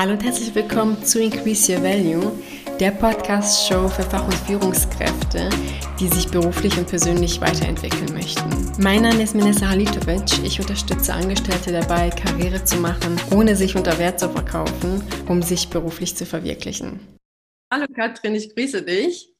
Hallo 0.00 0.12
und 0.12 0.24
herzlich 0.24 0.54
willkommen 0.54 1.04
zu 1.04 1.20
Increase 1.20 1.70
Your 1.70 1.82
Value, 1.82 2.32
der 2.80 2.90
Podcast-Show 2.90 3.86
für 3.86 4.02
Fach- 4.02 4.24
und 4.24 4.32
Führungskräfte, 4.32 5.50
die 6.00 6.08
sich 6.08 6.26
beruflich 6.26 6.78
und 6.78 6.88
persönlich 6.88 7.38
weiterentwickeln 7.42 8.10
möchten. 8.14 8.72
Mein 8.82 9.02
Name 9.02 9.22
ist 9.22 9.34
Minessa 9.34 9.68
Halitovic. 9.68 10.42
Ich 10.42 10.58
unterstütze 10.58 11.12
Angestellte 11.12 11.70
dabei, 11.70 12.08
Karriere 12.08 12.64
zu 12.64 12.78
machen, 12.78 13.20
ohne 13.30 13.54
sich 13.54 13.76
unter 13.76 13.98
Wert 13.98 14.18
zu 14.18 14.30
verkaufen, 14.30 15.06
um 15.28 15.42
sich 15.42 15.68
beruflich 15.68 16.16
zu 16.16 16.24
verwirklichen. 16.24 16.98
Hallo 17.70 17.84
Katrin, 17.94 18.34
ich 18.36 18.54
grüße 18.54 18.80
dich. 18.80 19.34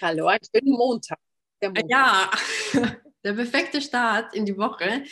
Hallo, 0.00 0.26
einen 0.26 0.40
schönen 0.52 0.72
Montag. 0.72 1.20
Montag. 1.62 1.84
Ja, 1.88 2.32
der 3.24 3.34
perfekte 3.34 3.80
Start 3.80 4.34
in 4.34 4.44
die 4.44 4.58
Woche. 4.58 5.04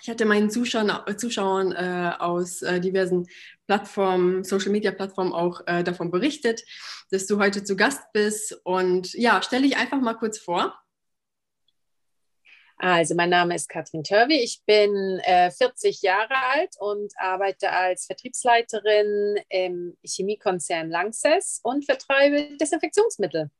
Ich 0.00 0.08
hatte 0.10 0.24
meinen 0.24 0.50
Zuschauern, 0.50 1.16
Zuschauern 1.16 1.72
äh, 1.72 2.12
aus 2.18 2.62
äh, 2.62 2.80
diversen 2.80 3.28
Plattformen, 3.66 4.42
Social 4.42 4.72
Media 4.72 4.90
Plattformen 4.90 5.32
auch 5.32 5.60
äh, 5.66 5.84
davon 5.84 6.10
berichtet, 6.10 6.64
dass 7.10 7.26
du 7.26 7.38
heute 7.38 7.62
zu 7.62 7.76
Gast 7.76 8.00
bist. 8.12 8.60
Und 8.64 9.12
ja, 9.14 9.40
stell 9.42 9.62
dich 9.62 9.76
einfach 9.76 10.00
mal 10.00 10.14
kurz 10.14 10.38
vor. 10.38 10.76
Also, 12.78 13.14
mein 13.14 13.30
Name 13.30 13.54
ist 13.54 13.68
Katrin 13.68 14.02
Törwi. 14.02 14.38
Ich 14.42 14.62
bin 14.66 15.20
40 15.24 16.02
äh, 16.02 16.06
Jahre 16.06 16.34
alt 16.52 16.74
und 16.78 17.12
arbeite 17.16 17.70
als 17.70 18.04
Vertriebsleiterin 18.04 19.36
im 19.48 19.96
Chemiekonzern 20.04 20.90
Lanxess 20.90 21.60
und 21.62 21.86
vertreibe 21.86 22.56
Desinfektionsmittel. 22.58 23.50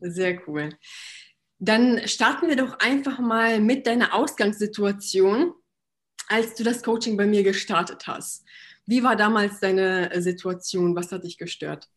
Sehr 0.00 0.40
cool. 0.48 0.70
Dann 1.60 2.06
starten 2.06 2.48
wir 2.48 2.56
doch 2.56 2.78
einfach 2.80 3.18
mal 3.18 3.60
mit 3.60 3.86
deiner 3.86 4.14
Ausgangssituation, 4.14 5.54
als 6.28 6.54
du 6.54 6.64
das 6.64 6.82
Coaching 6.82 7.16
bei 7.16 7.26
mir 7.26 7.42
gestartet 7.42 8.06
hast. 8.06 8.44
Wie 8.86 9.02
war 9.02 9.16
damals 9.16 9.60
deine 9.60 10.10
Situation? 10.20 10.96
Was 10.96 11.12
hat 11.12 11.24
dich 11.24 11.38
gestört? 11.38 11.88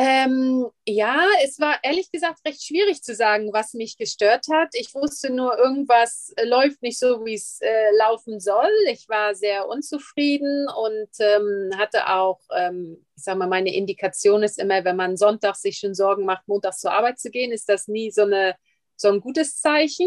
Ähm, 0.00 0.70
ja, 0.86 1.26
es 1.42 1.58
war 1.58 1.80
ehrlich 1.82 2.12
gesagt 2.12 2.46
recht 2.46 2.62
schwierig 2.62 3.02
zu 3.02 3.16
sagen, 3.16 3.52
was 3.52 3.74
mich 3.74 3.96
gestört 3.96 4.46
hat. 4.48 4.68
Ich 4.74 4.94
wusste 4.94 5.28
nur, 5.28 5.58
irgendwas 5.58 6.32
läuft 6.44 6.82
nicht 6.82 7.00
so, 7.00 7.24
wie 7.24 7.34
es 7.34 7.58
äh, 7.62 7.90
laufen 7.98 8.38
soll. 8.38 8.70
Ich 8.92 9.08
war 9.08 9.34
sehr 9.34 9.66
unzufrieden 9.66 10.68
und 10.68 11.08
ähm, 11.18 11.70
hatte 11.76 12.10
auch, 12.10 12.38
ähm, 12.56 13.04
ich 13.16 13.24
sage 13.24 13.40
mal, 13.40 13.48
meine 13.48 13.74
Indikation 13.74 14.44
ist 14.44 14.60
immer, 14.60 14.84
wenn 14.84 14.94
man 14.94 15.16
Sonntag 15.16 15.56
sich 15.56 15.78
schon 15.78 15.96
Sorgen 15.96 16.24
macht, 16.24 16.46
montags 16.46 16.78
zur 16.78 16.92
Arbeit 16.92 17.18
zu 17.18 17.32
gehen, 17.32 17.50
ist 17.50 17.68
das 17.68 17.88
nie 17.88 18.12
so, 18.12 18.22
eine, 18.22 18.54
so 18.94 19.08
ein 19.08 19.20
gutes 19.20 19.60
Zeichen. 19.60 20.06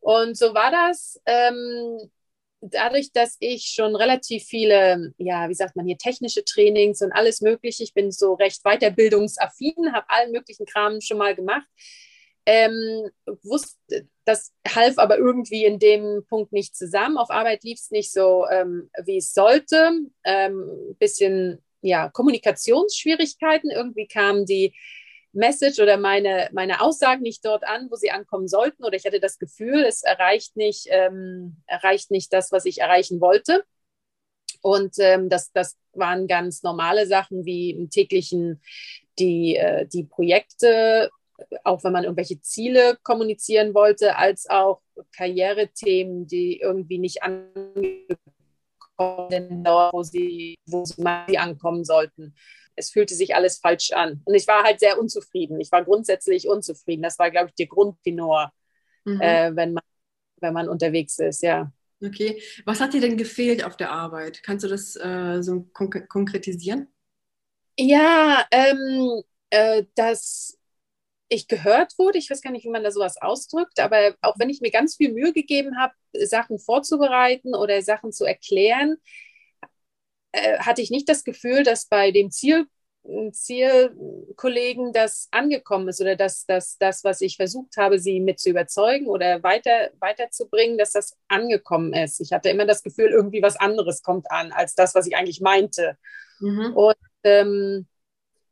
Und 0.00 0.36
so 0.36 0.54
war 0.54 0.70
das. 0.70 1.20
Ähm, 1.26 2.10
dadurch, 2.60 3.12
dass 3.12 3.36
ich 3.40 3.66
schon 3.66 3.94
relativ 3.94 4.44
viele, 4.44 5.12
ja, 5.18 5.48
wie 5.48 5.54
sagt 5.54 5.76
man 5.76 5.86
hier, 5.86 5.98
technische 5.98 6.44
Trainings 6.44 7.02
und 7.02 7.12
alles 7.12 7.40
Mögliche, 7.40 7.84
ich 7.84 7.94
bin 7.94 8.10
so 8.10 8.34
recht 8.34 8.62
weiterbildungsaffin, 8.64 9.92
habe 9.92 10.06
allen 10.08 10.32
möglichen 10.32 10.66
Kram 10.66 11.00
schon 11.00 11.18
mal 11.18 11.34
gemacht, 11.34 11.66
ähm, 12.46 13.10
wusste, 13.42 14.08
das 14.24 14.52
half 14.66 14.98
aber 14.98 15.18
irgendwie 15.18 15.64
in 15.64 15.78
dem 15.78 16.24
Punkt 16.28 16.52
nicht 16.52 16.74
zusammen. 16.74 17.18
Auf 17.18 17.30
Arbeit 17.30 17.62
lief 17.62 17.78
es 17.78 17.90
nicht 17.90 18.10
so, 18.12 18.46
ähm, 18.50 18.90
wie 19.04 19.18
es 19.18 19.34
sollte. 19.34 19.92
Ähm, 20.24 20.96
bisschen, 20.98 21.62
ja, 21.82 22.08
Kommunikationsschwierigkeiten. 22.08 23.70
Irgendwie 23.70 24.06
kamen 24.06 24.46
die 24.46 24.74
Message 25.38 25.78
oder 25.80 25.96
meine, 25.96 26.50
meine 26.52 26.80
Aussagen 26.82 27.22
nicht 27.22 27.44
dort 27.44 27.66
an, 27.66 27.90
wo 27.90 27.96
sie 27.96 28.10
ankommen 28.10 28.48
sollten. 28.48 28.84
Oder 28.84 28.96
ich 28.96 29.06
hatte 29.06 29.20
das 29.20 29.38
Gefühl, 29.38 29.84
es 29.84 30.02
erreicht 30.02 30.56
nicht, 30.56 30.86
ähm, 30.90 31.62
erreicht 31.66 32.10
nicht 32.10 32.32
das, 32.32 32.52
was 32.52 32.64
ich 32.64 32.80
erreichen 32.80 33.20
wollte. 33.20 33.64
Und 34.60 34.96
ähm, 34.98 35.28
das, 35.28 35.52
das 35.52 35.76
waren 35.92 36.26
ganz 36.26 36.62
normale 36.62 37.06
Sachen 37.06 37.44
wie 37.44 37.70
im 37.70 37.90
täglichen 37.90 38.60
die, 39.18 39.56
äh, 39.56 39.86
die 39.86 40.04
Projekte, 40.04 41.10
auch 41.62 41.84
wenn 41.84 41.92
man 41.92 42.02
irgendwelche 42.02 42.40
Ziele 42.40 42.98
kommunizieren 43.04 43.72
wollte, 43.74 44.16
als 44.16 44.50
auch 44.50 44.80
Karrierethemen, 45.12 46.26
die 46.26 46.58
irgendwie 46.58 46.98
nicht 46.98 47.22
angekommen 47.22 48.18
sind, 49.30 49.64
wo 49.64 50.02
sie, 50.02 50.56
wo 50.66 50.84
sie 50.84 51.38
ankommen 51.38 51.84
sollten 51.84 52.34
es 52.78 52.90
fühlte 52.90 53.14
sich 53.14 53.34
alles 53.34 53.58
falsch 53.58 53.92
an. 53.92 54.22
Und 54.24 54.34
ich 54.34 54.46
war 54.46 54.62
halt 54.62 54.80
sehr 54.80 54.98
unzufrieden. 54.98 55.60
Ich 55.60 55.72
war 55.72 55.84
grundsätzlich 55.84 56.48
unzufrieden. 56.48 57.02
Das 57.02 57.18
war, 57.18 57.30
glaube 57.30 57.48
ich, 57.48 57.54
der 57.54 57.66
Grundtenor, 57.66 58.52
mhm. 59.04 59.20
äh, 59.20 59.54
wenn, 59.54 59.72
man, 59.74 59.84
wenn 60.40 60.54
man 60.54 60.68
unterwegs 60.68 61.18
ist, 61.18 61.42
ja. 61.42 61.72
Okay. 62.04 62.40
Was 62.64 62.80
hat 62.80 62.94
dir 62.94 63.00
denn 63.00 63.16
gefehlt 63.16 63.64
auf 63.64 63.76
der 63.76 63.90
Arbeit? 63.90 64.42
Kannst 64.42 64.64
du 64.64 64.68
das 64.68 64.94
äh, 64.96 65.42
so 65.42 65.62
konk 65.72 66.08
konkretisieren? 66.08 66.88
Ja, 67.76 68.46
ähm, 68.50 69.22
äh, 69.50 69.84
dass 69.94 70.58
ich 71.28 71.48
gehört 71.48 71.98
wurde. 71.98 72.18
Ich 72.18 72.30
weiß 72.30 72.40
gar 72.40 72.50
nicht, 72.50 72.64
wie 72.64 72.70
man 72.70 72.84
da 72.84 72.90
sowas 72.90 73.20
ausdrückt, 73.20 73.80
aber 73.80 74.16
auch 74.20 74.38
wenn 74.38 74.50
ich 74.50 74.60
mir 74.60 74.70
ganz 74.70 74.96
viel 74.96 75.12
Mühe 75.12 75.32
gegeben 75.32 75.78
habe, 75.78 75.92
Sachen 76.12 76.58
vorzubereiten 76.58 77.54
oder 77.54 77.82
Sachen 77.82 78.12
zu 78.12 78.24
erklären, 78.24 78.96
äh, 80.32 80.58
hatte 80.58 80.82
ich 80.82 80.90
nicht 80.90 81.08
das 81.08 81.24
Gefühl, 81.24 81.62
dass 81.62 81.86
bei 81.86 82.10
dem 82.10 82.30
Ziel, 82.30 82.66
Zielkollegen 83.32 84.92
das 84.92 85.28
angekommen 85.30 85.88
ist 85.88 86.00
oder 86.00 86.14
dass, 86.16 86.44
dass 86.44 86.76
das, 86.78 87.04
was 87.04 87.20
ich 87.20 87.36
versucht 87.36 87.76
habe, 87.76 87.98
sie 87.98 88.20
mit 88.20 88.38
zu 88.38 88.50
überzeugen 88.50 89.06
oder 89.06 89.42
weiter, 89.42 89.90
weiterzubringen, 89.98 90.76
dass 90.76 90.92
das 90.92 91.16
angekommen 91.28 91.94
ist. 91.94 92.20
Ich 92.20 92.32
hatte 92.32 92.50
immer 92.50 92.66
das 92.66 92.82
Gefühl, 92.82 93.10
irgendwie 93.10 93.40
was 93.40 93.56
anderes 93.56 94.02
kommt 94.02 94.30
an 94.30 94.52
als 94.52 94.74
das, 94.74 94.94
was 94.94 95.06
ich 95.06 95.16
eigentlich 95.16 95.40
meinte. 95.40 95.96
Mhm. 96.40 96.74
Und 96.74 96.96
ähm, 97.24 97.86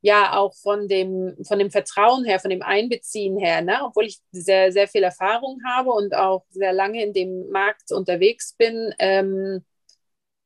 ja, 0.00 0.36
auch 0.36 0.54
von 0.54 0.88
dem, 0.88 1.36
von 1.46 1.58
dem 1.58 1.70
Vertrauen 1.70 2.24
her, 2.24 2.38
von 2.38 2.50
dem 2.50 2.62
Einbeziehen 2.62 3.36
her, 3.38 3.60
ne? 3.60 3.80
obwohl 3.82 4.04
ich 4.04 4.20
sehr, 4.30 4.72
sehr 4.72 4.88
viel 4.88 5.02
Erfahrung 5.02 5.58
habe 5.66 5.90
und 5.90 6.14
auch 6.14 6.44
sehr 6.50 6.72
lange 6.72 7.02
in 7.02 7.12
dem 7.12 7.50
Markt 7.50 7.92
unterwegs 7.92 8.54
bin, 8.56 8.94
ähm, 8.98 9.64
äh, 9.64 9.75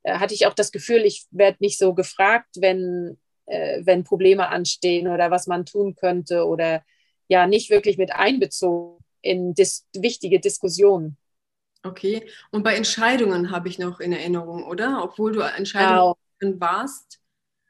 hatte 0.05 0.35
ich 0.35 0.47
auch 0.47 0.55
das 0.55 0.73
Gefühl, 0.73 1.05
ich 1.05 1.27
werde 1.31 1.59
nicht 1.61 1.79
so 1.79 1.95
gefragt, 1.95 2.57
wenn, 2.59 3.19
äh, 3.47 3.81
wenn 3.85 4.05
Probleme 4.05 4.49
anstehen 4.49 5.09
oder 5.09 5.31
was 5.31 5.47
man 5.47 5.67
tun 5.67 5.95
könnte 5.95 6.47
oder 6.47 6.83
ja, 7.29 7.47
nicht 7.47 7.71
wirklich 7.71 7.99
mit 7.99 8.13
einbezogen 8.13 9.05
in 9.23 9.55
dis 9.55 9.87
wichtige 9.95 10.41
Diskussionen. 10.41 11.17
Okay, 11.83 12.27
und 12.51 12.63
bei 12.63 12.75
Entscheidungen 12.75 13.51
habe 13.51 13.69
ich 13.69 13.79
noch 13.79 14.01
in 14.01 14.13
Erinnerung, 14.13 14.65
oder? 14.65 15.03
Obwohl 15.03 15.33
du 15.33 15.41
Entscheidungen 15.41 16.15
genau. 16.39 16.61
warst, 16.61 17.21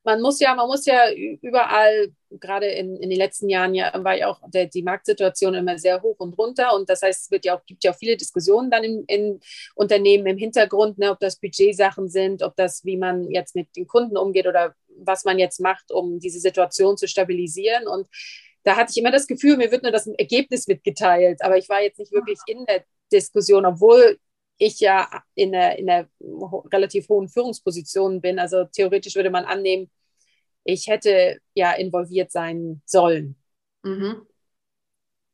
man 0.04 0.20
muss 0.20 0.40
ja, 0.40 0.54
man 0.54 0.66
muss 0.66 0.86
ja 0.86 1.12
überall, 1.12 2.12
gerade 2.38 2.66
in, 2.66 2.96
in 2.96 3.10
den 3.10 3.18
letzten 3.18 3.48
Jahren 3.48 3.74
ja, 3.74 3.92
war 4.04 4.16
ja 4.16 4.28
auch 4.28 4.40
der, 4.48 4.66
die 4.66 4.82
Marktsituation 4.82 5.54
immer 5.54 5.78
sehr 5.78 6.00
hoch 6.02 6.16
und 6.18 6.38
runter. 6.38 6.74
Und 6.74 6.88
das 6.88 7.02
heißt, 7.02 7.24
es 7.24 7.30
wird 7.30 7.44
ja 7.44 7.56
auch, 7.56 7.66
gibt 7.66 7.82
ja 7.84 7.92
auch 7.92 7.96
viele 7.96 8.16
Diskussionen 8.16 8.70
dann 8.70 8.84
in, 8.84 9.04
in 9.06 9.40
Unternehmen 9.74 10.26
im 10.26 10.38
Hintergrund, 10.38 10.98
ne, 10.98 11.10
ob 11.10 11.18
das 11.20 11.36
Budgetsachen 11.36 12.08
sind, 12.08 12.42
ob 12.42 12.54
das, 12.56 12.84
wie 12.84 12.96
man 12.96 13.30
jetzt 13.30 13.56
mit 13.56 13.74
den 13.76 13.86
Kunden 13.86 14.16
umgeht 14.16 14.46
oder 14.46 14.74
was 14.98 15.24
man 15.24 15.38
jetzt 15.38 15.60
macht, 15.60 15.90
um 15.90 16.20
diese 16.20 16.40
Situation 16.40 16.96
zu 16.96 17.08
stabilisieren. 17.08 17.88
Und 17.88 18.06
da 18.62 18.76
hatte 18.76 18.90
ich 18.90 18.98
immer 18.98 19.10
das 19.10 19.26
Gefühl, 19.26 19.56
mir 19.56 19.72
wird 19.72 19.82
nur 19.82 19.92
das 19.92 20.06
Ergebnis 20.06 20.66
mitgeteilt, 20.66 21.42
aber 21.42 21.56
ich 21.56 21.68
war 21.68 21.82
jetzt 21.82 21.98
nicht 21.98 22.12
wirklich 22.12 22.38
in 22.46 22.64
der 22.66 22.84
Diskussion, 23.12 23.64
obwohl 23.64 24.18
ich 24.58 24.78
ja 24.78 25.08
in 25.34 25.54
einer, 25.54 25.78
in 25.78 25.88
einer 25.88 26.08
relativ 26.70 27.08
hohen 27.08 27.28
Führungsposition 27.28 28.20
bin. 28.20 28.38
Also 28.38 28.64
theoretisch 28.64 29.16
würde 29.16 29.30
man 29.30 29.46
annehmen, 29.46 29.90
ich 30.64 30.86
hätte 30.88 31.38
ja 31.54 31.72
involviert 31.72 32.30
sein 32.30 32.82
sollen. 32.86 33.36
Mhm. 33.82 34.26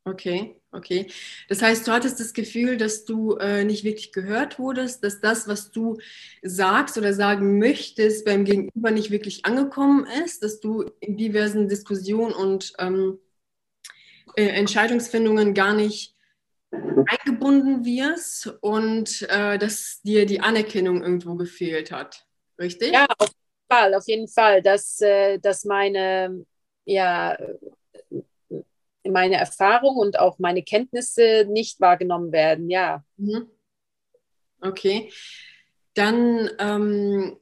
Okay, 0.07 0.55
okay. 0.71 1.07
Das 1.49 1.61
heißt, 1.61 1.85
du 1.85 1.91
hattest 1.91 2.21
das 2.21 2.31
Gefühl, 2.31 2.77
dass 2.77 3.03
du 3.03 3.35
äh, 3.35 3.65
nicht 3.65 3.83
wirklich 3.83 4.13
gehört 4.13 4.57
wurdest, 4.57 5.03
dass 5.03 5.19
das, 5.19 5.49
was 5.49 5.71
du 5.71 5.97
sagst 6.41 6.97
oder 6.97 7.13
sagen 7.13 7.59
möchtest, 7.59 8.23
beim 8.23 8.45
Gegenüber 8.45 8.91
nicht 8.91 9.11
wirklich 9.11 9.45
angekommen 9.45 10.07
ist, 10.23 10.43
dass 10.43 10.61
du 10.61 10.83
in 11.01 11.17
diversen 11.17 11.67
Diskussionen 11.67 12.33
und 12.33 12.71
ähm, 12.79 13.19
äh, 14.37 14.45
Entscheidungsfindungen 14.45 15.53
gar 15.53 15.73
nicht 15.73 16.15
eingebunden 16.71 17.83
wirst 17.83 18.47
und 18.61 19.23
äh, 19.29 19.57
dass 19.57 20.01
dir 20.03 20.25
die 20.25 20.39
Anerkennung 20.39 21.01
irgendwo 21.01 21.35
gefehlt 21.35 21.91
hat. 21.91 22.25
Richtig? 22.59 22.93
Ja, 22.93 23.07
auf 23.17 23.31
Fall, 23.69 23.93
auf 23.93 24.07
jeden 24.07 24.27
Fall. 24.27 24.61
Dass, 24.61 25.01
äh, 25.01 25.39
dass 25.39 25.65
meine, 25.65 26.45
ja, 26.85 27.37
meine 29.03 29.35
Erfahrung 29.35 29.97
und 29.97 30.19
auch 30.19 30.39
meine 30.39 30.63
Kenntnisse 30.63 31.45
nicht 31.49 31.79
wahrgenommen 31.79 32.31
werden, 32.31 32.69
ja. 32.69 33.03
Mhm. 33.17 33.47
Okay. 34.61 35.11
Dann 35.93 36.49
ähm, 36.59 37.37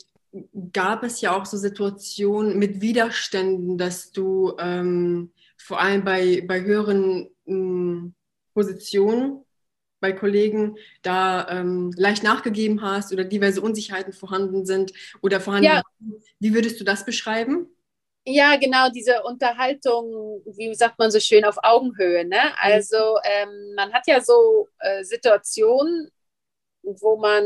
gab 0.74 1.04
es 1.04 1.22
ja 1.22 1.36
auch 1.36 1.46
so 1.46 1.58
Situationen 1.58 2.58
mit 2.58 2.82
Widerständen, 2.82 3.78
dass 3.78 4.12
du 4.12 4.56
ähm, 4.60 5.32
vor 5.58 5.80
allem 5.80 6.04
bei, 6.04 6.44
bei 6.46 6.62
höheren 6.62 7.30
hm, 7.46 8.14
Position 8.54 9.45
bei 10.06 10.12
Kollegen 10.12 10.78
da 11.02 11.48
ähm, 11.50 11.92
leicht 11.98 12.22
nachgegeben 12.22 12.84
hast 12.84 13.12
oder 13.12 13.24
diverse 13.24 13.60
Unsicherheiten 13.60 14.14
vorhanden 14.14 14.64
sind 14.64 14.94
oder 15.24 15.42
vorhanden 15.42 15.66
ja. 15.66 15.82
Wie 16.38 16.54
würdest 16.54 16.80
du 16.80 16.84
das 16.84 17.06
beschreiben? 17.06 17.76
Ja, 18.24 18.56
genau, 18.56 18.90
diese 18.90 19.24
Unterhaltung, 19.24 20.44
wie 20.46 20.76
sagt 20.76 21.00
man 21.00 21.10
so 21.10 21.20
schön, 21.20 21.44
auf 21.44 21.58
Augenhöhe. 21.64 22.24
Ne? 22.24 22.56
Also 22.60 23.18
ähm, 23.24 23.74
man 23.76 23.92
hat 23.94 24.06
ja 24.06 24.22
so 24.22 24.68
äh, 24.78 25.04
Situationen, 25.04 26.12
wo 26.84 27.18
man, 27.18 27.44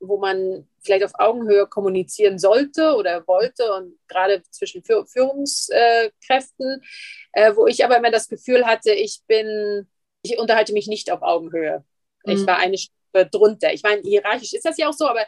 wo 0.00 0.16
man 0.16 0.66
vielleicht 0.82 1.04
auf 1.04 1.12
Augenhöhe 1.18 1.66
kommunizieren 1.66 2.38
sollte 2.38 2.94
oder 2.94 3.26
wollte 3.26 3.70
und 3.74 3.98
gerade 4.08 4.42
zwischen 4.50 4.82
Führungskräften, 4.82 6.82
äh, 7.32 7.54
wo 7.54 7.66
ich 7.66 7.84
aber 7.84 7.98
immer 7.98 8.10
das 8.10 8.28
Gefühl 8.28 8.64
hatte, 8.64 8.92
ich 8.92 9.20
bin, 9.26 9.86
ich 10.24 10.38
unterhalte 10.38 10.72
mich 10.72 10.86
nicht 10.88 11.12
auf 11.12 11.22
Augenhöhe. 11.22 11.84
Mhm. 12.24 12.32
Ich 12.32 12.46
war 12.46 12.56
eine 12.56 12.78
Stufe 12.78 13.28
drunter. 13.30 13.72
Ich 13.72 13.82
meine, 13.82 14.02
hierarchisch 14.02 14.54
ist 14.54 14.64
das 14.64 14.78
ja 14.78 14.88
auch 14.88 14.94
so, 14.94 15.06
aber 15.06 15.24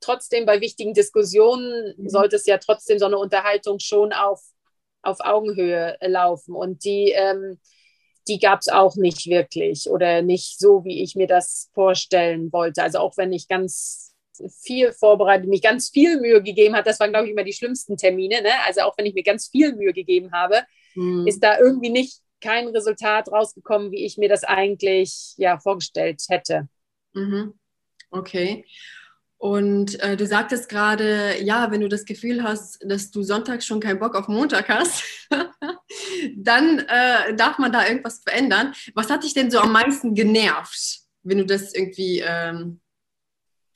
trotzdem 0.00 0.44
bei 0.44 0.60
wichtigen 0.60 0.92
Diskussionen 0.92 1.94
mhm. 1.96 2.08
sollte 2.08 2.36
es 2.36 2.46
ja 2.46 2.58
trotzdem 2.58 2.98
so 2.98 3.06
eine 3.06 3.18
Unterhaltung 3.18 3.78
schon 3.78 4.12
auf, 4.12 4.42
auf 5.02 5.20
Augenhöhe 5.20 5.96
laufen. 6.00 6.54
Und 6.54 6.84
die, 6.84 7.12
ähm, 7.12 7.58
die 8.28 8.40
gab 8.40 8.60
es 8.60 8.68
auch 8.68 8.96
nicht 8.96 9.26
wirklich 9.26 9.88
oder 9.88 10.22
nicht 10.22 10.58
so, 10.58 10.84
wie 10.84 11.02
ich 11.02 11.14
mir 11.14 11.28
das 11.28 11.70
vorstellen 11.72 12.52
wollte. 12.52 12.82
Also 12.82 12.98
auch 12.98 13.16
wenn 13.16 13.32
ich 13.32 13.46
ganz 13.46 14.12
viel 14.60 14.92
vorbereitet, 14.92 15.48
mich 15.48 15.62
ganz 15.62 15.88
viel 15.88 16.20
Mühe 16.20 16.42
gegeben 16.42 16.74
habe, 16.74 16.84
das 16.84 17.00
waren, 17.00 17.10
glaube 17.10 17.26
ich, 17.26 17.32
immer 17.32 17.44
die 17.44 17.54
schlimmsten 17.54 17.96
Termine. 17.96 18.42
Ne? 18.42 18.50
Also 18.66 18.82
auch 18.82 18.98
wenn 18.98 19.06
ich 19.06 19.14
mir 19.14 19.22
ganz 19.22 19.48
viel 19.48 19.74
Mühe 19.74 19.92
gegeben 19.92 20.32
habe, 20.32 20.62
mhm. 20.94 21.26
ist 21.26 21.42
da 21.42 21.58
irgendwie 21.58 21.90
nicht 21.90 22.20
kein 22.40 22.68
Resultat 22.68 23.30
rausgekommen, 23.30 23.92
wie 23.92 24.04
ich 24.04 24.18
mir 24.18 24.28
das 24.28 24.44
eigentlich 24.44 25.34
ja 25.36 25.58
vorgestellt 25.58 26.22
hätte. 26.28 26.68
Mhm. 27.14 27.54
Okay. 28.10 28.64
Und 29.38 30.00
äh, 30.00 30.16
du 30.16 30.26
sagtest 30.26 30.68
gerade, 30.68 31.42
ja, 31.42 31.70
wenn 31.70 31.82
du 31.82 31.88
das 31.88 32.06
Gefühl 32.06 32.42
hast, 32.42 32.78
dass 32.88 33.10
du 33.10 33.22
Sonntag 33.22 33.62
schon 33.62 33.80
keinen 33.80 33.98
Bock 33.98 34.14
auf 34.14 34.28
Montag 34.28 34.68
hast, 34.68 35.04
dann 36.36 36.78
äh, 36.80 37.34
darf 37.34 37.58
man 37.58 37.70
da 37.70 37.86
irgendwas 37.86 38.20
verändern. 38.20 38.74
Was 38.94 39.10
hat 39.10 39.24
dich 39.24 39.34
denn 39.34 39.50
so 39.50 39.58
am 39.58 39.72
meisten 39.72 40.14
genervt, 40.14 41.00
wenn 41.22 41.38
du 41.38 41.46
das 41.46 41.74
irgendwie... 41.74 42.20
Ähm, 42.20 42.80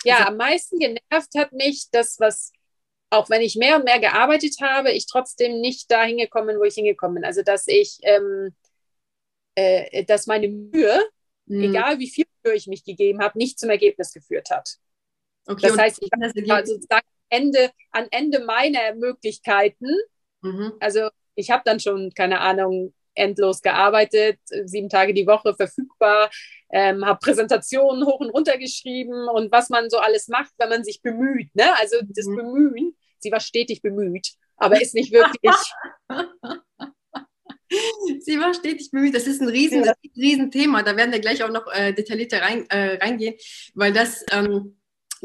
ja, 0.03 0.29
am 0.29 0.39
meisten 0.39 0.79
genervt 0.79 1.35
hat 1.37 1.53
mich 1.53 1.89
das, 1.93 2.19
was, 2.19 2.53
auch 3.11 3.29
wenn 3.29 3.43
ich 3.43 3.57
mehr 3.57 3.77
und 3.77 3.85
mehr 3.85 3.99
gearbeitet 3.99 4.57
habe, 4.61 4.93
ich 4.93 5.07
trotzdem 5.07 5.61
nicht 5.61 5.91
da 5.91 6.05
hingekommen, 6.05 6.59
wo 6.59 6.65
ich 6.65 6.75
hingekommen 6.75 7.17
bin. 7.17 7.25
Also, 7.25 7.43
dass 7.43 7.67
ich, 7.67 7.99
ähm, 8.03 8.55
äh, 9.57 10.05
dass 10.05 10.27
meine 10.27 10.49
Mühe, 10.49 11.01
mhm. 11.47 11.63
egal 11.63 11.99
wie 11.99 12.09
viel 12.09 12.25
Mühe 12.45 12.55
ich 12.55 12.69
mich 12.69 12.85
gegeben 12.85 13.21
habe, 13.21 13.37
nicht 13.37 13.59
zum 13.59 13.71
Ergebnis 13.71 14.13
geführt 14.13 14.51
hat. 14.51 14.77
Okay, 15.47 15.67
das 15.67 15.77
heißt, 15.77 16.03
ich 16.03 16.49
war 16.49 16.65
sozusagen 16.65 17.07
Ende, 17.29 17.71
an 17.91 18.07
Ende 18.11 18.45
meiner 18.45 18.95
Möglichkeiten. 18.95 19.89
Mhm. 20.43 20.75
Also 20.81 21.09
ich 21.35 21.51
habe 21.51 21.63
dann 21.65 21.81
schon, 21.81 22.13
keine 22.15 22.41
Ahnung, 22.41 22.95
endlos 23.15 23.61
gearbeitet, 23.61 24.39
sieben 24.65 24.89
Tage 24.89 25.15
die 25.15 25.27
Woche 25.27 25.55
verfügbar, 25.55 26.31
ähm, 26.71 27.05
habe 27.05 27.19
Präsentationen 27.19 28.07
hoch 28.07 28.21
und 28.21 28.31
runter 28.31 28.57
geschrieben 28.57 29.29
und 29.29 29.51
was 29.51 29.69
man 29.69 29.91
so 29.91 29.99
alles 29.99 30.29
macht, 30.29 30.53
wenn 30.59 30.69
man 30.69 30.85
sich 30.85 31.03
bemüht. 31.03 31.55
Ne? 31.55 31.77
Also 31.79 31.97
das 32.09 32.27
mhm. 32.27 32.37
Bemühen, 32.37 32.97
sie 33.21 33.33
war 33.33 33.41
stetig 33.41 33.83
bemüht, 33.83 34.35
aber 34.57 34.81
ist 34.81 34.95
nicht 34.95 35.13
wirklich. 35.13 35.57
sie 38.21 38.39
war 38.39 38.55
stetig 38.55 38.91
bemüht. 38.91 39.15
Das 39.15 39.27
ist 39.27 39.41
ein 39.41 39.49
riesen, 39.49 39.85
ja. 39.85 39.93
riesen 40.17 40.51
Thema. 40.51 40.83
Da 40.83 40.97
werden 40.97 41.13
wir 41.13 41.21
gleich 41.21 41.43
auch 41.43 41.51
noch 41.51 41.67
äh, 41.73 41.93
detaillierter 41.93 42.43
rein, 42.43 42.69
äh, 42.69 42.97
reingehen, 42.97 43.35
weil 43.75 43.93
das 43.93 44.25
ähm, 44.33 44.77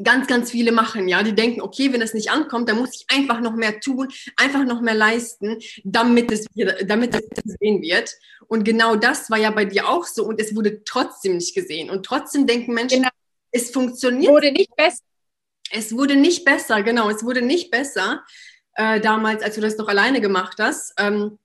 ganz, 0.04 0.28
ganz 0.28 0.52
viele 0.52 0.72
machen, 0.72 1.08
ja. 1.08 1.24
Die 1.24 1.34
denken, 1.34 1.62
okay, 1.62 1.92
wenn 1.94 2.02
es 2.02 2.14
nicht 2.14 2.30
ankommt, 2.30 2.70
dann 2.70 2.78
muss 2.78 2.96
ich 2.96 3.06
einfach 3.16 3.40
noch 3.40 3.56
mehr 3.56 3.80
tun, 3.80 4.10
einfach 4.36 4.66
noch 4.66 4.82
mehr 4.82 4.94
leisten, 4.94 5.60
damit 5.84 6.32
es, 6.32 6.46
damit 6.86 7.16
es 7.16 7.44
gesehen 7.44 7.82
wird. 7.82 8.16
Und 8.48 8.64
genau 8.64 8.96
das 8.96 9.30
war 9.30 9.38
ja 9.38 9.52
bei 9.52 9.66
dir 9.66 9.90
auch 9.90 10.06
so 10.06 10.26
und 10.26 10.40
es 10.40 10.56
wurde 10.56 10.84
trotzdem 10.84 11.38
nicht 11.38 11.56
gesehen. 11.56 11.90
Und 11.90 12.06
trotzdem 12.06 12.46
denken 12.46 12.74
Menschen, 12.74 13.00
genau. 13.00 13.10
es 13.52 13.72
funktioniert. 13.72 14.32
Wurde 14.32 14.52
nicht 14.52 14.76
besser. 14.76 15.02
Es 15.72 15.96
wurde 15.96 16.16
nicht 16.16 16.46
besser, 16.46 16.84
genau, 16.84 17.10
es 17.10 17.24
wurde 17.24 17.42
nicht 17.42 17.72
besser 17.72 18.24
äh, 18.76 19.00
damals, 19.00 19.44
als 19.44 19.56
du 19.56 19.62
das 19.62 19.78
noch 19.78 19.88
alleine 19.88 20.22
gemacht 20.22 20.58
hast. 20.60 20.94
Ähm, 20.98 21.40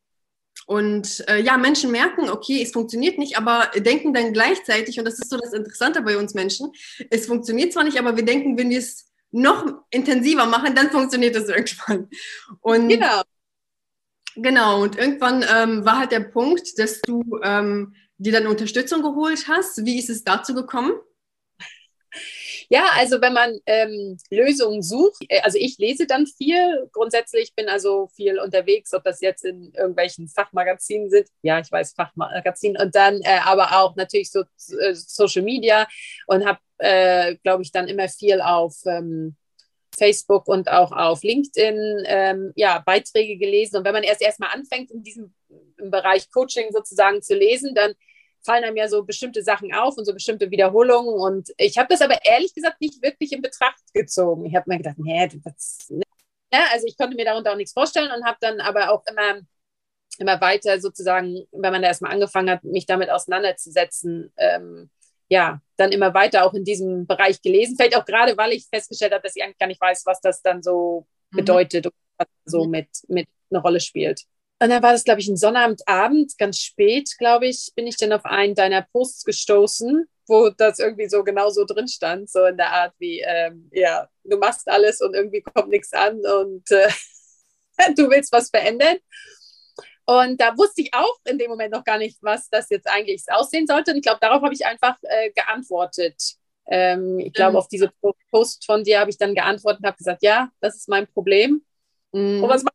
und 0.67 1.25
äh, 1.29 1.41
ja, 1.41 1.57
Menschen 1.57 1.91
merken, 1.91 2.29
okay, 2.29 2.63
es 2.63 2.73
funktioniert 2.73 3.19
nicht, 3.19 3.37
aber 3.37 3.71
denken 3.81 4.13
dann 4.13 4.33
gleichzeitig, 4.33 4.99
und 4.99 5.05
das 5.05 5.19
ist 5.19 5.31
so 5.31 5.37
das 5.37 5.53
Interessante 5.53 6.03
bei 6.03 6.17
uns 6.17 6.35
Menschen, 6.35 6.73
es 7.11 7.27
funktioniert 7.27 7.73
zwar 7.73 7.85
nicht, 7.85 7.99
aber 7.99 8.17
wir 8.17 8.25
denken, 8.25 8.57
wenn 8.59 8.71
wir 8.71 8.79
es 8.79 9.11
noch 9.33 9.65
intensiver 9.91 10.47
machen, 10.47 10.75
dann 10.75 10.91
funktioniert 10.91 11.35
es 11.37 11.49
irgendwann. 11.49 12.09
Und 12.61 12.89
genau. 12.89 13.23
Genau, 14.37 14.83
und 14.83 14.97
irgendwann 14.97 15.45
ähm, 15.53 15.85
war 15.85 15.99
halt 15.99 16.13
der 16.13 16.21
Punkt, 16.21 16.79
dass 16.79 17.01
du 17.01 17.41
ähm, 17.43 17.95
dir 18.19 18.33
dann 18.33 18.47
Unterstützung 18.47 19.03
geholt 19.03 19.49
hast. 19.49 19.85
Wie 19.85 19.99
ist 19.99 20.09
es 20.09 20.23
dazu 20.23 20.55
gekommen? 20.55 20.93
Ja, 22.73 22.87
also 22.95 23.21
wenn 23.21 23.33
man 23.33 23.59
ähm, 23.67 24.17
Lösungen 24.31 24.81
sucht, 24.81 25.25
äh, 25.29 25.41
also 25.41 25.59
ich 25.59 25.77
lese 25.79 26.07
dann 26.07 26.27
viel. 26.29 26.89
Grundsätzlich 26.93 27.53
bin 27.57 27.69
also 27.69 28.07
viel 28.15 28.39
unterwegs, 28.39 28.95
ob 28.95 29.03
das 29.03 29.21
jetzt 29.21 29.45
in 29.45 29.73
irgendwelchen 29.75 30.29
Fachmagazinen 30.29 31.11
sind. 31.11 31.27
Ja, 31.43 31.59
ich 31.59 31.71
weiß 31.71 31.95
Fachmagazinen 31.95 32.81
und 32.81 32.95
dann 32.95 33.21
äh, 33.23 33.41
aber 33.45 33.81
auch 33.81 33.97
natürlich 33.97 34.31
so 34.31 34.43
äh, 34.79 34.95
Social 34.95 35.43
Media 35.43 35.89
und 36.29 36.47
habe, 36.47 36.61
äh, 36.79 37.35
glaube 37.43 37.65
ich, 37.65 37.73
dann 37.73 37.89
immer 37.89 38.09
viel 38.09 38.41
auf 38.41 38.77
ähm, 38.87 39.35
Facebook 39.99 40.47
und 40.47 40.71
auch 40.71 40.93
auf 40.93 41.25
LinkedIn 41.25 42.05
ähm, 42.07 42.53
ja, 42.55 42.79
Beiträge 42.79 43.37
gelesen. 43.37 43.79
Und 43.79 43.85
wenn 43.85 43.95
man 43.95 44.05
erst 44.05 44.23
erstmal 44.23 44.51
anfängt, 44.55 44.93
in 44.93 45.03
diesem 45.03 45.35
Bereich 45.77 46.31
Coaching 46.31 46.71
sozusagen 46.71 47.21
zu 47.21 47.35
lesen, 47.35 47.75
dann 47.75 47.95
fallen 48.43 48.65
einem 48.65 48.77
ja 48.77 48.89
so 48.89 49.03
bestimmte 49.03 49.43
Sachen 49.43 49.73
auf 49.75 49.97
und 49.97 50.05
so 50.05 50.15
bestimmte 50.15 50.51
Wiederholungen. 50.51 51.15
Und 51.15 51.51
ich 51.57 51.79
habe 51.79 51.89
das 51.89 52.01
aber 52.01 52.25
ehrlich 52.25 52.55
gesagt 52.55 52.81
nicht 52.81 53.03
wirklich 53.03 53.33
in 53.33 53.43
Betracht 53.43 53.83
gezogen. 53.93 54.47
Ich 54.47 54.55
habe 54.55 54.65
mir 54.69 54.79
gedacht, 54.79 54.99
nee, 54.99 55.29
das, 55.45 55.87
ne? 55.91 56.03
also 56.73 56.87
ich 56.87 56.97
konnte 56.97 57.17
mir 57.17 57.25
darunter 57.25 57.53
auch 57.53 57.57
nichts 57.57 57.73
vorstellen 57.73 58.11
und 58.11 58.25
habe 58.25 58.39
dann 58.41 58.61
aber 58.61 58.91
auch 58.91 59.03
immer, 59.07 59.41
immer 60.19 60.41
weiter 60.41 60.81
sozusagen, 60.81 61.47
wenn 61.53 61.73
man 61.73 61.83
da 61.83 61.89
erstmal 61.89 62.13
angefangen 62.13 62.51
hat, 62.51 62.65
mich 62.65 62.87
damit 62.87 63.11
auseinanderzusetzen, 63.11 64.33
ähm, 64.37 64.91
ja, 65.29 65.61
dann 65.77 65.93
immer 65.93 66.13
weiter 66.13 66.45
auch 66.45 66.55
in 66.55 66.65
diesem 66.65 67.07
Bereich 67.07 67.41
gelesen. 67.41 67.77
Vielleicht 67.77 67.97
auch 67.97 68.05
gerade, 68.05 68.37
weil 68.37 68.53
ich 68.53 68.67
festgestellt 68.67 69.13
habe, 69.13 69.23
dass 69.23 69.37
ich 69.37 69.43
eigentlich 69.43 69.59
gar 69.59 69.69
nicht 69.69 69.81
weiß, 69.81 70.05
was 70.07 70.21
das 70.21 70.43
dann 70.43 70.63
so 70.63 71.07
mhm. 71.31 71.37
bedeutet 71.37 71.87
und 71.87 71.95
was 72.19 72.27
so 72.45 72.65
mhm. 72.65 72.71
mit, 72.71 72.89
mit 73.09 73.29
eine 73.51 73.61
Rolle 73.61 73.81
spielt. 73.81 74.23
Und 74.63 74.69
dann 74.69 74.83
war 74.83 74.93
das, 74.93 75.05
glaube 75.05 75.21
ich, 75.21 75.29
ein 75.29 75.39
Sonnabendabend, 75.39 76.37
ganz 76.37 76.59
spät, 76.59 77.17
glaube 77.19 77.47
ich, 77.47 77.73
bin 77.75 77.87
ich 77.87 77.97
dann 77.97 78.13
auf 78.13 78.27
einen 78.27 78.55
deiner 78.55 78.83
Posts 78.83 79.25
gestoßen, 79.25 80.07
wo 80.27 80.51
das 80.51 80.79
irgendwie 80.79 81.09
so 81.09 81.25
genau 81.25 81.49
so 81.49 81.65
drin 81.65 81.89
stand, 81.89 82.31
so 82.31 82.45
in 82.45 82.59
der 82.59 82.71
Art 82.71 82.95
wie, 82.99 83.21
ähm, 83.21 83.71
ja, 83.73 84.07
du 84.25 84.37
machst 84.37 84.69
alles 84.69 85.01
und 85.01 85.15
irgendwie 85.15 85.41
kommt 85.41 85.71
nichts 85.71 85.95
an 85.95 86.21
und 86.21 86.71
äh, 86.71 86.91
du 87.97 88.11
willst 88.11 88.33
was 88.33 88.51
verändern. 88.51 88.99
Und 90.05 90.41
da 90.41 90.57
wusste 90.59 90.83
ich 90.83 90.93
auch 90.93 91.17
in 91.25 91.39
dem 91.39 91.51
Moment 91.51 91.73
noch 91.73 91.85
gar 91.85 91.97
nicht, 91.97 92.19
was 92.21 92.51
das 92.51 92.69
jetzt 92.69 92.89
eigentlich 92.89 93.23
aussehen 93.29 93.67
sollte. 93.67 93.93
Und 93.93 93.99
ich 93.99 94.03
glaube, 94.03 94.19
darauf 94.21 94.43
habe 94.43 94.53
ich 94.53 94.67
einfach 94.67 94.97
äh, 95.03 95.31
geantwortet. 95.31 96.35
Ähm, 96.67 97.19
ich 97.19 97.33
glaube, 97.33 97.53
mhm. 97.53 97.57
auf 97.59 97.69
diese 97.69 97.91
Post 98.31 98.67
von 98.67 98.85
dir 98.85 99.01
habe 99.01 99.11
ich 99.11 99.19
dann 99.19 99.35
geantwortet 99.35 99.81
und 99.81 99.87
habe 99.87 99.97
gesagt, 99.97 100.23
ja, 100.23 100.51
das 100.61 100.77
ist 100.77 100.89
mein 100.89 101.07
Problem. 101.07 101.65
Mhm. 102.13 102.43
Und 102.43 102.49
was 102.49 102.63
mache 102.63 102.75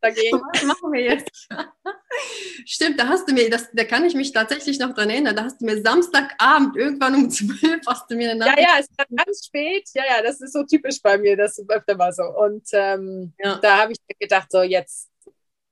dagegen. 0.00 0.40
Was 0.52 0.62
machen 0.62 0.92
wir 0.92 1.02
jetzt? 1.02 1.48
Stimmt, 2.66 2.98
da 3.00 3.08
hast 3.08 3.28
du 3.28 3.32
mir, 3.32 3.48
das, 3.50 3.68
da 3.72 3.84
kann 3.84 4.04
ich 4.04 4.14
mich 4.14 4.32
tatsächlich 4.32 4.78
noch 4.78 4.94
dran 4.94 5.10
erinnern, 5.10 5.36
da 5.36 5.44
hast 5.44 5.60
du 5.60 5.64
mir 5.64 5.82
Samstagabend 5.82 6.76
irgendwann 6.76 7.14
um 7.14 7.30
12 7.30 7.80
hast 7.86 8.10
du 8.10 8.16
mir 8.16 8.32
eine 8.32 8.46
Ja, 8.46 8.58
ja, 8.58 8.78
es 8.78 8.88
war 8.96 9.06
ganz 9.24 9.46
spät. 9.46 9.88
Ja, 9.94 10.04
ja, 10.08 10.22
das 10.22 10.40
ist 10.40 10.52
so 10.52 10.64
typisch 10.64 11.00
bei 11.02 11.18
mir, 11.18 11.36
das 11.36 11.58
ist 11.58 11.70
öfter 11.70 11.96
mal 11.96 12.12
so. 12.12 12.24
Und 12.24 12.66
ähm, 12.72 13.32
ja. 13.38 13.58
da 13.58 13.78
habe 13.78 13.92
ich 13.92 13.98
gedacht, 14.18 14.48
so 14.50 14.62
jetzt, 14.62 15.10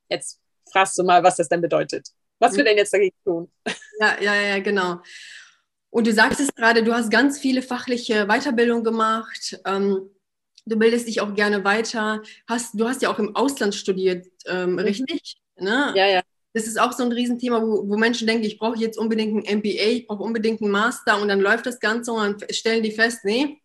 jetzt 0.09 0.41
fragst 0.71 0.99
du 0.99 1.03
mal, 1.03 1.23
was 1.23 1.37
das 1.37 1.49
denn 1.49 1.61
bedeutet. 1.61 2.09
Was 2.39 2.55
wir 2.55 2.63
mhm. 2.63 2.69
denn 2.69 2.77
jetzt 2.79 2.93
dagegen 2.93 3.17
tun? 3.25 3.51
Ja, 4.01 4.21
ja, 4.21 4.35
ja, 4.35 4.59
genau. 4.61 5.01
Und 5.91 6.07
du 6.07 6.13
sagst 6.13 6.39
es 6.41 6.55
gerade, 6.55 6.85
du 6.85 6.93
hast 6.93 7.11
ganz 7.11 7.39
viele 7.39 7.63
fachliche 7.63 8.27
Weiterbildung 8.27 8.85
gemacht. 8.85 9.59
Ähm, 9.65 10.11
du 10.69 10.77
bildest 10.77 11.09
dich 11.09 11.21
auch 11.21 11.35
gerne 11.35 11.65
weiter. 11.65 12.23
Hast, 12.47 12.79
du 12.79 12.87
hast 12.87 13.03
ja 13.03 13.11
auch 13.11 13.19
im 13.19 13.35
Ausland 13.35 13.75
studiert, 13.75 14.27
ähm, 14.47 14.73
mhm. 14.73 14.79
richtig? 14.81 15.37
Ne? 15.59 15.93
Ja, 15.97 16.07
ja. 16.07 16.23
Das 16.55 16.67
ist 16.67 16.81
auch 16.81 16.93
so 16.93 17.05
ein 17.05 17.13
Riesenthema, 17.13 17.63
wo, 17.63 17.89
wo 17.89 17.97
Menschen 17.97 18.27
denken, 18.27 18.45
ich 18.45 18.59
brauche 18.59 18.79
jetzt 18.79 18.99
unbedingt 18.99 19.35
ein 19.35 19.59
MBA, 19.59 19.89
ich 19.89 20.07
brauche 20.07 20.23
unbedingt 20.23 20.63
einen 20.63 20.71
Master 20.71 21.21
und 21.21 21.29
dann 21.29 21.41
läuft 21.41 21.67
das 21.67 21.79
Ganze 21.79 22.13
und 22.13 22.43
dann 22.43 22.49
stellen 22.51 22.83
die 22.83 22.91
fest, 22.91 23.21
nee, 23.25 23.61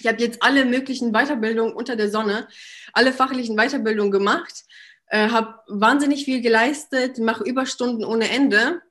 ich 0.00 0.06
habe 0.06 0.20
jetzt 0.20 0.42
alle 0.42 0.64
möglichen 0.64 1.12
Weiterbildungen 1.12 1.74
unter 1.74 1.96
der 1.96 2.10
Sonne, 2.10 2.48
alle 2.92 3.12
fachlichen 3.12 3.56
Weiterbildungen 3.56 4.10
gemacht, 4.10 4.64
äh, 5.06 5.28
habe 5.28 5.54
wahnsinnig 5.68 6.24
viel 6.24 6.40
geleistet, 6.40 7.18
mache 7.18 7.44
Überstunden 7.44 8.04
ohne 8.04 8.28
Ende 8.30 8.82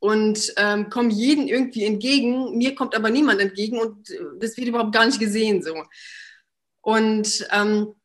und 0.00 0.52
ähm, 0.56 0.90
komme 0.90 1.12
jeden 1.12 1.48
irgendwie 1.48 1.84
entgegen. 1.84 2.56
Mir 2.56 2.74
kommt 2.74 2.94
aber 2.94 3.10
niemand 3.10 3.40
entgegen 3.40 3.78
und 3.78 4.10
äh, 4.10 4.18
das 4.38 4.56
wird 4.56 4.68
überhaupt 4.68 4.92
gar 4.92 5.06
nicht 5.06 5.20
gesehen 5.20 5.62
so. 5.62 5.74
Und 6.86 7.44
ähm, 7.50 7.96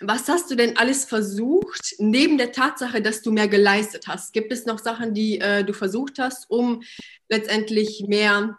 was 0.00 0.28
hast 0.28 0.50
du 0.50 0.56
denn 0.56 0.76
alles 0.76 1.06
versucht, 1.06 1.94
neben 1.96 2.36
der 2.36 2.52
Tatsache, 2.52 3.00
dass 3.00 3.22
du 3.22 3.32
mehr 3.32 3.48
geleistet 3.48 4.08
hast? 4.08 4.34
Gibt 4.34 4.52
es 4.52 4.66
noch 4.66 4.78
Sachen, 4.78 5.14
die 5.14 5.40
äh, 5.40 5.64
du 5.64 5.72
versucht 5.72 6.18
hast, 6.18 6.50
um 6.50 6.82
letztendlich 7.30 8.04
mehr 8.06 8.58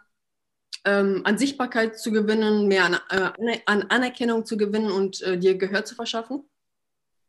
ähm, 0.84 1.20
an 1.22 1.38
Sichtbarkeit 1.38 1.96
zu 1.96 2.10
gewinnen, 2.10 2.66
mehr 2.66 2.86
an, 2.86 2.94
äh, 3.10 3.58
an 3.66 3.82
Anerkennung 3.82 4.44
zu 4.44 4.56
gewinnen 4.56 4.90
und 4.90 5.22
äh, 5.22 5.38
dir 5.38 5.54
Gehör 5.54 5.84
zu 5.84 5.94
verschaffen? 5.94 6.42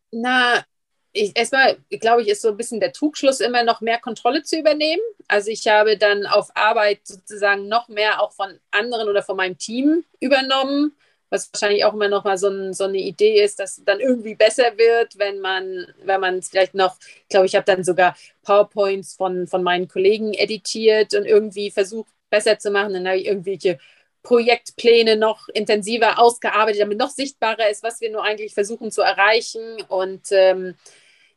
Na, 0.09 0.65
ich, 1.11 1.37
erstmal, 1.37 1.77
glaube 1.91 2.23
ich, 2.23 2.29
ist 2.29 2.41
so 2.41 2.47
ein 2.47 2.57
bisschen 2.57 2.79
der 2.79 2.93
Trugschluss 2.93 3.41
immer 3.41 3.61
noch 3.61 3.79
mehr 3.81 3.99
Kontrolle 3.99 4.41
zu 4.41 4.57
übernehmen. 4.57 5.03
Also 5.27 5.51
ich 5.51 5.67
habe 5.67 5.99
dann 5.99 6.25
auf 6.25 6.49
Arbeit 6.55 7.01
sozusagen 7.03 7.67
noch 7.67 7.89
mehr 7.89 8.23
auch 8.23 8.31
von 8.31 8.59
anderen 8.71 9.07
oder 9.07 9.21
von 9.21 9.37
meinem 9.37 9.59
Team 9.59 10.03
übernommen 10.19 10.95
was 11.29 11.49
wahrscheinlich 11.53 11.85
auch 11.85 11.93
immer 11.93 12.07
noch 12.07 12.23
mal 12.23 12.37
so, 12.37 12.49
ein, 12.49 12.73
so, 12.73 12.85
eine 12.85 12.97
Idee 12.97 13.43
ist, 13.43 13.59
dass 13.59 13.77
es 13.77 13.85
dann 13.85 13.99
irgendwie 13.99 14.35
besser 14.35 14.77
wird, 14.77 15.17
wenn 15.19 15.39
man, 15.39 15.87
wenn 16.03 16.19
man 16.19 16.41
vielleicht 16.41 16.73
noch, 16.73 16.97
ich 16.99 17.29
glaube, 17.29 17.45
ich 17.45 17.55
habe 17.55 17.65
dann 17.65 17.83
sogar 17.83 18.15
PowerPoints 18.43 19.15
von, 19.15 19.47
von 19.47 19.63
meinen 19.63 19.87
Kollegen 19.87 20.33
editiert 20.33 21.13
und 21.13 21.25
irgendwie 21.25 21.71
versucht, 21.71 22.09
besser 22.29 22.59
zu 22.59 22.71
machen. 22.71 22.93
Dann 22.93 23.07
habe 23.07 23.17
ich 23.17 23.27
irgendwelche 23.27 23.79
Projektpläne 24.23 25.15
noch 25.15 25.47
intensiver 25.49 26.19
ausgearbeitet, 26.19 26.81
damit 26.81 26.97
noch 26.97 27.09
sichtbarer 27.09 27.69
ist, 27.69 27.83
was 27.83 28.01
wir 28.01 28.11
nur 28.11 28.23
eigentlich 28.23 28.53
versuchen 28.53 28.91
zu 28.91 29.01
erreichen. 29.01 29.61
Und 29.87 30.27
ähm, 30.31 30.75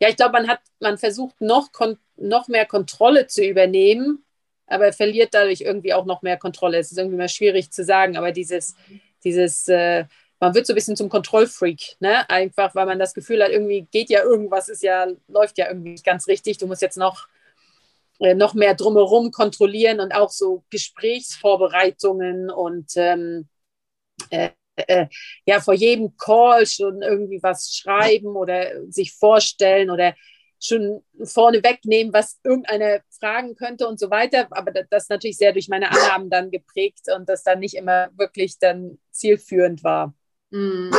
ja, 0.01 0.09
ich 0.09 0.17
glaube, 0.17 0.33
man 0.33 0.49
hat, 0.49 0.61
man 0.81 0.99
versucht 0.99 1.41
noch, 1.41 1.69
noch 2.17 2.49
mehr 2.49 2.67
Kontrolle 2.67 3.27
zu 3.29 3.45
übernehmen, 3.45 4.25
aber 4.67 4.93
verliert 4.93 5.35
dadurch 5.35 5.61
irgendwie 5.61 5.95
auch 5.95 6.07
noch 6.07 6.23
mehr 6.23 6.39
Kontrolle. 6.39 6.79
Es 6.79 6.91
ist 6.91 6.99
irgendwie 6.99 7.19
mal 7.19 7.29
schwierig 7.29 7.71
zu 7.71 7.85
sagen, 7.85 8.17
aber 8.17 8.33
dieses 8.33 8.75
dieses, 9.25 9.69
äh, 9.69 10.05
man 10.41 10.55
wird 10.55 10.67
so 10.67 10.73
ein 10.73 10.77
bisschen 10.77 10.97
zum 10.97 11.09
Kontrollfreak, 11.09 11.97
ne? 12.01 12.29
Einfach, 12.29 12.75
weil 12.75 12.87
man 12.87 12.99
das 12.99 13.15
Gefühl 13.15 13.43
hat, 13.43 13.51
irgendwie 13.51 13.87
geht 13.91 14.11
ja 14.11 14.23
irgendwas, 14.23 14.69
ist 14.69 14.83
ja, 14.83 15.07
läuft 15.29 15.59
ja 15.59 15.69
irgendwie 15.69 15.91
nicht 15.93 16.05
ganz 16.05 16.27
richtig. 16.29 16.59
Du 16.59 16.67
musst 16.67 16.83
jetzt 16.83 16.97
noch, 16.97 17.29
äh, 18.21 18.35
noch 18.35 18.55
mehr 18.55 18.75
drumherum 18.75 19.31
kontrollieren 19.31 20.01
und 20.01 20.13
auch 20.13 20.31
so 20.31 20.65
Gesprächsvorbereitungen 20.71 22.51
und 22.51 22.93
ähm, 22.97 23.49
äh, 24.31 24.51
äh, 24.77 25.07
ja, 25.47 25.61
vor 25.61 25.75
jedem 25.75 26.17
Call 26.17 26.67
schon 26.67 27.03
irgendwie 27.03 27.43
was 27.43 27.75
schreiben 27.77 28.37
oder 28.37 28.91
sich 28.91 29.13
vorstellen 29.13 29.91
oder 29.91 30.15
schon 30.61 31.03
vorne 31.25 31.63
wegnehmen, 31.63 32.13
was 32.13 32.39
irgendeiner 32.45 33.01
fragen 33.23 33.55
könnte 33.55 33.87
und 33.87 34.01
so 34.01 34.11
weiter. 34.11 34.49
Aber 34.51 34.73
das 34.73 35.09
natürlich 35.09 35.37
sehr 35.37 35.53
durch 35.53 35.69
meine 35.69 35.91
Annahmen 35.91 36.29
dann 36.29 36.51
geprägt 36.51 37.07
und 37.15 37.29
das 37.29 37.45
dann 37.45 37.61
nicht 37.61 37.75
immer 37.75 38.09
wirklich 38.17 38.59
dann 38.59 38.99
zielführend 39.11 39.85
war. 39.85 40.15
Mhm. 40.51 40.93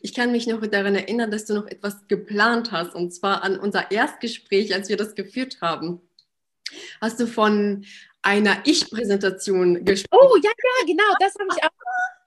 Ich 0.00 0.14
kann 0.14 0.32
mich 0.32 0.46
noch 0.46 0.64
daran 0.66 0.94
erinnern, 0.94 1.30
dass 1.30 1.46
du 1.46 1.54
noch 1.54 1.66
etwas 1.66 2.06
geplant 2.08 2.72
hast, 2.72 2.94
und 2.94 3.12
zwar 3.12 3.42
an 3.42 3.58
unser 3.58 3.90
Erstgespräch, 3.90 4.74
als 4.74 4.88
wir 4.88 4.96
das 4.96 5.14
geführt 5.14 5.58
haben. 5.60 6.00
Hast 7.00 7.20
du 7.20 7.26
von 7.26 7.84
einer 8.22 8.62
Ich-Präsentation 8.64 9.84
gesprochen? 9.84 10.28
Oh, 10.32 10.36
ja, 10.42 10.50
ja, 10.50 10.86
genau, 10.86 11.04
das 11.20 11.34
habe 11.34 11.48
ich 11.54 11.62
auch. 11.62 11.70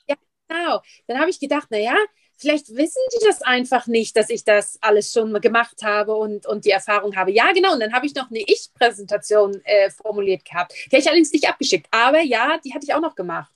Ja, 0.07 0.15
genau. 0.47 0.81
Dann 1.07 1.19
habe 1.19 1.29
ich 1.29 1.39
gedacht, 1.39 1.69
naja, 1.71 1.95
vielleicht 2.39 2.75
wissen 2.75 3.01
die 3.13 3.25
das 3.25 3.41
einfach 3.41 3.87
nicht, 3.87 4.15
dass 4.15 4.29
ich 4.29 4.43
das 4.43 4.77
alles 4.81 5.11
schon 5.11 5.33
gemacht 5.41 5.83
habe 5.83 6.15
und, 6.15 6.45
und 6.45 6.65
die 6.65 6.71
Erfahrung 6.71 7.15
habe. 7.15 7.31
Ja, 7.31 7.51
genau. 7.51 7.73
Und 7.73 7.81
dann 7.81 7.93
habe 7.93 8.05
ich 8.05 8.15
noch 8.15 8.29
eine 8.29 8.39
Ich-Präsentation 8.39 9.61
äh, 9.65 9.89
formuliert 9.89 10.45
gehabt. 10.45 10.73
Die 10.73 10.95
habe 10.95 11.01
ich 11.01 11.07
allerdings 11.07 11.33
nicht 11.33 11.47
abgeschickt. 11.47 11.87
Aber 11.91 12.21
ja, 12.21 12.57
die 12.63 12.73
hatte 12.73 12.85
ich 12.85 12.93
auch 12.93 13.01
noch 13.01 13.15
gemacht. 13.15 13.51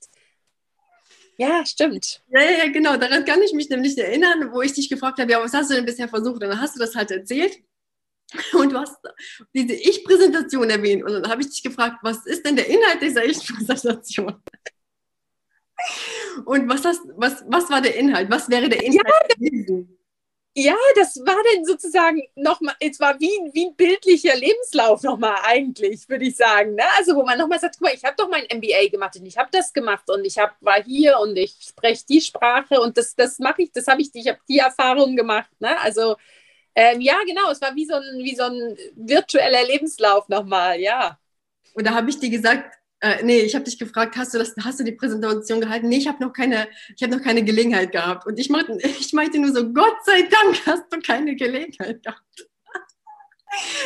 Ja, 1.36 1.64
stimmt. 1.66 2.22
Ja, 2.28 2.42
ja, 2.42 2.70
genau. 2.70 2.96
Daran 2.96 3.24
kann 3.24 3.42
ich 3.42 3.52
mich 3.52 3.68
nämlich 3.68 3.98
erinnern, 3.98 4.52
wo 4.52 4.62
ich 4.62 4.72
dich 4.72 4.88
gefragt 4.88 5.18
habe, 5.18 5.32
ja, 5.32 5.42
was 5.42 5.52
hast 5.52 5.70
du 5.70 5.74
denn 5.74 5.86
bisher 5.86 6.08
versucht? 6.08 6.42
Und 6.42 6.48
dann 6.50 6.60
hast 6.60 6.76
du 6.76 6.80
das 6.80 6.94
halt 6.94 7.10
erzählt. 7.10 7.58
Und 8.52 8.72
du 8.72 8.78
hast 8.78 8.96
diese 9.52 9.74
Ich-Präsentation 9.74 10.70
erwähnt. 10.70 11.02
Und 11.04 11.12
dann 11.12 11.28
habe 11.28 11.42
ich 11.42 11.50
dich 11.50 11.62
gefragt, 11.62 11.98
was 12.02 12.26
ist 12.26 12.44
denn 12.44 12.56
der 12.56 12.68
Inhalt 12.68 13.02
dieser 13.02 13.24
Ich-Präsentation? 13.24 14.42
Und 16.44 16.68
was, 16.68 16.84
hast, 16.84 17.02
was, 17.16 17.44
was 17.48 17.70
war 17.70 17.80
der 17.80 17.96
Inhalt? 17.96 18.30
Was 18.30 18.48
wäre 18.48 18.68
der 18.68 18.82
Inhalt 18.82 19.06
ja, 19.28 19.34
gewesen? 19.36 19.98
Ja, 20.56 20.76
das 20.94 21.16
war 21.16 21.36
dann 21.52 21.64
sozusagen 21.64 22.22
nochmal, 22.36 22.76
es 22.78 23.00
war 23.00 23.18
wie, 23.18 23.30
wie 23.52 23.66
ein 23.66 23.74
bildlicher 23.74 24.36
Lebenslauf 24.36 25.02
nochmal 25.02 25.36
eigentlich, 25.42 26.08
würde 26.08 26.26
ich 26.26 26.36
sagen. 26.36 26.76
Ne? 26.76 26.84
Also 26.96 27.16
wo 27.16 27.24
man 27.24 27.38
nochmal 27.38 27.58
sagt, 27.58 27.76
guck 27.76 27.88
mal, 27.88 27.94
ich 27.94 28.04
habe 28.04 28.14
doch 28.16 28.28
mein 28.28 28.44
MBA 28.44 28.88
gemacht 28.88 29.16
und 29.16 29.26
ich 29.26 29.36
habe 29.36 29.48
das 29.50 29.72
gemacht 29.72 30.08
und 30.08 30.24
ich 30.24 30.38
hab, 30.38 30.56
war 30.60 30.80
hier 30.80 31.18
und 31.18 31.36
ich 31.36 31.56
spreche 31.60 32.04
die 32.08 32.20
Sprache 32.20 32.80
und 32.80 32.96
das, 32.96 33.16
das 33.16 33.40
mache 33.40 33.62
ich, 33.62 33.72
das 33.72 33.88
habe 33.88 34.00
ich, 34.00 34.10
ich 34.14 34.28
habe 34.28 34.38
die 34.48 34.58
Erfahrung 34.58 35.16
gemacht. 35.16 35.50
Ne? 35.58 35.76
Also 35.80 36.14
ähm, 36.76 37.00
ja, 37.00 37.18
genau, 37.26 37.50
es 37.50 37.60
war 37.60 37.74
wie 37.74 37.86
so 37.86 37.94
ein, 37.94 38.18
wie 38.18 38.36
so 38.36 38.44
ein 38.44 38.76
virtueller 38.94 39.64
Lebenslauf 39.64 40.28
nochmal, 40.28 40.80
ja. 40.80 41.18
Und 41.74 41.84
da 41.86 41.94
habe 41.94 42.10
ich 42.10 42.18
dir 42.18 42.30
gesagt, 42.30 42.76
äh, 43.04 43.22
nee, 43.22 43.40
ich 43.40 43.54
habe 43.54 43.66
dich 43.66 43.78
gefragt, 43.78 44.16
hast 44.16 44.32
du 44.32 44.38
das, 44.38 44.54
hast 44.64 44.80
du 44.80 44.84
die 44.84 44.92
Präsentation 44.92 45.60
gehalten? 45.60 45.88
Nee, 45.88 45.98
ich 45.98 46.08
habe 46.08 46.24
noch 46.24 46.32
keine, 46.32 46.68
ich 46.96 47.02
habe 47.02 47.14
noch 47.14 47.22
keine 47.22 47.44
Gelegenheit 47.44 47.92
gehabt. 47.92 48.26
Und 48.26 48.38
ich 48.38 48.48
meinte, 48.48 48.78
ich 48.82 49.12
meinte 49.12 49.38
nur 49.38 49.52
so, 49.52 49.70
Gott 49.74 49.98
sei 50.06 50.22
Dank 50.22 50.66
hast 50.66 50.84
du 50.90 50.98
keine 51.00 51.36
Gelegenheit 51.36 52.02
gehabt. 52.02 52.48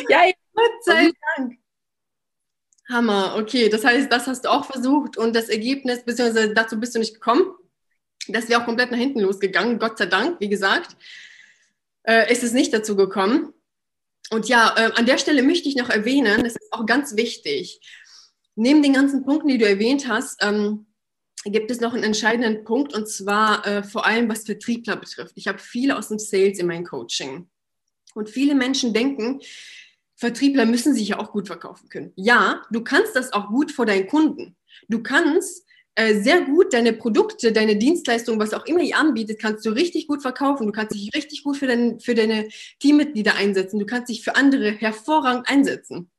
ja, 0.07 0.21
Gott 0.53 0.83
sei 0.85 1.11
Dank. 1.35 1.57
Hammer, 2.87 3.35
okay. 3.37 3.67
Das 3.67 3.83
heißt, 3.83 4.09
das 4.09 4.25
hast 4.25 4.45
du 4.45 4.49
auch 4.49 4.63
versucht 4.63 5.17
und 5.17 5.35
das 5.35 5.49
Ergebnis, 5.49 6.05
beziehungsweise 6.05 6.53
dazu 6.53 6.79
bist 6.79 6.95
du 6.95 6.99
nicht 6.99 7.15
gekommen. 7.15 7.43
Das 8.29 8.47
wäre 8.47 8.61
auch 8.61 8.65
komplett 8.65 8.89
nach 8.89 8.97
hinten 8.97 9.19
losgegangen, 9.19 9.79
Gott 9.79 9.97
sei 9.97 10.05
Dank, 10.05 10.39
wie 10.39 10.49
gesagt. 10.49 10.95
Äh, 12.03 12.31
ist 12.31 12.43
es 12.43 12.53
nicht 12.53 12.73
dazu 12.73 12.95
gekommen. 12.95 13.53
Und 14.31 14.47
ja, 14.47 14.73
äh, 14.77 14.91
an 14.95 15.05
der 15.05 15.17
Stelle 15.17 15.43
möchte 15.43 15.67
ich 15.67 15.75
noch 15.75 15.89
erwähnen, 15.89 16.41
das 16.43 16.53
ist 16.53 16.71
auch 16.71 16.85
ganz 16.85 17.17
wichtig 17.17 17.81
neben 18.59 18.83
den 18.83 18.93
ganzen 18.93 19.23
Punkten, 19.23 19.47
die 19.47 19.57
du 19.57 19.67
erwähnt 19.67 20.07
hast, 20.07 20.43
ähm, 20.43 20.85
gibt 21.45 21.71
es 21.71 21.79
noch 21.79 21.93
einen 21.93 22.03
entscheidenden 22.03 22.65
Punkt 22.65 22.93
und 22.93 23.07
zwar 23.07 23.65
äh, 23.65 23.83
vor 23.83 24.05
allem 24.05 24.27
was 24.27 24.43
Vertriebler 24.43 24.97
betrifft. 24.97 25.31
Ich 25.35 25.47
habe 25.47 25.59
viele 25.59 25.97
aus 25.97 26.09
dem 26.09 26.19
Sales 26.19 26.59
in 26.59 26.67
meinem 26.67 26.83
Coaching. 26.83 27.49
Und 28.13 28.29
viele 28.29 28.55
Menschen 28.55 28.93
denken, 28.93 29.39
Vertriebler 30.15 30.65
müssen 30.65 30.93
sich 30.93 31.07
ja 31.07 31.19
auch 31.19 31.31
gut 31.31 31.47
verkaufen 31.47 31.87
können. 31.87 32.11
Ja, 32.17 32.63
du 32.69 32.83
kannst 32.83 33.15
das 33.15 33.31
auch 33.31 33.47
gut 33.47 33.71
vor 33.71 33.85
deinen 33.85 34.07
Kunden. 34.07 34.57
Du 34.89 35.01
kannst 35.01 35.65
äh, 35.95 36.19
sehr 36.21 36.41
gut 36.41 36.73
deine 36.73 36.91
Produkte, 36.91 37.53
deine 37.53 37.77
Dienstleistungen, 37.77 38.41
was 38.41 38.53
auch 38.53 38.65
immer 38.65 38.81
ihr 38.81 38.97
anbietet, 38.97 39.39
kannst 39.39 39.65
du 39.65 39.69
richtig 39.69 40.07
gut 40.07 40.21
verkaufen. 40.21 40.67
Du 40.67 40.73
kannst 40.73 40.93
dich 40.93 41.15
richtig 41.15 41.43
gut 41.43 41.55
für, 41.55 41.67
dein, 41.67 42.01
für 42.01 42.15
deine 42.15 42.49
Teammitglieder 42.79 43.35
einsetzen. 43.35 43.79
Du 43.79 43.85
kannst 43.85 44.09
dich 44.09 44.21
für 44.21 44.35
andere 44.35 44.71
hervorragend 44.71 45.47
einsetzen 45.47 46.11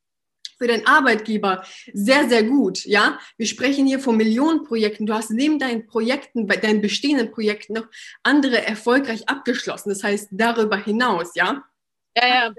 für 0.61 0.69
den 0.69 0.87
Arbeitgeber 0.87 1.65
sehr, 1.93 2.29
sehr 2.29 2.43
gut. 2.43 2.85
Ja, 2.85 3.19
wir 3.39 3.47
sprechen 3.47 3.87
hier 3.87 3.99
von 3.99 4.17
Millionenprojekten. 4.17 5.07
Du 5.07 5.15
hast 5.15 5.31
neben 5.31 5.59
deinen 5.59 5.87
Projekten, 5.87 6.47
bei 6.47 6.57
deinen 6.57 6.83
bestehenden 6.83 7.31
Projekten 7.31 7.75
noch 7.75 7.87
andere 8.23 8.65
erfolgreich 8.67 9.27
abgeschlossen. 9.29 9.89
Das 9.89 10.05
heißt, 10.05 10.29
darüber 10.33 10.77
hinaus, 10.77 11.35
ja. 11.35 11.65
Ja, 12.15 12.29
ja. 12.29 12.55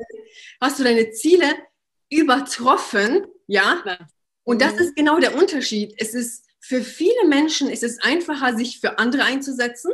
Hast 0.59 0.79
du 0.79 0.83
deine 0.83 1.11
Ziele 1.11 1.45
übertroffen, 2.09 3.27
ja? 3.45 3.83
Und 4.43 4.61
das 4.61 4.73
mhm. 4.73 4.79
ist 4.79 4.95
genau 4.95 5.19
der 5.19 5.35
Unterschied. 5.35 5.93
Es 5.97 6.15
ist 6.15 6.45
für 6.59 6.81
viele 6.81 7.27
Menschen 7.27 7.69
ist 7.69 7.83
es 7.83 8.01
einfacher, 8.01 8.55
sich 8.55 8.79
für 8.79 8.97
andere 8.97 9.23
einzusetzen, 9.23 9.91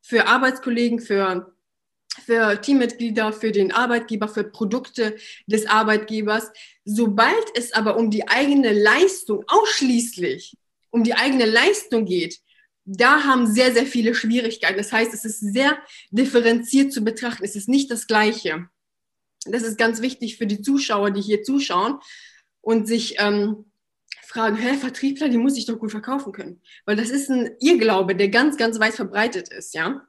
für 0.00 0.26
Arbeitskollegen, 0.26 1.00
für 1.00 1.52
für 2.24 2.60
Teammitglieder, 2.60 3.32
für 3.32 3.52
den 3.52 3.72
Arbeitgeber, 3.72 4.28
für 4.28 4.44
Produkte 4.44 5.16
des 5.46 5.66
Arbeitgebers. 5.66 6.50
Sobald 6.84 7.44
es 7.54 7.72
aber 7.72 7.96
um 7.96 8.10
die 8.10 8.28
eigene 8.28 8.72
Leistung 8.72 9.44
ausschließlich 9.46 10.56
um 10.90 11.04
die 11.04 11.14
eigene 11.14 11.46
Leistung 11.46 12.04
geht, 12.04 12.40
da 12.84 13.22
haben 13.22 13.46
sehr, 13.46 13.72
sehr 13.72 13.86
viele 13.86 14.14
Schwierigkeiten. 14.14 14.78
Das 14.78 14.92
heißt, 14.92 15.14
es 15.14 15.24
ist 15.24 15.40
sehr 15.40 15.78
differenziert 16.10 16.92
zu 16.92 17.02
betrachten. 17.02 17.44
Es 17.44 17.54
ist 17.54 17.68
nicht 17.68 17.90
das 17.90 18.08
Gleiche. 18.08 18.68
Das 19.44 19.62
ist 19.62 19.78
ganz 19.78 20.02
wichtig 20.02 20.36
für 20.36 20.46
die 20.46 20.60
Zuschauer, 20.60 21.12
die 21.12 21.20
hier 21.20 21.42
zuschauen 21.42 22.00
und 22.60 22.88
sich 22.88 23.16
ähm, 23.18 23.70
fragen, 24.22 24.56
hä, 24.56 24.76
Vertriebler, 24.76 25.28
die 25.28 25.38
muss 25.38 25.56
ich 25.56 25.66
doch 25.66 25.78
gut 25.78 25.92
verkaufen 25.92 26.32
können. 26.32 26.60
Weil 26.84 26.96
das 26.96 27.10
ist 27.10 27.30
ein 27.30 27.50
Irrglaube, 27.60 28.16
der 28.16 28.28
ganz, 28.28 28.56
ganz 28.56 28.80
weit 28.80 28.94
verbreitet 28.94 29.48
ist, 29.50 29.74
ja. 29.74 30.06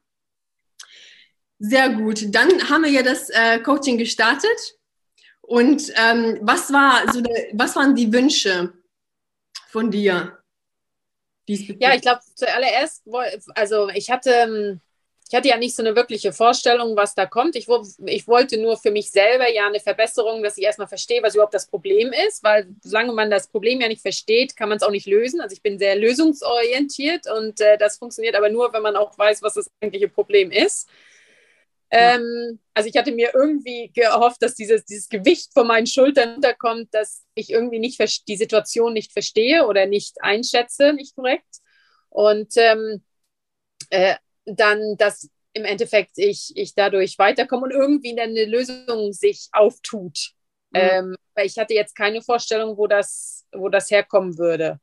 Sehr 1.64 1.90
gut. 1.90 2.34
Dann 2.34 2.68
haben 2.68 2.82
wir 2.82 2.90
ja 2.90 3.04
das 3.04 3.30
äh, 3.30 3.60
Coaching 3.60 3.96
gestartet. 3.96 4.76
Und 5.42 5.92
ähm, 5.96 6.40
was, 6.42 6.72
war 6.72 7.12
so 7.12 7.20
der, 7.20 7.50
was 7.52 7.76
waren 7.76 7.94
die 7.94 8.12
Wünsche 8.12 8.72
von 9.68 9.88
dir? 9.88 10.38
Ja, 11.46 11.94
ich 11.94 12.02
glaube 12.02 12.20
zuallererst, 12.34 13.04
also 13.54 13.88
ich 13.90 14.10
hatte, 14.10 14.30
ähm, 14.30 14.80
ich 15.28 15.36
hatte 15.36 15.48
ja 15.48 15.56
nicht 15.56 15.76
so 15.76 15.84
eine 15.84 15.94
wirkliche 15.94 16.32
Vorstellung, 16.32 16.96
was 16.96 17.14
da 17.14 17.26
kommt. 17.26 17.54
Ich, 17.54 17.68
ich, 18.06 18.26
wollte 18.26 18.60
nur 18.60 18.76
für 18.76 18.90
mich 18.90 19.12
selber 19.12 19.48
ja 19.48 19.68
eine 19.68 19.78
Verbesserung, 19.78 20.42
dass 20.42 20.58
ich 20.58 20.64
erstmal 20.64 20.88
verstehe, 20.88 21.22
was 21.22 21.34
überhaupt 21.34 21.54
das 21.54 21.68
Problem 21.68 22.12
ist, 22.26 22.42
weil 22.42 22.66
solange 22.82 23.12
man 23.12 23.30
das 23.30 23.46
Problem 23.46 23.80
ja 23.80 23.86
nicht 23.86 24.02
versteht, 24.02 24.56
kann 24.56 24.68
man 24.68 24.78
es 24.78 24.82
auch 24.82 24.90
nicht 24.90 25.06
lösen. 25.06 25.40
Also 25.40 25.54
ich 25.54 25.62
bin 25.62 25.78
sehr 25.78 25.94
lösungsorientiert 25.94 27.30
und 27.30 27.60
äh, 27.60 27.78
das 27.78 27.98
funktioniert 27.98 28.34
aber 28.34 28.48
nur, 28.48 28.72
wenn 28.72 28.82
man 28.82 28.96
auch 28.96 29.16
weiß, 29.16 29.42
was 29.42 29.54
das 29.54 29.70
eigentliche 29.80 30.08
Problem 30.08 30.50
ist. 30.50 30.88
Ähm, 31.94 32.58
also 32.72 32.88
ich 32.88 32.96
hatte 32.96 33.12
mir 33.12 33.32
irgendwie 33.34 33.92
gehofft, 33.94 34.42
dass 34.42 34.54
dieses, 34.54 34.84
dieses 34.86 35.10
Gewicht 35.10 35.52
von 35.52 35.66
meinen 35.66 35.86
Schultern 35.86 36.34
runterkommt, 36.34 36.88
dass 36.92 37.24
ich 37.34 37.50
irgendwie 37.50 37.78
nicht 37.78 38.00
die 38.28 38.36
Situation 38.36 38.94
nicht 38.94 39.12
verstehe 39.12 39.66
oder 39.66 39.84
nicht 39.84 40.16
einschätze, 40.22 40.94
nicht 40.94 41.14
korrekt. 41.14 41.58
Und 42.08 42.54
ähm, 42.56 43.04
äh, 43.90 44.16
dann, 44.46 44.96
dass 44.96 45.28
im 45.52 45.66
Endeffekt 45.66 46.12
ich, 46.16 46.52
ich 46.54 46.74
dadurch 46.74 47.18
weiterkomme 47.18 47.64
und 47.64 47.72
irgendwie 47.72 48.16
dann 48.16 48.30
eine 48.30 48.46
Lösung 48.46 49.12
sich 49.12 49.48
auftut. 49.52 50.32
Mhm. 50.70 50.80
Ähm, 50.80 51.16
weil 51.34 51.46
ich 51.46 51.58
hatte 51.58 51.74
jetzt 51.74 51.94
keine 51.94 52.22
Vorstellung, 52.22 52.78
wo 52.78 52.86
das, 52.86 53.44
wo 53.52 53.68
das 53.68 53.90
herkommen 53.90 54.38
würde. 54.38 54.80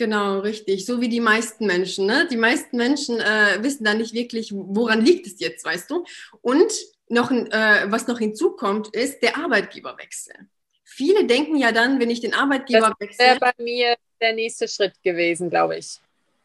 Genau, 0.00 0.38
richtig. 0.38 0.86
So 0.86 1.02
wie 1.02 1.10
die 1.10 1.20
meisten 1.20 1.66
Menschen. 1.66 2.06
Ne? 2.06 2.26
Die 2.26 2.38
meisten 2.38 2.78
Menschen 2.78 3.20
äh, 3.20 3.58
wissen 3.62 3.84
da 3.84 3.92
nicht 3.92 4.14
wirklich, 4.14 4.50
woran 4.50 5.04
liegt 5.04 5.26
es 5.26 5.38
jetzt, 5.40 5.62
weißt 5.62 5.90
du? 5.90 6.06
Und 6.40 6.72
noch, 7.10 7.30
äh, 7.30 7.84
was 7.84 8.06
noch 8.06 8.18
hinzukommt, 8.18 8.96
ist 8.96 9.20
der 9.22 9.36
Arbeitgeberwechsel. 9.36 10.36
Viele 10.84 11.26
denken 11.26 11.56
ja 11.56 11.70
dann, 11.70 12.00
wenn 12.00 12.08
ich 12.08 12.22
den 12.22 12.32
Arbeitgeber 12.32 12.96
das 12.98 12.98
wechsle. 12.98 13.18
Das 13.18 13.26
wäre 13.26 13.40
bei 13.40 13.62
mir 13.62 13.94
der 14.22 14.32
nächste 14.32 14.68
Schritt 14.68 14.94
gewesen, 15.02 15.50
glaube 15.50 15.76
ich. 15.76 16.00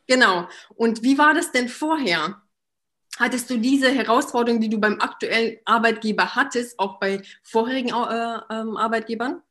Genau. 0.05 0.49
Und 0.75 1.01
wie 1.01 1.17
war 1.17 1.33
das 1.33 1.53
denn 1.53 1.69
vorher? 1.69 2.41
Hattest 3.17 3.49
du 3.49 3.57
diese 3.57 3.89
Herausforderung, 3.89 4.59
die 4.59 4.69
du 4.69 4.79
beim 4.79 4.99
aktuellen 4.99 5.59
Arbeitgeber 5.63 6.35
hattest, 6.35 6.77
auch 6.77 6.99
bei 6.99 7.21
vorherigen 7.41 7.91
äh, 7.91 8.53
ähm, 8.53 8.75
Arbeitgebern? 8.75 9.41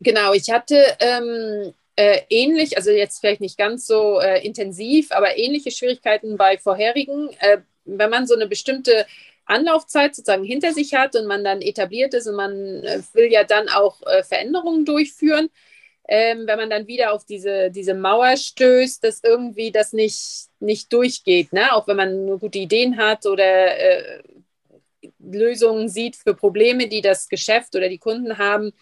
Genau, 0.00 0.32
ich 0.32 0.48
hatte 0.48 0.96
ähm, 1.00 1.74
äh, 1.96 2.20
ähnlich, 2.28 2.76
also 2.76 2.90
jetzt 2.90 3.20
vielleicht 3.20 3.40
nicht 3.40 3.58
ganz 3.58 3.86
so 3.86 4.20
äh, 4.20 4.44
intensiv, 4.44 5.12
aber 5.12 5.38
ähnliche 5.38 5.70
Schwierigkeiten 5.70 6.36
bei 6.36 6.58
vorherigen. 6.58 7.30
Äh, 7.40 7.58
wenn 7.84 8.10
man 8.10 8.26
so 8.26 8.34
eine 8.34 8.46
bestimmte 8.46 9.06
Anlaufzeit 9.46 10.14
sozusagen 10.14 10.44
hinter 10.44 10.72
sich 10.72 10.94
hat 10.94 11.16
und 11.16 11.26
man 11.26 11.44
dann 11.44 11.62
etabliert 11.62 12.14
ist 12.14 12.26
und 12.26 12.36
man 12.36 12.84
äh, 12.84 13.00
will 13.14 13.32
ja 13.32 13.44
dann 13.44 13.68
auch 13.68 14.02
äh, 14.06 14.22
Veränderungen 14.22 14.84
durchführen, 14.84 15.48
ähm, 16.08 16.46
wenn 16.46 16.58
man 16.58 16.70
dann 16.70 16.86
wieder 16.86 17.12
auf 17.12 17.24
diese, 17.24 17.70
diese 17.70 17.94
Mauer 17.94 18.36
stößt, 18.36 19.02
dass 19.02 19.24
irgendwie 19.24 19.72
das 19.72 19.92
nicht, 19.92 20.48
nicht 20.60 20.92
durchgeht, 20.92 21.52
ne? 21.52 21.72
auch 21.72 21.88
wenn 21.88 21.96
man 21.96 22.26
nur 22.26 22.38
gute 22.38 22.58
Ideen 22.58 22.96
hat 22.98 23.26
oder 23.26 23.78
äh, 23.78 24.22
Lösungen 25.18 25.88
sieht 25.88 26.16
für 26.16 26.34
Probleme, 26.34 26.88
die 26.88 27.00
das 27.00 27.28
Geschäft 27.28 27.74
oder 27.74 27.88
die 27.88 27.98
Kunden 27.98 28.38
haben 28.38 28.72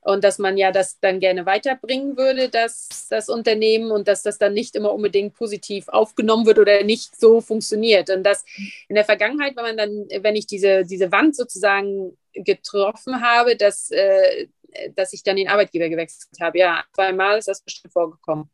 und 0.00 0.24
dass 0.24 0.38
man 0.38 0.56
ja 0.56 0.72
das 0.72 0.98
dann 1.00 1.20
gerne 1.20 1.46
weiterbringen 1.46 2.16
würde, 2.16 2.48
das, 2.48 3.08
das 3.10 3.28
Unternehmen 3.28 3.90
und 3.90 4.08
dass 4.08 4.22
das 4.22 4.38
dann 4.38 4.54
nicht 4.54 4.76
immer 4.76 4.92
unbedingt 4.92 5.34
positiv 5.34 5.88
aufgenommen 5.88 6.46
wird 6.46 6.58
oder 6.58 6.82
nicht 6.84 7.18
so 7.18 7.40
funktioniert. 7.40 8.10
Und 8.10 8.22
das 8.22 8.44
in 8.88 8.94
der 8.94 9.04
Vergangenheit, 9.04 9.56
wenn 9.56 9.64
man 9.64 9.76
dann, 9.76 10.06
wenn 10.22 10.36
ich 10.36 10.46
diese, 10.46 10.84
diese 10.84 11.12
Wand 11.12 11.36
sozusagen 11.36 12.16
getroffen 12.32 13.20
habe, 13.20 13.56
dass 13.56 13.90
äh, 13.90 14.46
dass 14.94 15.12
ich 15.12 15.22
dann 15.22 15.36
den 15.36 15.48
Arbeitgeber 15.48 15.88
gewechselt 15.88 16.40
habe. 16.40 16.58
Ja, 16.58 16.84
zweimal 16.94 17.38
ist 17.38 17.48
das 17.48 17.62
bestimmt 17.62 17.92
vorgekommen. 17.92 18.50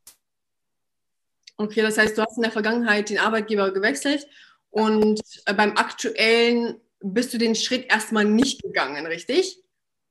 Okay, 1.57 1.83
das 1.83 1.99
heißt, 1.99 2.19
du 2.19 2.23
hast 2.23 2.37
in 2.37 2.43
der 2.43 2.53
Vergangenheit 2.53 3.11
den 3.11 3.19
Arbeitgeber 3.19 3.73
gewechselt 3.73 4.27
und 4.71 5.21
äh, 5.47 5.55
beim 5.55 5.77
aktuellen 5.77 6.81
bist 7.01 7.33
du 7.33 7.39
den 7.39 7.55
Schritt 7.55 7.91
erstmal 7.93 8.25
nicht 8.25 8.63
gegangen, 8.63 9.07
richtig? 9.07 9.63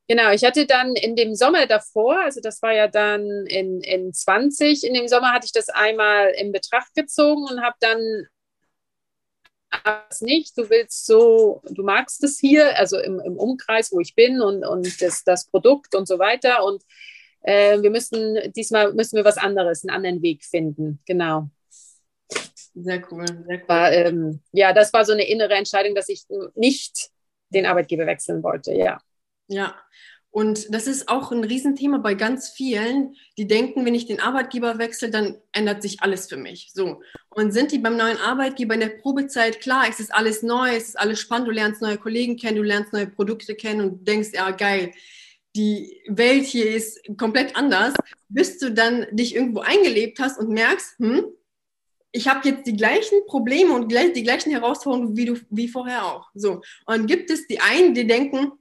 Genau, 0.10 0.31
ich 0.31 0.43
hatte 0.43 0.65
dann 0.65 0.95
in 0.95 1.15
dem 1.15 1.33
Sommer 1.33 1.65
davor, 1.65 2.19
also 2.19 2.41
das 2.41 2.62
war 2.62 2.74
ja 2.74 2.88
dann 2.89 3.25
in, 3.48 3.79
in 3.81 4.13
20, 4.13 4.83
in 4.83 4.93
dem 4.93 5.07
Sommer 5.07 5.31
hatte 5.31 5.45
ich 5.45 5.53
das 5.53 5.69
einmal 5.69 6.29
in 6.38 6.51
Betracht 6.51 6.93
gezogen 6.93 7.45
und 7.50 7.62
habe 7.62 7.75
dann 7.79 8.27
es 10.10 10.22
nicht, 10.22 10.57
du 10.57 10.69
willst 10.69 11.05
so, 11.05 11.62
du 11.69 11.83
magst 11.83 12.24
es 12.24 12.39
hier, 12.39 12.77
also 12.77 12.98
im, 13.00 13.19
im 13.19 13.38
Umkreis, 13.38 13.91
wo 13.91 14.00
ich 14.00 14.15
bin 14.15 14.41
und, 14.41 14.65
und 14.65 15.01
das, 15.01 15.24
das 15.24 15.48
Produkt 15.48 15.96
und 15.96 16.07
so 16.07 16.20
weiter. 16.20 16.63
Und 16.63 16.83
äh, 17.42 17.81
wir 17.81 17.89
müssen, 17.89 18.37
diesmal 18.55 18.94
müssen 18.94 19.16
wir 19.16 19.25
was 19.25 19.37
anderes, 19.37 19.83
einen 19.83 19.96
anderen 19.96 20.22
Weg 20.22 20.44
finden. 20.44 21.00
Genau. 21.05 21.50
Sehr 22.75 23.03
cool. 23.11 23.25
Sehr 23.27 23.57
cool. 23.59 23.63
War, 23.68 23.92
ähm, 23.92 24.42
ja, 24.51 24.74
das 24.74 24.94
war 24.94 25.05
so 25.05 25.13
eine 25.13 25.27
innere 25.27 25.53
Entscheidung, 25.55 25.96
dass 25.96 26.09
ich 26.09 26.25
nicht 26.55 27.09
den 27.50 27.66
Arbeitgeber 27.66 28.05
wechseln 28.05 28.44
wollte, 28.44 28.74
ja. 28.74 29.00
Ja, 29.53 29.75
und 30.33 30.74
das 30.74 30.87
ist 30.87 31.09
auch 31.09 31.31
ein 31.31 31.44
Riesenthema 31.44 32.00
bei 32.00 32.16
ganz 32.16 32.50
vielen, 32.50 33.16
die 33.37 33.46
denken, 33.46 33.85
wenn 33.85 33.94
ich 33.94 34.07
den 34.07 34.20
Arbeitgeber 34.20 34.79
wechsle, 34.79 35.11
dann 35.11 35.37
ändert 35.51 35.83
sich 35.83 36.01
alles 36.01 36.27
für 36.27 36.37
mich. 36.37 36.72
So. 36.74 37.01
Und 37.29 37.51
sind 37.51 37.72
die 37.72 37.77
beim 37.77 37.98
neuen 37.98 38.18
Arbeitgeber 38.18 38.74
in 38.74 38.79
der 38.79 38.89
Probezeit, 38.89 39.61
klar, 39.61 39.85
es 39.87 40.00
ist 40.00 40.11
alles 40.11 40.42
neu, 40.42 40.75
es 40.75 40.87
ist 40.87 41.00
alles 41.00 41.20
spannend, 41.20 41.50
du 41.50 41.51
lernst 41.51 41.83
neue 41.83 42.00
Kollegen 42.00 42.35
kennen, 42.35 42.57
du 42.57 42.63
lernst 42.63 42.94
neue 42.94 43.05
Produkte 43.05 43.53
kennen 43.53 43.81
und 43.81 44.07
denkst, 44.07 44.29
ja, 44.33 44.50
geil, 44.50 44.92
die 45.55 46.01
Welt 46.07 46.46
hier 46.46 46.75
ist 46.75 47.00
komplett 47.16 47.55
anders, 47.55 47.94
bis 48.27 48.57
du 48.57 48.72
dann 48.72 49.05
dich 49.11 49.35
irgendwo 49.35 49.59
eingelebt 49.59 50.18
hast 50.18 50.39
und 50.39 50.50
merkst, 50.50 50.98
hm, 50.98 51.25
ich 52.11 52.27
habe 52.27 52.50
jetzt 52.50 52.66
die 52.66 52.75
gleichen 52.75 53.24
Probleme 53.27 53.74
und 53.74 53.92
die 53.92 54.24
gleichen 54.24 54.51
Herausforderungen 54.51 55.16
wie 55.16 55.25
du 55.25 55.35
wie 55.51 55.68
vorher 55.68 56.05
auch. 56.05 56.29
So. 56.33 56.61
Und 56.87 57.05
gibt 57.05 57.29
es 57.29 57.46
die 57.46 57.59
einen, 57.59 57.94
die 57.94 58.07
denken, 58.07 58.51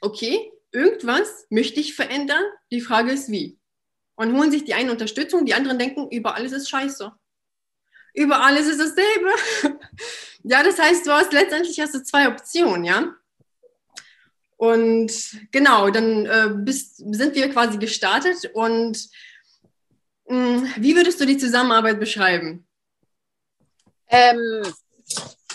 okay, 0.00 0.52
irgendwas 0.72 1.46
möchte 1.50 1.80
ich 1.80 1.94
verändern. 1.94 2.42
Die 2.70 2.80
Frage 2.80 3.12
ist, 3.12 3.30
wie. 3.30 3.58
Und 4.16 4.36
holen 4.36 4.50
sich 4.50 4.64
die 4.64 4.74
einen 4.74 4.90
Unterstützung, 4.90 5.46
die 5.46 5.54
anderen 5.54 5.78
denken, 5.78 6.08
über 6.10 6.34
alles 6.34 6.52
ist 6.52 6.68
scheiße. 6.68 7.12
Über 8.14 8.40
alles 8.42 8.66
ist 8.66 8.80
dasselbe. 8.80 9.30
ja, 10.42 10.62
das 10.62 10.78
heißt, 10.78 11.06
du 11.06 11.12
hast 11.12 11.32
letztendlich 11.32 11.78
hast 11.80 11.94
du 11.94 12.02
zwei 12.02 12.28
Optionen, 12.28 12.84
ja. 12.84 13.14
Und 14.56 15.12
genau, 15.52 15.88
dann 15.90 16.26
äh, 16.26 16.50
bist, 16.52 16.96
sind 16.96 17.36
wir 17.36 17.48
quasi 17.50 17.78
gestartet. 17.78 18.50
Und 18.54 19.08
mh, 20.26 20.36
hm, 20.36 20.72
wie 20.78 20.96
würdest 20.96 21.20
du 21.20 21.26
die 21.26 21.38
Zusammenarbeit 21.38 22.00
beschreiben? 22.00 22.66
Ähm, 24.08 24.62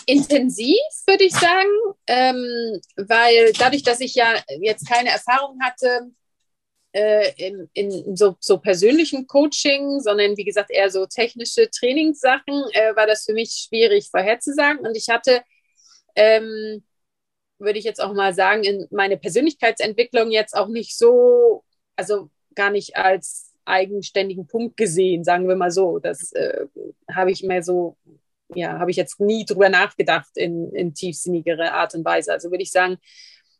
intensiv, 0.06 0.78
würde 1.06 1.24
ich 1.24 1.32
sagen, 1.32 1.68
ähm, 2.06 2.80
weil 2.96 3.52
dadurch, 3.58 3.82
dass 3.82 4.00
ich 4.00 4.14
ja 4.14 4.34
jetzt 4.60 4.88
keine 4.88 5.10
Erfahrung 5.10 5.58
hatte 5.62 6.10
äh, 6.94 7.32
in, 7.36 7.68
in 7.74 8.16
so, 8.16 8.36
so 8.40 8.58
persönlichen 8.58 9.26
Coaching, 9.26 10.00
sondern 10.00 10.36
wie 10.36 10.44
gesagt 10.44 10.70
eher 10.70 10.90
so 10.90 11.06
technische 11.06 11.68
Trainingssachen, 11.70 12.64
äh, 12.72 12.94
war 12.96 13.06
das 13.06 13.24
für 13.24 13.34
mich 13.34 13.66
schwierig 13.68 14.08
vorherzusagen. 14.10 14.86
Und 14.86 14.96
ich 14.96 15.08
hatte, 15.08 15.42
ähm, 16.14 16.84
würde 17.58 17.78
ich 17.78 17.84
jetzt 17.84 18.00
auch 18.00 18.14
mal 18.14 18.32
sagen, 18.32 18.62
in 18.62 18.86
meine 18.90 19.16
Persönlichkeitsentwicklung 19.16 20.30
jetzt 20.30 20.56
auch 20.56 20.68
nicht 20.68 20.96
so, 20.96 21.64
also 21.96 22.30
gar 22.54 22.70
nicht 22.70 22.96
als 22.96 23.52
eigenständigen 23.64 24.46
Punkt 24.46 24.76
gesehen, 24.76 25.24
sagen 25.24 25.48
wir 25.48 25.56
mal 25.56 25.70
so. 25.70 25.98
Das 25.98 26.32
äh, 26.32 26.66
habe 27.12 27.32
ich 27.32 27.42
mir 27.42 27.62
so 27.62 27.96
ja, 28.48 28.78
habe 28.78 28.90
ich 28.90 28.96
jetzt 28.96 29.20
nie 29.20 29.44
drüber 29.44 29.68
nachgedacht 29.68 30.36
in, 30.36 30.72
in 30.74 30.94
tiefsinnigere 30.94 31.72
Art 31.72 31.94
und 31.94 32.04
Weise. 32.04 32.32
Also 32.32 32.50
würde 32.50 32.62
ich 32.62 32.70
sagen, 32.70 32.98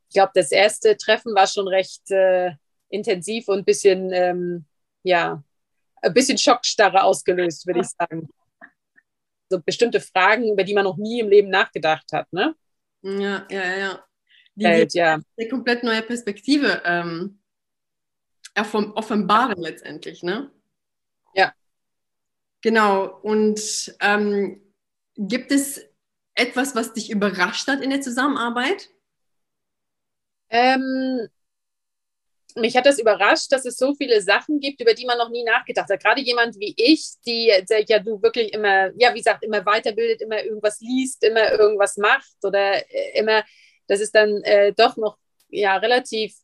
ich 0.09 0.15
glaube, 0.15 0.33
das 0.35 0.53
erste 0.53 0.97
Treffen 0.97 1.35
war 1.35 1.47
schon 1.47 1.69
recht 1.69 2.11
äh, 2.11 2.53
intensiv 2.89 3.49
und 3.49 3.59
ein 3.59 3.65
bisschen, 3.65 4.13
ähm, 4.13 4.65
ja, 5.03 5.43
ein 6.03 6.15
bisschen 6.15 6.39
Schockstarre 6.39 7.03
ausgelöst, 7.03 7.67
würde 7.67 7.81
ich 7.81 7.89
sagen. 7.89 8.29
So 9.51 9.61
bestimmte 9.61 10.01
Fragen, 10.01 10.53
über 10.53 10.65
die 10.65 10.75
man 10.75 10.85
noch 10.85 10.97
nie 10.97 11.21
im 11.21 11.29
Leben 11.29 11.51
nachgedacht 11.51 12.13
hat, 12.13 12.33
ne? 12.33 12.55
Ja, 13.03 13.47
ja, 13.51 13.77
ja. 13.77 14.05
Die 14.55 14.65
Welt, 14.65 14.95
ja. 14.95 15.21
eine 15.37 15.49
komplett 15.49 15.83
neue 15.83 16.03
Perspektive 16.03 16.81
ähm, 16.85 17.41
offenbaren 18.55 19.61
letztendlich, 19.61 20.23
ne? 20.23 20.51
Ja. 21.35 21.53
Genau. 22.61 23.19
Und 23.23 23.95
ähm, 24.01 24.64
Gibt 25.17 25.53
es 25.53 25.81
etwas, 26.35 26.75
was 26.75 26.93
dich 26.93 27.11
überrascht 27.11 27.69
hat 27.69 27.81
in 27.81 27.91
der 27.91 28.01
Zusammenarbeit? 28.01 28.91
Ähm, 30.51 31.29
mich 32.57 32.77
hat 32.77 32.87
das 32.87 32.99
überrascht, 32.99 33.51
dass 33.51 33.65
es 33.65 33.77
so 33.77 33.95
viele 33.95 34.21
Sachen 34.21 34.61
gibt, 34.61 34.81
über 34.81 34.95
die 34.95 35.07
man 35.07 35.19
noch 35.19 35.31
nie 35.31 35.45
nachgedacht 35.45 35.89
hat. 35.91 36.03
Gerade 36.03 36.21
jemand 36.21 36.59
wie 36.59 36.75
ich, 36.77 37.15
die 37.27 37.53
ja 37.87 37.99
du 37.99 38.23
wirklich 38.23 38.53
immer, 38.53 38.91
ja, 38.97 39.13
wie 39.13 39.19
gesagt, 39.19 39.45
immer 39.45 39.65
weiterbildet, 39.67 40.23
immer 40.23 40.43
irgendwas 40.43 40.81
liest, 40.81 41.25
immer 41.25 41.53
irgendwas 41.53 41.97
macht 41.97 42.37
oder 42.43 42.77
äh, 42.91 43.19
immer, 43.19 43.45
das 43.87 44.01
ist 44.01 44.15
dann 44.15 44.43
äh, 44.43 44.73
doch 44.73 44.97
noch 44.97 45.19
ja 45.49 45.77
relativ 45.77 46.35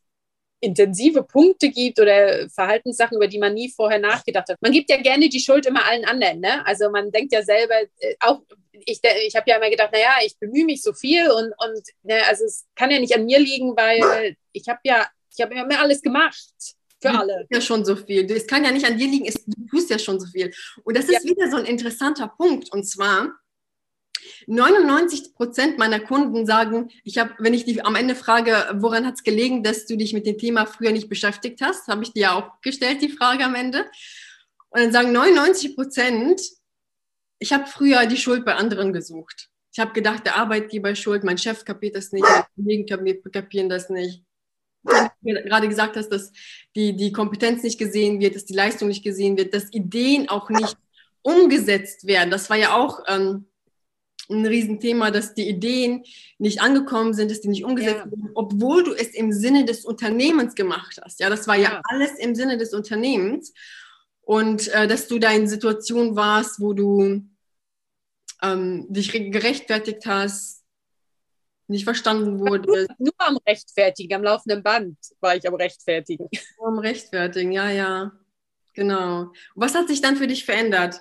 intensive 0.61 1.23
Punkte 1.23 1.71
gibt 1.71 1.99
oder 1.99 2.49
Verhaltenssachen, 2.51 3.17
über 3.17 3.29
die 3.29 3.39
man 3.39 3.55
nie 3.55 3.71
vorher 3.71 3.99
nachgedacht 3.99 4.49
hat. 4.49 4.59
Man 4.61 4.73
gibt 4.73 4.91
ja 4.91 5.01
gerne 5.01 5.29
die 5.29 5.41
Schuld 5.41 5.67
immer 5.67 5.87
allen 5.87 6.05
anderen. 6.05 6.41
Ne? 6.41 6.65
Also 6.67 6.91
man 6.91 7.11
denkt 7.11 7.33
ja 7.33 7.43
selber, 7.43 7.75
äh, 7.99 8.15
auch 8.21 8.41
ich, 8.87 9.01
ich 9.27 9.37
habe 9.37 9.45
ja 9.49 9.57
immer 9.57 9.71
gedacht, 9.71 9.93
naja, 9.93 10.13
ich 10.25 10.39
bemühe 10.39 10.65
mich 10.65 10.83
so 10.83 10.93
viel 10.93 11.31
und, 11.31 11.53
und 11.59 11.83
ne, 12.03 12.27
also 12.29 12.45
es 12.45 12.67
kann 12.75 12.91
ja 12.91 12.99
nicht 12.99 13.15
an 13.15 13.25
mir 13.27 13.39
liegen, 13.39 13.77
weil 13.77 14.37
ich 14.53 14.69
habe 14.69 14.81
ja, 14.85 15.07
ich 15.35 15.43
habe 15.43 15.55
immer 15.55 15.81
alles 15.81 16.03
gemacht 16.03 16.53
für 17.01 17.11
alle. 17.11 17.47
Ja, 17.51 17.61
schon 17.61 17.85
so 17.85 17.97
viel. 17.97 18.31
Es 18.31 18.47
kann 18.47 18.65
ja 18.65 18.71
nicht 18.71 18.87
an 18.87 18.99
dir 18.99 19.09
liegen, 19.09 19.25
du 19.47 19.67
tust 19.67 19.91
ja 19.91 19.99
schon 19.99 20.21
so 20.21 20.27
viel. 20.27 20.53
Und 20.85 20.97
das 20.97 21.07
ist 21.07 21.25
ja. 21.25 21.31
wieder 21.31 21.51
so 21.51 21.57
ein 21.57 21.65
interessanter 21.65 22.29
Punkt. 22.29 22.73
Und 22.73 22.85
zwar, 22.85 23.33
99 24.47 25.35
Prozent 25.35 25.79
meiner 25.79 26.01
Kunden 26.01 26.47
sagen, 26.47 26.91
ich 27.05 27.19
habe, 27.19 27.35
wenn 27.39 27.55
ich 27.55 27.65
die 27.65 27.83
am 27.83 27.97
Ende 27.97 28.15
frage, 28.15 28.55
woran 28.75 29.07
hat 29.07 29.15
es 29.15 29.23
gelegen, 29.23 29.63
dass 29.63 29.87
du 29.87 29.97
dich 29.97 30.13
mit 30.13 30.27
dem 30.27 30.39
Thema 30.39 30.67
früher 30.67 30.93
nicht 30.93 31.09
beschäftigt 31.09 31.61
hast, 31.61 31.89
habe 31.89 32.03
ich 32.03 32.13
dir 32.13 32.23
ja 32.23 32.35
auch 32.35 32.61
gestellt, 32.61 33.03
die 33.03 33.09
Frage 33.09 33.45
am 33.45 33.55
Ende. 33.55 33.87
Und 34.71 34.81
dann 34.81 34.93
sagen 34.93 35.13
99 35.13 35.75
Prozent, 35.75 36.41
ich 37.39 37.53
habe 37.53 37.67
früher 37.67 38.07
die 38.07 38.17
Schuld 38.17 38.45
bei 38.45 38.55
anderen 38.55 38.93
gesucht. 38.93 39.49
Ich 39.73 39.79
habe 39.79 39.93
gedacht, 39.93 40.27
der 40.27 40.37
Arbeitgeber 40.37 40.91
ist 40.91 40.99
schuld, 41.01 41.25
mein 41.25 41.39
Chef 41.39 41.65
kapiert 41.65 41.97
das 41.97 42.13
nicht, 42.13 42.25
meine 42.25 42.85
Kollegen 42.87 43.23
kapieren 43.33 43.69
das 43.69 43.89
nicht. 43.89 44.25
Wie 45.21 45.33
du 45.33 45.43
gerade 45.43 45.69
gesagt 45.69 45.97
hast, 45.97 46.09
dass 46.09 46.33
die, 46.75 46.97
die 46.97 47.13
Kompetenz 47.13 47.63
nicht 47.63 47.79
gesehen 47.79 48.21
wird, 48.21 48.35
dass 48.35 48.47
die 48.47 48.55
Leistung 48.55 48.89
nicht 48.89 49.05
gesehen 49.05 49.37
wird, 49.37 49.55
dass 49.55 49.73
Ideen 49.73 50.29
auch 50.29 50.49
nicht 50.49 50.77
umgesetzt 51.23 52.07
werden. 52.07 52.31
Das 52.31 52.49
war 52.49 52.57
ja 52.57 52.75
auch 52.75 53.01
ähm, 53.07 53.50
ein 54.31 54.47
Riesenthema, 54.47 55.11
dass 55.11 55.35
die 55.35 55.49
Ideen 55.49 56.05
nicht 56.39 56.61
angekommen 56.61 57.15
sind, 57.15 57.31
dass 57.31 57.41
die 57.41 57.49
nicht 57.49 57.65
umgesetzt 57.65 58.05
ja. 58.05 58.11
wurden, 58.11 58.31
obwohl 58.35 58.85
du 58.85 58.95
es 58.95 59.09
im 59.15 59.33
Sinne 59.33 59.65
des 59.65 59.85
Unternehmens 59.85 60.55
gemacht 60.55 61.01
hast. 61.03 61.21
Ja, 61.21 61.29
das 61.29 61.47
war 61.47 61.57
ja, 61.57 61.73
ja. 61.73 61.81
alles 61.85 62.19
im 62.19 62.35
Sinne 62.35 62.57
des 62.57 62.73
Unternehmens. 62.73 63.53
Und 64.23 64.69
äh, 64.69 64.87
dass 64.87 65.09
du 65.09 65.19
da 65.19 65.31
in 65.31 65.49
Situationen 65.49 66.15
warst, 66.15 66.61
wo 66.61 66.73
du 66.73 67.23
ähm, 68.43 68.87
dich 68.89 69.13
gerechtfertigt 69.13 70.07
hast, 70.07 70.61
nicht 71.67 71.85
verstanden 71.85 72.41
wurde. 72.41 72.87
Nur 72.99 73.15
am 73.19 73.39
Rechtfertigen, 73.47 74.15
am 74.15 74.23
laufenden 74.23 74.63
Band 74.63 74.97
war 75.21 75.37
ich 75.37 75.47
am 75.47 75.55
Rechtfertigen. 75.55 76.29
Nur 76.59 76.69
am 76.69 76.79
Rechtfertigen, 76.79 77.53
ja, 77.53 77.71
ja. 77.71 78.13
Genau. 78.75 79.33
Was 79.55 79.75
hat 79.75 79.89
sich 79.89 80.01
dann 80.01 80.17
für 80.17 80.27
dich 80.27 80.45
verändert? 80.45 81.01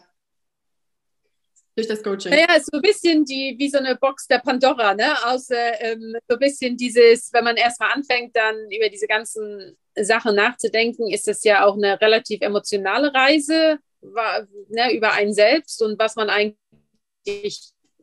Durch 1.80 1.88
das 1.88 2.04
Coaching? 2.04 2.32
Naja, 2.32 2.60
so 2.60 2.78
ein 2.78 2.82
bisschen 2.82 3.26
die, 3.26 3.56
wie 3.58 3.70
so 3.70 3.78
eine 3.78 3.96
Box 3.96 4.28
der 4.28 4.40
Pandora, 4.40 4.94
ne? 4.94 5.14
Aus, 5.26 5.48
ähm, 5.52 6.16
so 6.28 6.36
ein 6.36 6.40
bisschen 6.40 6.78
dieses, 6.78 7.32
wenn 7.34 7.44
man 7.44 7.56
erstmal 7.56 7.92
anfängt, 7.94 8.36
dann 8.36 8.56
über 8.72 8.90
diese 8.90 9.08
ganzen 9.08 9.78
Sachen 9.96 10.36
nachzudenken, 10.36 11.10
ist 11.10 11.28
das 11.28 11.44
ja 11.44 11.66
auch 11.66 11.76
eine 11.76 12.00
relativ 12.00 12.42
emotionale 12.42 13.14
Reise 13.14 13.80
war, 14.02 14.48
ne, 14.70 14.94
über 14.94 15.12
einen 15.14 15.34
selbst 15.34 15.82
und 15.82 16.00
was 16.00 16.16
man 16.16 16.30
eigentlich 16.30 16.56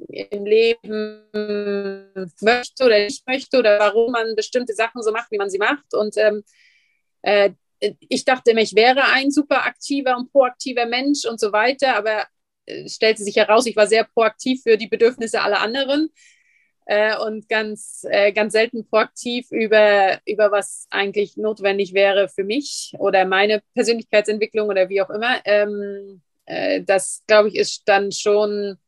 im 0.09 0.45
Leben 0.45 1.23
möchte 2.41 2.85
oder 2.85 2.99
nicht 2.99 3.27
möchte 3.27 3.59
oder 3.59 3.79
warum 3.79 4.13
man 4.13 4.37
bestimmte 4.37 4.75
Sachen 4.75 5.03
so 5.03 5.11
macht, 5.11 5.31
wie 5.31 5.39
man 5.39 5.49
sie 5.49 5.59
macht. 5.59 5.95
Und 5.95 6.17
ähm, 6.19 6.45
äh, 7.23 7.51
ich 7.81 8.25
dachte 8.25 8.51
immer, 8.51 8.61
ich 8.61 8.75
wäre 8.75 9.05
ein 9.05 9.31
super 9.31 9.65
aktiver 9.65 10.17
und 10.17 10.31
proaktiver 10.33 10.87
Mensch 10.87 11.25
und 11.25 11.41
so 11.41 11.53
weiter, 11.53 11.97
aber 11.97 12.27
stellte 12.87 13.23
sich 13.23 13.37
heraus, 13.37 13.67
ich 13.67 13.77
war 13.77 13.87
sehr 13.87 14.05
proaktiv 14.05 14.63
für 14.63 14.77
die 14.77 14.89
Bedürfnisse 14.89 15.41
aller 15.41 15.61
anderen 15.61 16.11
äh, 16.87 17.17
und 17.19 17.49
ganz, 17.49 18.07
äh, 18.09 18.33
ganz 18.33 18.53
selten 18.53 18.89
proaktiv 18.89 19.51
über, 19.51 20.21
über 20.25 20.51
was 20.53 20.87
eigentlich 20.91 21.37
notwendig 21.37 21.95
wäre 21.95 22.29
für 22.29 22.45
mich 22.45 22.95
oder 22.99 23.25
meine 23.25 23.63
Persönlichkeitsentwicklung 23.75 24.69
oder 24.69 24.89
wie 24.89 25.03
auch 25.03 25.11
immer. 25.11 25.41
Ähm, 25.45 26.23
äh, 26.47 26.83
das, 26.83 27.23
glaube 27.27 27.49
ich, 27.49 27.57
ist 27.57 27.83
dann 27.87 28.13
schon 28.13 28.79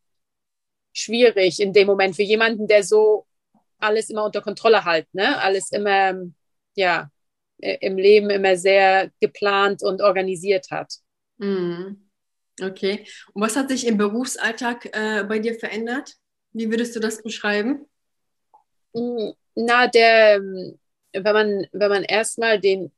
schwierig 0.93 1.61
in 1.61 1.73
dem 1.73 1.87
Moment 1.87 2.17
für 2.17 2.23
jemanden, 2.23 2.67
der 2.67 2.85
so 2.85 3.27
alles 3.79 4.11
immer 4.11 4.25
unter 4.25 4.43
Kontrolle 4.43 4.85
hat, 4.85 5.07
ne? 5.13 5.41
alles 5.41 5.71
immer, 5.71 6.15
ja, 6.75 7.11
im 7.59 7.97
Leben 7.97 8.31
immer 8.31 8.57
sehr 8.57 9.11
geplant 9.21 9.83
und 9.83 10.01
organisiert 10.01 10.71
hat. 10.71 10.95
Mhm. 11.39 12.08
Okay. 12.61 13.07
Und 13.33 13.43
was 13.43 13.57
hat 13.57 13.69
sich 13.69 13.87
im 13.87 13.99
Berufsalltag 13.99 14.87
äh, 14.93 15.25
bei 15.25 15.39
dir 15.39 15.59
verändert? 15.59 16.15
Wie 16.53 16.71
würdest 16.71 16.97
du 16.97 17.01
das 17.01 17.23
beschreiben? 17.23 17.87
Mm, 18.93 19.31
na, 19.55 19.87
der, 19.87 20.37
ähm, 20.37 20.79
wenn 21.13 21.35
man, 21.35 21.67
wenn 21.73 21.91
man 21.91 22.05
erstmal 22.05 22.61
den, 22.61 22.93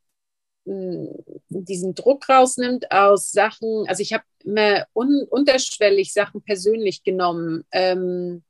mm, 0.65 1.07
diesen 1.49 1.95
Druck 1.95 2.29
rausnimmt 2.29 2.91
aus 2.91 3.33
Sachen, 3.33 3.87
also 3.89 4.03
ich 4.03 4.13
habe 4.13 4.25
immer 4.45 4.87
un, 4.95 5.27
unterschwellig 5.29 6.13
Sachen 6.13 6.43
persönlich 6.43 7.03
genommen 7.03 7.65
ähm, 7.73 8.43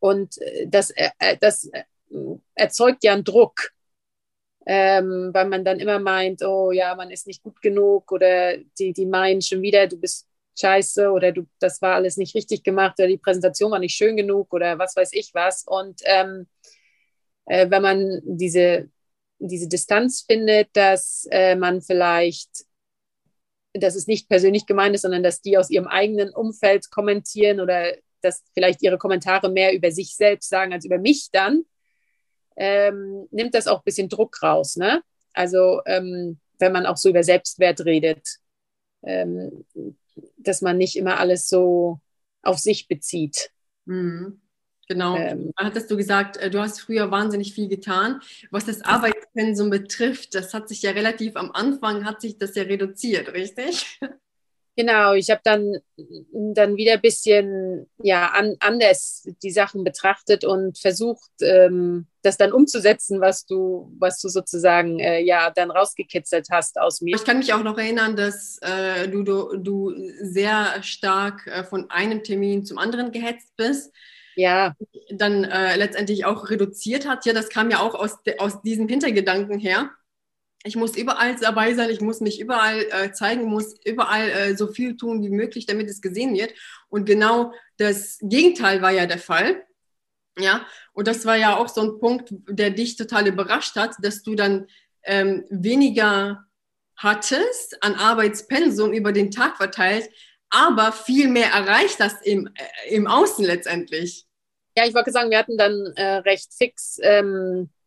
und 0.00 0.36
das, 0.66 0.90
äh, 0.90 1.36
das 1.40 1.70
erzeugt 2.54 3.04
ja 3.04 3.12
einen 3.12 3.24
Druck 3.24 3.72
ähm, 4.66 5.30
weil 5.32 5.48
man 5.48 5.64
dann 5.64 5.80
immer 5.80 5.98
meint, 5.98 6.42
oh 6.42 6.70
ja, 6.70 6.94
man 6.94 7.10
ist 7.10 7.26
nicht 7.26 7.42
gut 7.42 7.60
genug 7.62 8.12
oder 8.12 8.56
die, 8.78 8.92
die 8.92 9.06
meinen 9.06 9.42
schon 9.42 9.62
wieder, 9.62 9.86
du 9.86 9.96
bist 9.96 10.28
scheiße 10.58 11.10
oder 11.10 11.32
du, 11.32 11.46
das 11.58 11.80
war 11.80 11.94
alles 11.94 12.16
nicht 12.16 12.34
richtig 12.34 12.62
gemacht 12.62 12.98
oder 12.98 13.08
die 13.08 13.18
Präsentation 13.18 13.70
war 13.70 13.78
nicht 13.78 13.96
schön 13.96 14.16
genug 14.16 14.52
oder 14.52 14.78
was 14.78 14.96
weiß 14.96 15.12
ich 15.12 15.30
was. 15.34 15.64
Und 15.66 16.00
ähm, 16.04 16.46
äh, 17.46 17.70
wenn 17.70 17.82
man 17.82 18.20
diese, 18.24 18.90
diese 19.38 19.68
Distanz 19.68 20.24
findet, 20.28 20.68
dass 20.74 21.26
äh, 21.30 21.56
man 21.56 21.80
vielleicht, 21.80 22.66
dass 23.72 23.94
es 23.94 24.06
nicht 24.06 24.28
persönlich 24.28 24.66
gemeint 24.66 24.94
ist, 24.94 25.02
sondern 25.02 25.22
dass 25.22 25.40
die 25.40 25.56
aus 25.56 25.70
ihrem 25.70 25.86
eigenen 25.86 26.30
Umfeld 26.30 26.90
kommentieren 26.90 27.60
oder 27.60 27.94
dass 28.20 28.44
vielleicht 28.52 28.82
ihre 28.82 28.98
Kommentare 28.98 29.48
mehr 29.50 29.72
über 29.72 29.90
sich 29.90 30.14
selbst 30.14 30.50
sagen 30.50 30.72
als 30.72 30.84
über 30.84 30.98
mich 30.98 31.30
dann, 31.32 31.64
ähm, 32.56 33.26
nimmt 33.30 33.54
das 33.54 33.66
auch 33.66 33.78
ein 33.78 33.84
bisschen 33.84 34.08
Druck 34.08 34.42
raus. 34.42 34.76
Ne? 34.76 35.02
Also 35.32 35.80
ähm, 35.86 36.38
wenn 36.58 36.72
man 36.72 36.86
auch 36.86 36.96
so 36.96 37.08
über 37.08 37.22
Selbstwert 37.22 37.84
redet, 37.84 38.36
ähm, 39.02 39.64
dass 40.36 40.62
man 40.62 40.76
nicht 40.76 40.96
immer 40.96 41.18
alles 41.18 41.48
so 41.48 42.00
auf 42.42 42.58
sich 42.58 42.88
bezieht. 42.88 43.50
Mhm. 43.86 44.40
Genau. 44.88 45.16
Ähm, 45.16 45.52
hattest 45.56 45.88
du 45.90 45.96
gesagt, 45.96 46.36
äh, 46.38 46.50
du 46.50 46.58
hast 46.58 46.80
früher 46.80 47.12
wahnsinnig 47.12 47.54
viel 47.54 47.68
getan. 47.68 48.20
Was 48.50 48.66
das 48.66 48.82
Arbeitspensum 48.82 49.70
betrifft, 49.70 50.34
das 50.34 50.52
hat 50.52 50.68
sich 50.68 50.82
ja 50.82 50.90
relativ 50.90 51.36
am 51.36 51.52
Anfang, 51.52 52.04
hat 52.04 52.20
sich 52.20 52.38
das 52.38 52.56
ja 52.56 52.64
reduziert, 52.64 53.32
richtig? 53.32 54.00
Genau, 54.80 55.12
ich 55.12 55.28
habe 55.28 55.42
dann, 55.44 55.76
dann 56.32 56.78
wieder 56.78 56.94
ein 56.94 57.02
bisschen 57.02 57.86
ja, 58.02 58.28
an, 58.28 58.56
anders 58.60 59.28
die 59.42 59.50
Sachen 59.50 59.84
betrachtet 59.84 60.42
und 60.42 60.78
versucht, 60.78 61.30
ähm, 61.42 62.06
das 62.22 62.38
dann 62.38 62.50
umzusetzen, 62.50 63.20
was 63.20 63.44
du, 63.44 63.94
was 63.98 64.18
du 64.20 64.30
sozusagen 64.30 64.98
äh, 64.98 65.20
ja 65.20 65.50
dann 65.50 65.70
rausgekitzelt 65.70 66.46
hast 66.50 66.80
aus 66.80 67.02
mir. 67.02 67.14
Ich 67.14 67.24
kann 67.26 67.40
mich 67.40 67.52
auch 67.52 67.62
noch 67.62 67.76
erinnern, 67.76 68.16
dass 68.16 68.58
äh, 68.62 69.06
du, 69.06 69.22
du, 69.22 69.54
du 69.58 69.92
sehr 70.22 70.82
stark 70.82 71.46
äh, 71.46 71.62
von 71.62 71.90
einem 71.90 72.22
Termin 72.22 72.64
zum 72.64 72.78
anderen 72.78 73.12
gehetzt 73.12 73.54
bist. 73.58 73.92
Ja. 74.34 74.74
Dann 75.10 75.44
äh, 75.44 75.76
letztendlich 75.76 76.24
auch 76.24 76.48
reduziert 76.48 77.06
hat. 77.06 77.26
Ja, 77.26 77.34
das 77.34 77.50
kam 77.50 77.70
ja 77.70 77.80
auch 77.80 77.94
aus, 77.94 78.16
aus 78.38 78.62
diesem 78.62 78.88
Hintergedanken 78.88 79.58
her 79.58 79.90
ich 80.62 80.76
muss 80.76 80.96
überall 80.96 81.36
dabei 81.36 81.74
sein, 81.74 81.90
ich 81.90 82.00
muss 82.00 82.20
mich 82.20 82.40
überall 82.40 82.86
äh, 82.90 83.12
zeigen, 83.12 83.44
muss 83.44 83.74
überall 83.84 84.28
äh, 84.28 84.56
so 84.56 84.68
viel 84.68 84.96
tun 84.96 85.22
wie 85.22 85.30
möglich, 85.30 85.66
damit 85.66 85.88
es 85.88 86.02
gesehen 86.02 86.34
wird. 86.34 86.52
Und 86.88 87.06
genau 87.06 87.52
das 87.78 88.18
Gegenteil 88.20 88.82
war 88.82 88.90
ja 88.90 89.06
der 89.06 89.18
Fall. 89.18 89.64
Ja, 90.38 90.66
und 90.92 91.08
das 91.08 91.26
war 91.26 91.36
ja 91.36 91.56
auch 91.56 91.68
so 91.68 91.80
ein 91.82 91.98
Punkt, 91.98 92.32
der 92.48 92.70
dich 92.70 92.96
total 92.96 93.26
überrascht 93.26 93.76
hat, 93.76 93.96
dass 94.02 94.22
du 94.22 94.34
dann 94.34 94.68
ähm, 95.02 95.44
weniger 95.50 96.44
hattest 96.96 97.82
an 97.82 97.94
Arbeitspensum 97.94 98.92
über 98.92 99.12
den 99.12 99.30
Tag 99.30 99.56
verteilt, 99.56 100.08
aber 100.50 100.92
viel 100.92 101.28
mehr 101.28 101.50
erreicht 101.50 101.98
hast 102.00 102.24
im, 102.26 102.48
äh, 102.54 102.94
im 102.94 103.06
Außen 103.06 103.44
letztendlich. 103.44 104.26
Ja, 104.76 104.86
ich 104.86 104.94
wollte 104.94 105.10
sagen, 105.10 105.30
wir 105.30 105.38
hatten 105.38 105.56
dann 105.56 105.92
äh, 105.96 106.16
recht 106.18 106.52
fix 106.54 106.98
ähm, 107.02 107.70
äh, 107.70 107.79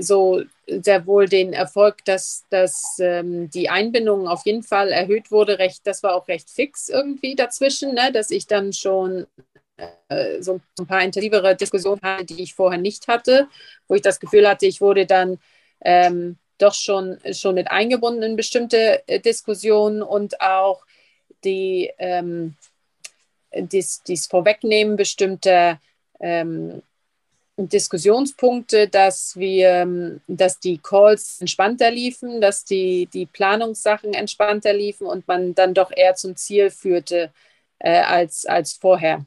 so 0.00 0.42
sehr 0.66 1.06
wohl 1.06 1.28
den 1.28 1.52
Erfolg, 1.52 2.04
dass, 2.04 2.44
dass 2.50 2.98
ähm, 2.98 3.50
die 3.50 3.68
Einbindung 3.68 4.28
auf 4.28 4.44
jeden 4.44 4.62
Fall 4.62 4.90
erhöht 4.90 5.30
wurde. 5.30 5.58
Recht, 5.58 5.86
das 5.86 6.02
war 6.02 6.14
auch 6.14 6.28
recht 6.28 6.50
fix 6.50 6.88
irgendwie 6.88 7.34
dazwischen, 7.34 7.94
ne? 7.94 8.10
dass 8.12 8.30
ich 8.30 8.46
dann 8.46 8.72
schon 8.72 9.26
äh, 10.08 10.42
so 10.42 10.60
ein 10.78 10.86
paar 10.86 11.02
intensivere 11.02 11.56
Diskussionen 11.56 12.00
hatte, 12.02 12.24
die 12.24 12.42
ich 12.42 12.54
vorher 12.54 12.80
nicht 12.80 13.08
hatte, 13.08 13.48
wo 13.88 13.94
ich 13.94 14.02
das 14.02 14.20
Gefühl 14.20 14.48
hatte, 14.48 14.66
ich 14.66 14.80
wurde 14.80 15.06
dann 15.06 15.38
ähm, 15.82 16.36
doch 16.58 16.74
schon, 16.74 17.18
schon 17.32 17.54
mit 17.54 17.70
eingebunden 17.70 18.22
in 18.22 18.36
bestimmte 18.36 19.06
äh, 19.08 19.20
Diskussionen 19.20 20.02
und 20.02 20.40
auch 20.40 20.84
die, 21.44 21.90
ähm, 21.98 22.54
dies, 23.54 24.02
dies 24.02 24.26
Vorwegnehmen 24.26 24.96
bestimmter 24.96 25.80
ähm, 26.20 26.82
Diskussionspunkte, 27.68 28.88
dass 28.88 29.36
wir, 29.36 30.20
dass 30.26 30.60
die 30.60 30.78
Calls 30.78 31.40
entspannter 31.40 31.90
liefen, 31.90 32.40
dass 32.40 32.64
die, 32.64 33.06
die 33.12 33.26
Planungssachen 33.26 34.14
entspannter 34.14 34.72
liefen 34.72 35.06
und 35.06 35.26
man 35.28 35.54
dann 35.54 35.74
doch 35.74 35.90
eher 35.94 36.14
zum 36.14 36.36
Ziel 36.36 36.70
führte 36.70 37.30
äh, 37.78 38.00
als, 38.00 38.46
als 38.46 38.72
vorher. 38.74 39.26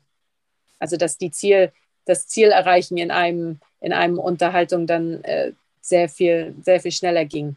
Also 0.79 0.97
dass 0.97 1.17
die 1.17 1.31
Ziel, 1.31 1.71
das 2.05 2.27
Ziel 2.27 2.49
erreichen 2.49 2.97
in 2.97 3.11
einem, 3.11 3.59
in 3.79 3.93
einem 3.93 4.19
Unterhaltung 4.19 4.87
dann 4.87 5.23
äh, 5.23 5.53
sehr 5.81 6.09
viel, 6.09 6.55
sehr 6.61 6.79
viel 6.79 6.91
schneller 6.91 7.25
ging. 7.25 7.55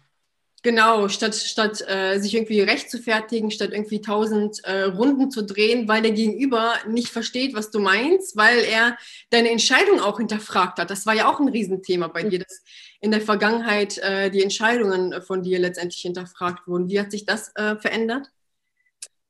Genau, 0.62 1.08
statt, 1.08 1.34
statt 1.34 1.84
äh, 1.86 2.18
sich 2.18 2.34
irgendwie 2.34 2.60
recht 2.60 2.90
zu 2.90 2.98
fertigen, 2.98 3.50
statt 3.50 3.70
irgendwie 3.72 4.00
tausend 4.00 4.64
äh, 4.64 4.82
Runden 4.84 5.30
zu 5.30 5.42
drehen, 5.44 5.86
weil 5.86 6.02
der 6.02 6.10
Gegenüber 6.10 6.74
nicht 6.88 7.08
versteht, 7.08 7.54
was 7.54 7.70
du 7.70 7.78
meinst, 7.78 8.36
weil 8.36 8.58
er 8.64 8.96
deine 9.30 9.50
Entscheidung 9.50 10.00
auch 10.00 10.18
hinterfragt 10.18 10.78
hat. 10.78 10.90
Das 10.90 11.06
war 11.06 11.14
ja 11.14 11.30
auch 11.30 11.38
ein 11.38 11.48
Riesenthema 11.48 12.08
bei 12.08 12.24
mhm. 12.24 12.30
dir, 12.30 12.38
dass 12.40 12.64
in 13.00 13.10
der 13.12 13.20
Vergangenheit 13.20 13.98
äh, 13.98 14.30
die 14.30 14.42
Entscheidungen 14.42 15.22
von 15.22 15.42
dir 15.42 15.58
letztendlich 15.58 16.00
hinterfragt 16.00 16.66
wurden. 16.66 16.88
Wie 16.88 16.98
hat 16.98 17.12
sich 17.12 17.24
das 17.24 17.54
äh, 17.54 17.76
verändert? 17.76 18.30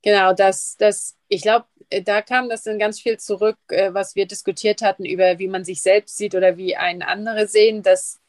Genau, 0.01 0.33
das, 0.33 0.77
das, 0.77 1.17
ich 1.27 1.41
glaube, 1.41 1.65
äh, 1.89 2.01
da 2.01 2.21
kam 2.21 2.49
das 2.49 2.63
dann 2.63 2.79
ganz 2.79 2.99
viel 2.99 3.17
zurück, 3.17 3.57
äh, 3.67 3.93
was 3.93 4.15
wir 4.15 4.25
diskutiert 4.25 4.81
hatten 4.81 5.05
über, 5.05 5.37
wie 5.39 5.47
man 5.47 5.65
sich 5.65 5.81
selbst 5.81 6.17
sieht 6.17 6.33
oder 6.33 6.57
wie 6.57 6.75
einen 6.75 7.01
andere 7.01 7.47
sehen, 7.47 7.83
dass 7.83 8.19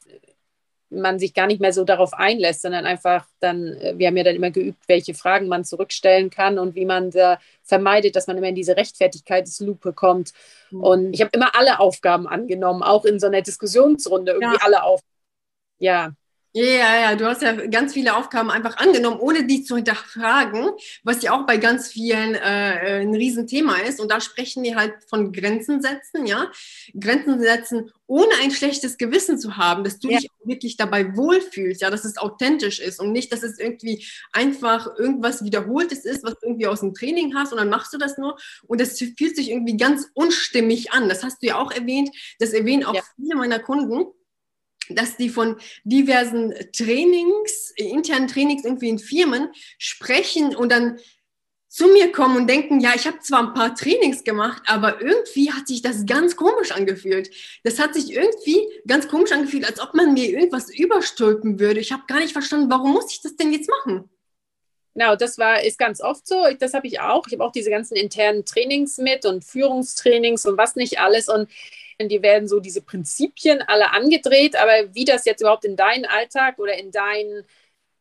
man 0.89 1.19
sich 1.19 1.33
gar 1.33 1.47
nicht 1.47 1.61
mehr 1.61 1.73
so 1.73 1.83
darauf 1.83 2.13
einlässt, 2.13 2.61
sondern 2.61 2.85
einfach 2.85 3.25
dann, 3.39 3.67
äh, 3.77 3.93
wir 3.97 4.07
haben 4.07 4.17
ja 4.17 4.23
dann 4.23 4.35
immer 4.35 4.51
geübt, 4.51 4.83
welche 4.87 5.13
Fragen 5.13 5.47
man 5.47 5.63
zurückstellen 5.63 6.29
kann 6.29 6.57
und 6.59 6.75
wie 6.75 6.85
man 6.85 7.11
da 7.11 7.39
vermeidet, 7.63 8.15
dass 8.15 8.27
man 8.27 8.37
immer 8.37 8.47
in 8.47 8.55
diese 8.55 8.75
Rechtfertigkeitslupe 8.75 9.93
kommt. 9.93 10.33
Mhm. 10.71 10.83
Und 10.83 11.13
ich 11.13 11.21
habe 11.21 11.31
immer 11.33 11.55
alle 11.55 11.79
Aufgaben 11.79 12.27
angenommen, 12.27 12.83
auch 12.83 13.05
in 13.05 13.19
so 13.19 13.27
einer 13.27 13.41
Diskussionsrunde 13.41 14.33
irgendwie 14.33 14.55
ja. 14.55 14.65
alle 14.65 14.83
Aufgaben. 14.83 15.07
Ja, 15.77 16.11
ja, 16.53 17.01
ja, 17.01 17.15
du 17.15 17.25
hast 17.25 17.43
ja 17.43 17.53
ganz 17.67 17.93
viele 17.93 18.15
Aufgaben 18.15 18.49
einfach 18.49 18.77
angenommen, 18.77 19.19
ohne 19.19 19.45
die 19.45 19.63
zu 19.63 19.75
hinterfragen, 19.75 20.71
was 21.03 21.21
ja 21.21 21.33
auch 21.33 21.45
bei 21.45 21.57
ganz 21.57 21.89
vielen 21.89 22.33
äh, 22.33 23.01
ein 23.01 23.13
Riesenthema 23.13 23.77
ist. 23.77 23.99
Und 23.99 24.09
da 24.11 24.19
sprechen 24.19 24.63
wir 24.63 24.75
halt 24.75 24.95
von 25.07 25.31
Grenzen 25.31 25.81
setzen, 25.81 26.25
ja. 26.25 26.51
Grenzen 26.99 27.39
setzen, 27.39 27.91
ohne 28.07 28.31
ein 28.41 28.49
schlechtes 28.49 28.97
Gewissen 28.97 29.37
zu 29.37 29.57
haben, 29.57 29.83
dass 29.83 29.99
du 29.99 30.09
ja. 30.09 30.17
dich 30.17 30.31
auch 30.31 30.47
wirklich 30.47 30.75
dabei 30.75 31.15
wohlfühlst, 31.15 31.81
ja, 31.81 31.91
dass 31.91 32.03
es 32.03 32.17
authentisch 32.17 32.79
ist 32.79 32.99
und 32.99 33.11
nicht, 33.11 33.31
dass 33.31 33.43
es 33.43 33.59
irgendwie 33.59 34.03
einfach 34.31 34.87
irgendwas 34.97 35.43
Wiederholtes 35.43 36.03
ist, 36.03 36.23
was 36.23 36.33
du 36.39 36.47
irgendwie 36.47 36.65
aus 36.65 36.79
dem 36.79 36.95
Training 36.95 37.35
hast 37.35 37.51
und 37.51 37.59
dann 37.59 37.69
machst 37.69 37.93
du 37.93 37.99
das 37.99 38.17
nur 38.17 38.39
und 38.65 38.81
das 38.81 38.97
fühlt 38.97 39.35
sich 39.35 39.51
irgendwie 39.51 39.77
ganz 39.77 40.09
unstimmig 40.15 40.91
an. 40.93 41.09
Das 41.09 41.23
hast 41.23 41.43
du 41.43 41.47
ja 41.47 41.59
auch 41.59 41.71
erwähnt, 41.71 42.09
das 42.39 42.53
erwähnen 42.53 42.83
auch 42.85 42.95
ja. 42.95 43.03
viele 43.15 43.35
meiner 43.35 43.59
Kunden 43.59 44.07
dass 44.89 45.17
die 45.17 45.29
von 45.29 45.57
diversen 45.83 46.53
Trainings, 46.73 47.73
internen 47.75 48.27
Trainings 48.27 48.63
irgendwie 48.63 48.89
in 48.89 48.99
Firmen 48.99 49.49
sprechen 49.77 50.55
und 50.55 50.71
dann 50.71 50.99
zu 51.69 51.87
mir 51.87 52.11
kommen 52.11 52.35
und 52.35 52.47
denken, 52.47 52.79
ja, 52.79 52.93
ich 52.95 53.05
habe 53.05 53.19
zwar 53.19 53.47
ein 53.47 53.53
paar 53.53 53.75
Trainings 53.75 54.23
gemacht, 54.23 54.63
aber 54.65 55.01
irgendwie 55.01 55.51
hat 55.51 55.67
sich 55.67 55.83
das 55.83 56.05
ganz 56.07 56.35
komisch 56.35 56.71
angefühlt. 56.71 57.29
Das 57.63 57.77
hat 57.79 57.93
sich 57.93 58.11
irgendwie 58.11 58.67
ganz 58.87 59.07
komisch 59.07 59.31
angefühlt, 59.31 59.65
als 59.65 59.79
ob 59.79 59.93
man 59.93 60.13
mir 60.13 60.29
irgendwas 60.29 60.73
überstülpen 60.73 61.59
würde. 61.59 61.79
Ich 61.79 61.91
habe 61.91 62.03
gar 62.07 62.19
nicht 62.19 62.33
verstanden, 62.33 62.71
warum 62.71 62.93
muss 62.93 63.13
ich 63.13 63.21
das 63.21 63.35
denn 63.35 63.53
jetzt 63.53 63.69
machen? 63.69 64.09
Genau, 64.95 65.15
das 65.15 65.37
war, 65.37 65.63
ist 65.63 65.77
ganz 65.77 66.01
oft 66.01 66.27
so. 66.27 66.43
Das 66.59 66.73
habe 66.73 66.87
ich 66.87 66.99
auch. 66.99 67.27
Ich 67.27 67.33
habe 67.33 67.45
auch 67.45 67.51
diese 67.51 67.69
ganzen 67.69 67.95
internen 67.95 68.45
Trainings 68.45 68.97
mit 68.97 69.25
und 69.25 69.45
Führungstrainings 69.45 70.47
und 70.47 70.57
was 70.57 70.75
nicht 70.75 70.99
alles. 70.99 71.29
Und 71.29 71.49
die 72.07 72.21
werden 72.21 72.47
so 72.47 72.61
diese 72.61 72.81
Prinzipien 72.81 73.61
alle 73.61 73.91
angedreht, 73.91 74.55
aber 74.55 74.93
wie 74.93 75.03
das 75.03 75.25
jetzt 75.25 75.41
überhaupt 75.41 75.65
in 75.65 75.75
deinen 75.75 76.05
Alltag 76.05 76.57
oder 76.57 76.77
in 76.77 76.91
dein, 76.91 77.43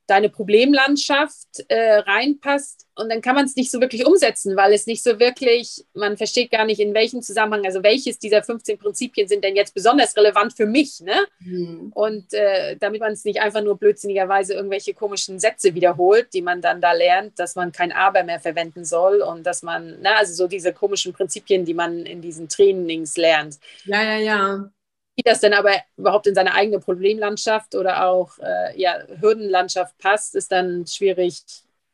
deine 0.08 0.28
Problemlandschaft 0.28 1.64
äh, 1.68 1.98
reinpasst, 1.98 2.88
und 2.98 3.10
dann 3.10 3.22
kann 3.22 3.36
man 3.36 3.44
es 3.44 3.54
nicht 3.54 3.70
so 3.70 3.80
wirklich 3.80 4.04
umsetzen, 4.04 4.56
weil 4.56 4.72
es 4.72 4.86
nicht 4.86 5.04
so 5.04 5.20
wirklich, 5.20 5.84
man 5.94 6.16
versteht 6.16 6.50
gar 6.50 6.64
nicht, 6.64 6.80
in 6.80 6.94
welchem 6.94 7.22
Zusammenhang, 7.22 7.64
also 7.64 7.84
welches 7.84 8.18
dieser 8.18 8.42
15 8.42 8.76
Prinzipien 8.76 9.28
sind 9.28 9.44
denn 9.44 9.54
jetzt 9.54 9.72
besonders 9.72 10.16
relevant 10.16 10.54
für 10.56 10.66
mich. 10.66 11.00
Ne? 11.00 11.14
Mhm. 11.38 11.92
Und 11.94 12.34
äh, 12.34 12.76
damit 12.76 13.00
man 13.00 13.12
es 13.12 13.24
nicht 13.24 13.40
einfach 13.40 13.62
nur 13.62 13.78
blödsinnigerweise 13.78 14.54
irgendwelche 14.54 14.94
komischen 14.94 15.38
Sätze 15.38 15.74
wiederholt, 15.74 16.34
die 16.34 16.42
man 16.42 16.60
dann 16.60 16.80
da 16.80 16.90
lernt, 16.90 17.38
dass 17.38 17.54
man 17.54 17.70
kein 17.70 17.92
Aber 17.92 18.24
mehr 18.24 18.40
verwenden 18.40 18.84
soll 18.84 19.22
und 19.22 19.46
dass 19.46 19.62
man, 19.62 19.98
na, 20.00 20.16
also 20.16 20.34
so 20.34 20.48
diese 20.48 20.72
komischen 20.72 21.12
Prinzipien, 21.12 21.64
die 21.64 21.74
man 21.74 22.04
in 22.04 22.20
diesen 22.20 22.48
Trainings 22.48 23.16
lernt. 23.16 23.58
Ja, 23.84 24.02
ja, 24.02 24.18
ja 24.18 24.70
wie 25.18 25.22
das 25.24 25.40
denn 25.40 25.52
aber 25.52 25.72
überhaupt 25.96 26.28
in 26.28 26.34
seine 26.36 26.54
eigene 26.54 26.78
Problemlandschaft 26.78 27.74
oder 27.74 28.06
auch 28.06 28.38
äh, 28.38 28.80
ja, 28.80 29.02
Hürdenlandschaft 29.20 29.98
passt, 29.98 30.36
ist 30.36 30.52
dann 30.52 30.86
schwierig 30.86 31.42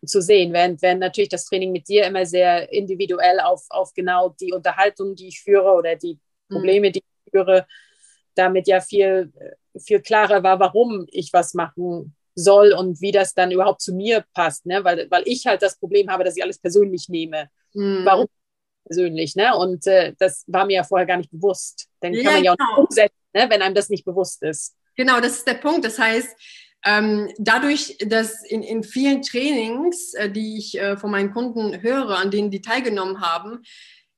zu 0.05 0.21
sehen, 0.21 0.53
während, 0.53 0.83
während 0.83 1.01
natürlich 1.01 1.31
das 1.31 1.47
Training 1.47 1.73
mit 1.73 1.89
dir 1.89 2.05
immer 2.05 2.27
sehr 2.27 2.71
individuell 2.71 3.41
auf, 3.41 3.65
auf 3.71 3.95
genau 3.95 4.35
die 4.39 4.53
Unterhaltung, 4.53 5.15
die 5.17 5.29
ich 5.29 5.41
führe 5.41 5.73
oder 5.73 5.97
die 5.97 6.19
mhm. 6.51 6.55
Probleme, 6.55 6.91
die 6.91 6.99
ich 6.99 7.33
führe, 7.33 7.67
damit 8.35 8.69
ja 8.69 8.83
viel, 8.83 9.33
viel 9.79 10.03
klarer 10.03 10.43
war, 10.43 10.61
warum 10.61 11.07
ich 11.11 11.33
was 11.33 11.55
machen 11.55 12.15
soll 12.35 12.75
und 12.75 13.01
wie 13.01 13.13
das 13.13 13.33
dann 13.33 13.53
überhaupt 13.53 13.81
zu 13.81 13.95
mir 13.95 14.23
passt, 14.35 14.67
ne? 14.67 14.85
weil, 14.85 15.11
weil 15.11 15.23
ich 15.25 15.47
halt 15.47 15.63
das 15.63 15.79
Problem 15.79 16.11
habe, 16.11 16.25
dass 16.25 16.37
ich 16.37 16.43
alles 16.43 16.59
persönlich 16.59 17.09
nehme. 17.09 17.49
Mhm. 17.73 18.05
Warum 18.05 18.27
persönlich? 18.85 19.37
Ne? 19.37 19.57
Und 19.57 19.87
äh, 19.87 20.15
das 20.19 20.45
war 20.47 20.67
mir 20.67 20.77
ja 20.77 20.85
vorher 20.85 21.07
gar 21.07 21.17
nicht 21.17 21.31
bewusst. 21.31 21.89
Dann 22.01 22.13
kann 22.13 22.23
ja, 22.23 22.31
man 22.33 22.45
ja 22.45 22.53
auch 22.53 22.57
genau. 22.57 22.71
nicht 22.71 22.89
umsetzen, 22.89 23.17
ne? 23.35 23.47
wenn 23.51 23.63
einem 23.63 23.75
das 23.75 23.89
nicht 23.89 24.05
bewusst 24.05 24.43
ist. 24.43 24.75
Genau, 24.97 25.21
das 25.21 25.39
ist 25.39 25.47
der 25.47 25.55
Punkt. 25.55 25.85
Das 25.85 25.99
heißt, 25.99 26.37
ähm, 26.85 27.33
dadurch, 27.39 27.97
dass 28.07 28.45
in, 28.45 28.63
in 28.63 28.83
vielen 28.83 29.23
Trainings, 29.23 30.15
äh, 30.15 30.31
die 30.31 30.59
ich 30.59 30.79
äh, 30.79 30.97
von 30.97 31.11
meinen 31.11 31.33
Kunden 31.33 31.81
höre, 31.83 32.19
an 32.19 32.31
denen 32.31 32.51
die 32.51 32.61
teilgenommen 32.61 33.21
haben, 33.21 33.63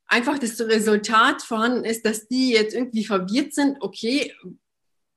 einfach 0.08 0.38
das 0.38 0.60
Resultat 0.60 1.42
vorhanden 1.42 1.84
ist, 1.84 2.04
dass 2.04 2.28
die 2.28 2.50
jetzt 2.50 2.74
irgendwie 2.74 3.04
verwirrt 3.04 3.54
sind, 3.54 3.78
okay, 3.80 4.32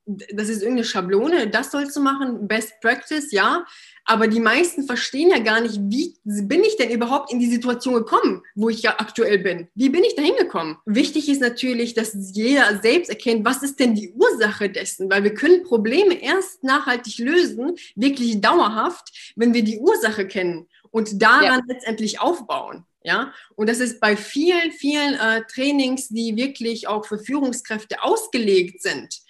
das 0.06 0.50
ist 0.50 0.62
irgendeine 0.62 0.86
Schablone, 0.86 1.50
das 1.50 1.72
sollst 1.72 1.96
du 1.96 2.02
machen, 2.02 2.48
Best 2.48 2.74
Practice, 2.82 3.32
ja. 3.32 3.66
Aber 4.10 4.28
die 4.28 4.40
meisten 4.40 4.88
verstehen 4.88 5.30
ja 5.30 5.38
gar 5.38 5.62
nicht, 5.62 5.80
wie 5.84 6.16
bin 6.24 6.64
ich 6.64 6.78
denn 6.78 6.90
überhaupt 6.90 7.32
in 7.32 7.38
die 7.38 7.46
Situation 7.46 7.94
gekommen, 7.94 8.42
wo 8.56 8.68
ich 8.68 8.82
ja 8.82 8.96
aktuell 8.98 9.38
bin? 9.38 9.68
Wie 9.76 9.90
bin 9.90 10.04
ich 10.04 10.16
da 10.16 10.24
hingekommen? 10.24 10.78
Wichtig 10.88 11.30
ist 11.30 11.42
natürlich, 11.42 11.94
dass 11.94 12.16
jeder 12.34 12.80
selbst 12.82 13.10
erkennt, 13.10 13.46
was 13.46 13.62
ist 13.62 13.80
denn 13.80 13.94
die 13.94 14.12
Ursache 14.14 14.72
dessen? 14.72 15.12
Weil 15.12 15.24
wir 15.24 15.36
können 15.36 15.62
Probleme 15.62 16.16
erst 16.24 16.64
nachhaltig 16.64 17.20
lösen, 17.20 17.76
wirklich 17.96 18.42
dauerhaft, 18.42 19.34
wenn 19.36 19.54
wir 19.54 19.64
die 19.64 19.78
Ursache 19.78 20.28
kennen 20.28 20.68
und 20.90 21.22
daran 21.22 21.44
ja. 21.44 21.62
letztendlich 21.68 22.20
aufbauen. 22.20 22.86
Ja, 23.04 23.32
und 23.56 23.70
das 23.70 23.80
ist 23.80 24.00
bei 24.00 24.18
vielen, 24.18 24.72
vielen 24.72 25.14
äh, 25.14 25.44
Trainings, 25.54 26.10
die 26.10 26.36
wirklich 26.36 26.88
auch 26.88 27.06
für 27.06 27.20
Führungskräfte 27.20 28.02
ausgelegt 28.02 28.82
sind 28.82 29.22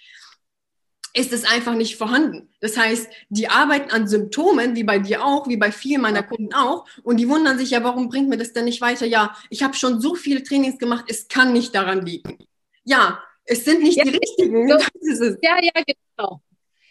ist 1.12 1.32
es 1.32 1.44
einfach 1.44 1.74
nicht 1.74 1.96
vorhanden. 1.96 2.48
Das 2.60 2.76
heißt, 2.76 3.08
die 3.28 3.48
arbeiten 3.48 3.90
an 3.90 4.06
Symptomen, 4.06 4.76
wie 4.76 4.84
bei 4.84 4.98
dir 4.98 5.24
auch, 5.24 5.48
wie 5.48 5.56
bei 5.56 5.72
vielen 5.72 6.02
meiner 6.02 6.22
Kunden 6.22 6.54
auch, 6.54 6.86
und 7.02 7.16
die 7.16 7.28
wundern 7.28 7.58
sich 7.58 7.70
ja, 7.70 7.82
warum 7.82 8.08
bringt 8.08 8.28
mir 8.28 8.36
das 8.36 8.52
denn 8.52 8.64
nicht 8.64 8.80
weiter? 8.80 9.06
Ja, 9.06 9.34
ich 9.48 9.62
habe 9.62 9.74
schon 9.74 10.00
so 10.00 10.14
viele 10.14 10.42
Trainings 10.42 10.78
gemacht, 10.78 11.06
es 11.08 11.28
kann 11.28 11.52
nicht 11.52 11.74
daran 11.74 12.04
liegen. 12.04 12.38
Ja, 12.84 13.22
es 13.44 13.64
sind 13.64 13.82
nicht 13.82 13.98
ja, 13.98 14.04
die 14.04 14.16
richtigen. 14.16 14.68
So, 14.68 15.24
ja, 15.42 15.58
ja, 15.60 15.82
genau. 16.16 16.40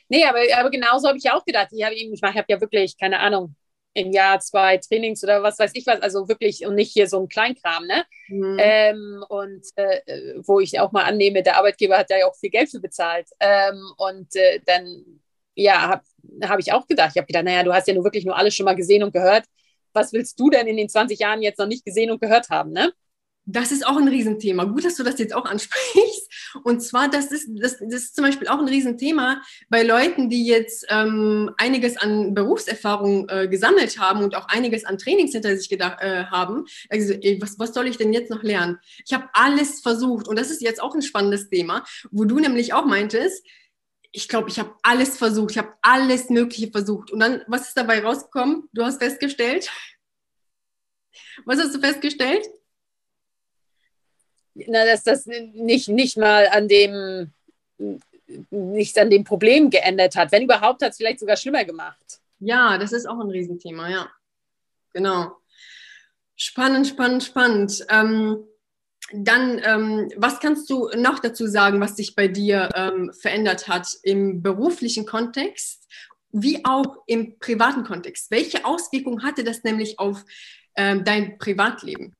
Nee, 0.10 0.26
aber, 0.26 0.40
aber 0.58 0.70
genauso 0.70 1.08
habe 1.08 1.18
ich 1.18 1.30
auch 1.32 1.46
gedacht. 1.46 1.70
Ich 1.72 1.84
habe 1.84 1.96
ich 1.96 2.22
habe 2.22 2.46
ja 2.48 2.60
wirklich, 2.60 2.98
keine 2.98 3.20
Ahnung, 3.20 3.56
im 3.93 4.12
Jahr 4.12 4.39
zwei 4.39 4.78
Trainings 4.78 5.23
oder 5.23 5.43
was 5.43 5.60
weiß 5.60 5.71
ich 5.73 5.86
was, 5.86 6.02
also 6.02 6.28
wirklich 6.28 6.65
und 6.65 6.75
nicht 6.75 6.91
hier 6.91 7.08
so 7.08 7.19
ein 7.19 7.28
Kleinkram, 7.28 7.86
ne? 7.86 8.06
Mhm. 8.28 8.58
Ähm, 8.60 9.25
und 9.30 9.65
äh, 9.75 10.36
wo 10.45 10.60
ich 10.60 10.80
auch 10.80 10.91
mal 10.91 11.04
annehme, 11.04 11.43
der 11.43 11.58
Arbeitgeber 11.58 11.97
hat 11.97 12.10
ja 12.10 12.28
auch 12.28 12.36
viel 12.36 12.52
Geld 12.52 12.69
für 12.69 12.80
bezahlt. 12.80 13.28
Ähm, 13.39 13.82
und 13.97 14.36
äh, 14.36 14.60
dann, 14.65 15.21
ja, 15.56 15.82
habe 15.82 16.04
hab 16.43 16.60
ich 16.60 16.71
auch 16.71 16.88
gedacht, 16.88 17.12
ich 17.13 17.17
habe 17.17 17.28
gedacht, 17.28 17.45
naja, 17.45 17.63
du 17.63 17.73
hast 17.73 17.88
ja 17.88 17.93
nur 17.93 18.04
wirklich 18.04 18.25
nur 18.25 18.38
alles 18.38 18.56
schon 18.56 18.65
mal 18.65 18.75
gesehen 18.75 19.04
und 19.04 19.13
gehört. 19.13 19.45
Was 19.93 20.13
willst 20.13 20.39
du 20.39 20.49
denn 20.49 20.67
in 20.67 20.78
den 20.78 20.88
20 20.88 21.19
Jahren 21.19 21.41
jetzt 21.41 21.58
noch 21.58 21.65
nicht 21.65 21.84
gesehen 21.84 22.12
und 22.12 22.21
gehört 22.21 22.49
haben, 22.49 22.71
ne? 22.71 22.93
Das 23.52 23.72
ist 23.72 23.86
auch 23.86 23.98
ein 23.98 24.08
Riesenthema. 24.08 24.66
Gut, 24.66 24.86
dass 24.86 24.96
du 24.96 25.04
das 25.04 25.18
jetzt 25.18 25.34
auch 25.34 25.46
ansprichst. 25.46 26.54
Und 26.64 26.82
zwar, 26.82 27.10
das 27.10 27.32
ist, 27.32 27.50
das, 27.56 27.78
das 27.80 28.04
ist 28.04 28.16
zum 28.16 28.24
Beispiel 28.24 28.48
auch 28.48 28.60
ein 28.60 28.68
Riesenthema 28.68 29.42
bei 29.70 29.82
Leuten, 29.82 30.30
die 30.30 30.46
jetzt 30.46 30.86
ähm, 30.90 31.52
einiges 31.58 31.98
an 31.98 32.36
Berufserfahrung 32.36 33.28
äh, 33.28 33.48
gesammelt 33.48 34.00
haben 34.00 34.24
und 34.24 34.36
auch 34.36 34.48
einiges 34.50 34.86
an 34.86 35.00
Trainings 35.00 35.32
hinter 35.32 35.58
sich 35.58 35.68
gedacht 35.68 35.98
äh, 36.02 36.26
haben. 36.26 36.66
Also, 36.90 37.14
ey, 37.14 37.42
was, 37.42 37.58
was 37.58 37.74
soll 37.74 37.88
ich 37.88 37.98
denn 37.98 38.14
jetzt 38.14 38.30
noch 38.30 38.44
lernen? 38.44 38.78
Ich 39.04 39.14
habe 39.14 39.30
alles 39.34 39.82
versucht. 39.82 40.28
Und 40.28 40.38
das 40.38 40.52
ist 40.52 40.62
jetzt 40.62 40.82
auch 40.82 40.94
ein 40.94 41.02
spannendes 41.02 41.50
Thema, 41.50 41.84
wo 42.12 42.26
du 42.26 42.40
nämlich 42.40 42.74
auch 42.74 42.86
meintest, 42.86 43.44
ich 44.12 44.28
glaube, 44.28 44.50
ich 44.50 44.60
habe 44.60 44.76
alles 44.84 45.18
versucht. 45.18 45.52
Ich 45.52 45.58
habe 45.58 45.74
alles 45.82 46.30
Mögliche 46.30 46.72
versucht. 46.72 47.12
Und 47.12 47.20
dann, 47.20 47.44
was 47.48 47.70
ist 47.70 47.78
dabei 47.78 48.04
rausgekommen? 48.04 48.70
Du 48.74 48.84
hast 48.84 49.02
festgestellt. 49.02 49.70
Was 51.46 51.60
hast 51.60 51.76
du 51.76 51.80
festgestellt? 51.80 52.48
Na, 54.67 54.86
dass 54.86 55.04
das 55.04 55.26
nicht, 55.26 55.89
nicht 55.89 56.17
mal 56.17 56.48
an 56.48 56.67
dem 56.67 57.32
nichts 58.52 58.98
an 58.98 59.10
dem 59.10 59.24
Problem 59.24 59.69
geändert 59.69 60.15
hat. 60.15 60.32
Wenn 60.32 60.43
überhaupt, 60.43 60.84
hat 60.84 60.91
es 60.91 60.98
vielleicht 60.98 61.19
sogar 61.19 61.38
schlimmer 61.38 61.65
gemacht. 61.65 62.19
Ja, 62.39 62.78
das 62.78 62.93
ist 62.93 63.08
auch 63.08 63.19
ein 63.19 63.30
Riesenthema, 63.30 63.89
ja. 63.89 64.10
Genau. 64.93 65.36
Spannend, 66.36 66.88
spannend, 66.88 67.24
spannend. 67.24 67.86
Ähm, 67.89 68.45
dann, 69.12 69.60
ähm, 69.63 70.12
was 70.15 70.39
kannst 70.39 70.69
du 70.69 70.89
noch 70.95 71.19
dazu 71.19 71.48
sagen, 71.48 71.82
was 71.82 71.95
sich 71.95 72.15
bei 72.15 72.28
dir 72.28 72.69
ähm, 72.76 73.12
verändert 73.13 73.67
hat 73.67 73.88
im 74.04 74.41
beruflichen 74.41 75.06
Kontext, 75.06 75.88
wie 76.32 76.63
auch 76.63 77.04
im 77.08 77.39
privaten 77.39 77.84
Kontext? 77.84 78.30
Welche 78.30 78.65
Auswirkungen 78.65 79.24
hatte 79.24 79.43
das 79.43 79.63
nämlich 79.63 80.00
auf 80.00 80.24
ähm, 80.76 81.04
dein 81.04 81.38
Privatleben? 81.39 82.15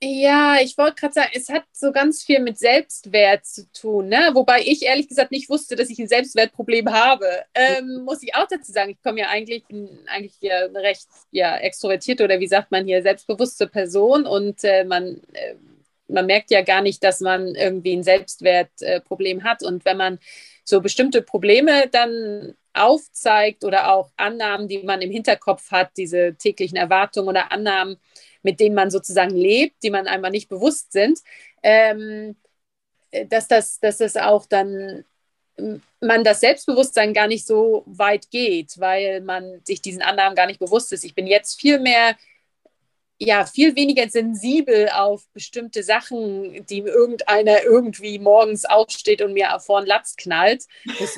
Ja, 0.00 0.58
ich 0.62 0.78
wollte 0.78 0.94
gerade 0.94 1.12
sagen, 1.14 1.30
es 1.34 1.48
hat 1.48 1.64
so 1.72 1.90
ganz 1.90 2.22
viel 2.22 2.38
mit 2.38 2.56
Selbstwert 2.56 3.44
zu 3.44 3.68
tun, 3.72 4.06
ne? 4.06 4.30
wobei 4.32 4.60
ich 4.64 4.82
ehrlich 4.82 5.08
gesagt 5.08 5.32
nicht 5.32 5.50
wusste, 5.50 5.74
dass 5.74 5.90
ich 5.90 5.98
ein 5.98 6.06
Selbstwertproblem 6.06 6.92
habe. 6.92 7.26
Ähm, 7.52 8.02
muss 8.04 8.22
ich 8.22 8.32
auch 8.36 8.46
dazu 8.48 8.70
sagen, 8.70 8.90
ich 8.92 9.02
komme 9.02 9.18
ja 9.18 9.28
eigentlich, 9.28 9.64
bin 9.66 9.88
eigentlich 10.06 10.36
ja 10.40 10.66
eine 10.66 10.78
recht 10.82 11.08
ja, 11.32 11.56
extrovertierte 11.56 12.22
oder 12.22 12.38
wie 12.38 12.46
sagt 12.46 12.70
man 12.70 12.84
hier, 12.86 13.02
selbstbewusste 13.02 13.66
Person 13.66 14.24
und 14.24 14.62
äh, 14.62 14.84
man, 14.84 15.20
äh, 15.32 15.56
man 16.06 16.26
merkt 16.26 16.52
ja 16.52 16.62
gar 16.62 16.80
nicht, 16.80 17.02
dass 17.02 17.18
man 17.20 17.56
irgendwie 17.56 17.96
ein 17.96 18.04
Selbstwertproblem 18.04 19.40
äh, 19.40 19.42
hat. 19.42 19.64
Und 19.64 19.84
wenn 19.84 19.96
man 19.96 20.20
so 20.62 20.80
bestimmte 20.80 21.22
Probleme 21.22 21.88
dann 21.90 22.54
aufzeigt 22.72 23.64
oder 23.64 23.92
auch 23.92 24.12
Annahmen, 24.16 24.68
die 24.68 24.84
man 24.84 25.02
im 25.02 25.10
Hinterkopf 25.10 25.72
hat, 25.72 25.90
diese 25.96 26.36
täglichen 26.36 26.76
Erwartungen 26.76 27.28
oder 27.28 27.50
Annahmen, 27.50 27.98
mit 28.42 28.60
denen 28.60 28.74
man 28.74 28.90
sozusagen 28.90 29.34
lebt, 29.34 29.82
die 29.82 29.90
man 29.90 30.06
einmal 30.06 30.30
nicht 30.30 30.48
bewusst 30.48 30.92
sind, 30.92 31.20
ähm, 31.62 32.36
dass, 33.28 33.48
das, 33.48 33.80
dass 33.80 33.98
das 33.98 34.16
auch 34.16 34.46
dann 34.46 35.04
man 36.00 36.24
das 36.24 36.40
Selbstbewusstsein 36.40 37.12
gar 37.12 37.26
nicht 37.26 37.46
so 37.46 37.82
weit 37.86 38.30
geht, 38.30 38.78
weil 38.78 39.20
man 39.20 39.60
sich 39.64 39.82
diesen 39.82 40.02
Annahmen 40.02 40.36
gar 40.36 40.46
nicht 40.46 40.60
bewusst 40.60 40.92
ist. 40.92 41.04
Ich 41.04 41.14
bin 41.14 41.26
jetzt 41.26 41.60
viel 41.60 41.80
mehr 41.80 42.16
ja 43.18 43.44
viel 43.44 43.74
weniger 43.74 44.08
sensibel 44.08 44.88
auf 44.90 45.24
bestimmte 45.32 45.82
Sachen, 45.82 46.64
die 46.66 46.78
irgendeiner 46.78 47.64
irgendwie 47.64 48.18
morgens 48.18 48.64
aufsteht 48.64 49.22
und 49.22 49.32
mir 49.32 49.58
vor 49.60 49.80
den 49.80 49.88
Latz 49.88 50.16
knallt. 50.16 50.64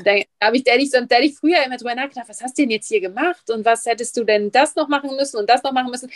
Da 0.04 0.12
habe 0.42 0.56
ich 0.56 0.66
ehrlich, 0.66 0.90
ehrlich 0.92 1.36
früher 1.38 1.62
immer 1.64 1.76
drüber 1.76 1.94
nachgedacht, 1.94 2.28
was 2.28 2.40
hast 2.40 2.56
du 2.56 2.62
denn 2.62 2.70
jetzt 2.70 2.88
hier 2.88 3.00
gemacht 3.00 3.50
und 3.50 3.64
was 3.64 3.84
hättest 3.84 4.16
du 4.16 4.24
denn 4.24 4.50
das 4.50 4.74
noch 4.76 4.88
machen 4.88 5.14
müssen 5.16 5.36
und 5.36 5.50
das 5.50 5.62
noch 5.62 5.72
machen 5.72 5.90
müssen. 5.90 6.10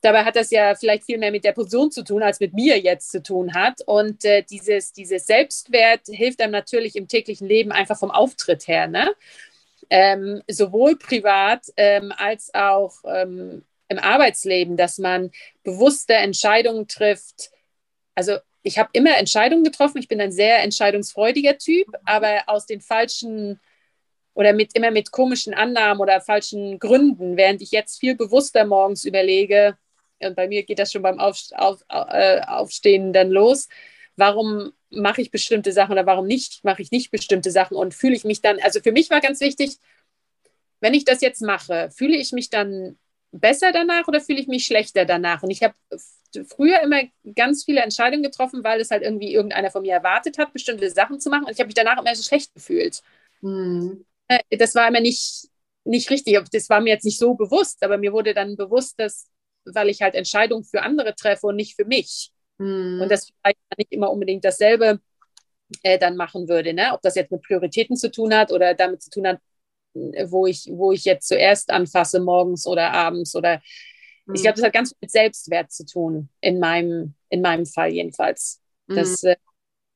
Dabei 0.00 0.24
hat 0.24 0.34
das 0.34 0.50
ja 0.50 0.74
vielleicht 0.74 1.04
viel 1.04 1.18
mehr 1.18 1.30
mit 1.30 1.44
der 1.44 1.52
Person 1.52 1.90
zu 1.90 2.02
tun, 2.02 2.22
als 2.22 2.40
mit 2.40 2.54
mir 2.54 2.78
jetzt 2.78 3.10
zu 3.10 3.22
tun 3.22 3.54
hat. 3.54 3.82
Und 3.86 4.24
äh, 4.24 4.42
dieses, 4.42 4.92
dieses 4.92 5.26
Selbstwert 5.26 6.06
hilft 6.06 6.40
einem 6.40 6.52
natürlich 6.52 6.96
im 6.96 7.06
täglichen 7.06 7.46
Leben 7.46 7.70
einfach 7.70 7.98
vom 7.98 8.10
Auftritt 8.10 8.66
her. 8.66 8.88
Ne? 8.88 9.10
Ähm, 9.90 10.42
sowohl 10.48 10.96
privat 10.96 11.66
ähm, 11.76 12.12
als 12.16 12.52
auch 12.54 12.94
ähm, 13.04 13.62
im 13.90 13.98
Arbeitsleben, 13.98 14.76
dass 14.76 14.98
man 14.98 15.30
bewusste 15.62 16.14
Entscheidungen 16.14 16.88
trifft. 16.88 17.50
Also 18.14 18.38
ich 18.62 18.78
habe 18.78 18.90
immer 18.92 19.18
Entscheidungen 19.18 19.64
getroffen. 19.64 19.98
Ich 19.98 20.08
bin 20.08 20.20
ein 20.20 20.32
sehr 20.32 20.62
entscheidungsfreudiger 20.62 21.58
Typ, 21.58 21.88
aber 22.04 22.44
aus 22.46 22.66
den 22.66 22.80
falschen 22.80 23.60
oder 24.32 24.52
mit 24.52 24.76
immer 24.76 24.92
mit 24.92 25.10
komischen 25.10 25.54
Annahmen 25.54 26.00
oder 26.00 26.20
falschen 26.20 26.78
Gründen, 26.78 27.36
während 27.36 27.60
ich 27.62 27.72
jetzt 27.72 27.98
viel 27.98 28.14
bewusster 28.14 28.64
morgens 28.64 29.04
überlege, 29.04 29.76
und 30.22 30.36
bei 30.36 30.48
mir 30.48 30.62
geht 30.62 30.78
das 30.78 30.92
schon 30.92 31.02
beim 31.02 31.18
auf, 31.18 31.40
auf, 31.56 31.82
äh, 31.88 32.40
Aufstehen 32.42 33.12
dann 33.12 33.30
los, 33.30 33.68
warum 34.16 34.72
mache 34.90 35.22
ich 35.22 35.30
bestimmte 35.30 35.72
Sachen 35.72 35.92
oder 35.92 36.06
warum 36.06 36.26
nicht, 36.26 36.62
mache 36.62 36.82
ich 36.82 36.90
nicht 36.90 37.10
bestimmte 37.10 37.50
Sachen 37.50 37.76
und 37.76 37.94
fühle 37.94 38.14
ich 38.14 38.24
mich 38.24 38.40
dann, 38.40 38.60
also 38.60 38.80
für 38.80 38.92
mich 38.92 39.10
war 39.10 39.20
ganz 39.20 39.40
wichtig, 39.40 39.78
wenn 40.80 40.94
ich 40.94 41.04
das 41.04 41.22
jetzt 41.22 41.42
mache, 41.42 41.90
fühle 41.90 42.16
ich 42.16 42.32
mich 42.32 42.50
dann 42.50 42.98
besser 43.32 43.72
danach 43.72 44.08
oder 44.08 44.20
fühle 44.20 44.40
ich 44.40 44.48
mich 44.48 44.66
schlechter 44.66 45.04
danach? 45.04 45.42
Und 45.42 45.50
ich 45.50 45.62
habe 45.62 45.74
früher 46.48 46.80
immer 46.80 47.02
ganz 47.34 47.64
viele 47.64 47.80
Entscheidungen 47.80 48.22
getroffen, 48.22 48.64
weil 48.64 48.80
es 48.80 48.90
halt 48.90 49.02
irgendwie 49.02 49.32
irgendeiner 49.32 49.70
von 49.70 49.82
mir 49.82 49.94
erwartet 49.94 50.38
hat, 50.38 50.52
bestimmte 50.52 50.90
Sachen 50.90 51.20
zu 51.20 51.30
machen. 51.30 51.44
Und 51.44 51.52
ich 51.52 51.58
habe 51.58 51.66
mich 51.66 51.74
danach 51.74 51.98
immer 51.98 52.14
so 52.14 52.22
schlecht 52.22 52.54
gefühlt. 52.54 53.02
Mhm. 53.40 54.04
Das 54.50 54.74
war 54.74 54.88
immer 54.88 55.00
nicht, 55.00 55.48
nicht 55.84 56.10
richtig. 56.10 56.38
Das 56.52 56.68
war 56.68 56.80
mir 56.80 56.90
jetzt 56.90 57.04
nicht 57.04 57.18
so 57.18 57.34
bewusst, 57.34 57.82
aber 57.82 57.98
mir 57.98 58.12
wurde 58.12 58.34
dann 58.34 58.56
bewusst, 58.56 58.98
dass, 58.98 59.28
weil 59.64 59.88
ich 59.88 60.02
halt 60.02 60.14
Entscheidungen 60.14 60.64
für 60.64 60.82
andere 60.82 61.14
treffe 61.14 61.48
und 61.48 61.56
nicht 61.56 61.74
für 61.76 61.84
mich. 61.84 62.32
Mhm. 62.58 63.00
Und 63.02 63.10
das 63.10 63.30
vielleicht 63.42 63.58
nicht 63.76 63.92
immer 63.92 64.10
unbedingt 64.10 64.44
dasselbe 64.44 65.00
äh, 65.82 65.98
dann 65.98 66.16
machen 66.16 66.48
würde. 66.48 66.72
Ne? 66.72 66.90
Ob 66.92 67.02
das 67.02 67.14
jetzt 67.14 67.32
mit 67.32 67.42
Prioritäten 67.42 67.96
zu 67.96 68.10
tun 68.10 68.34
hat 68.34 68.52
oder 68.52 68.74
damit 68.74 69.02
zu 69.02 69.10
tun 69.10 69.26
hat, 69.26 69.40
wo 69.94 70.46
ich, 70.46 70.68
wo 70.70 70.92
ich 70.92 71.04
jetzt 71.04 71.28
zuerst 71.28 71.70
anfasse, 71.70 72.20
morgens 72.20 72.66
oder 72.66 72.92
abends 72.92 73.34
oder 73.34 73.60
mhm. 74.26 74.34
ich 74.34 74.42
glaube, 74.42 74.56
das 74.56 74.64
hat 74.64 74.72
ganz 74.72 74.90
viel 74.90 74.98
mit 75.00 75.10
Selbstwert 75.10 75.72
zu 75.72 75.84
tun, 75.84 76.28
in 76.40 76.58
meinem, 76.58 77.14
in 77.28 77.40
meinem 77.40 77.66
Fall 77.66 77.92
jedenfalls. 77.92 78.60
Mhm. 78.86 78.96
Dass 78.96 79.22
äh, 79.24 79.36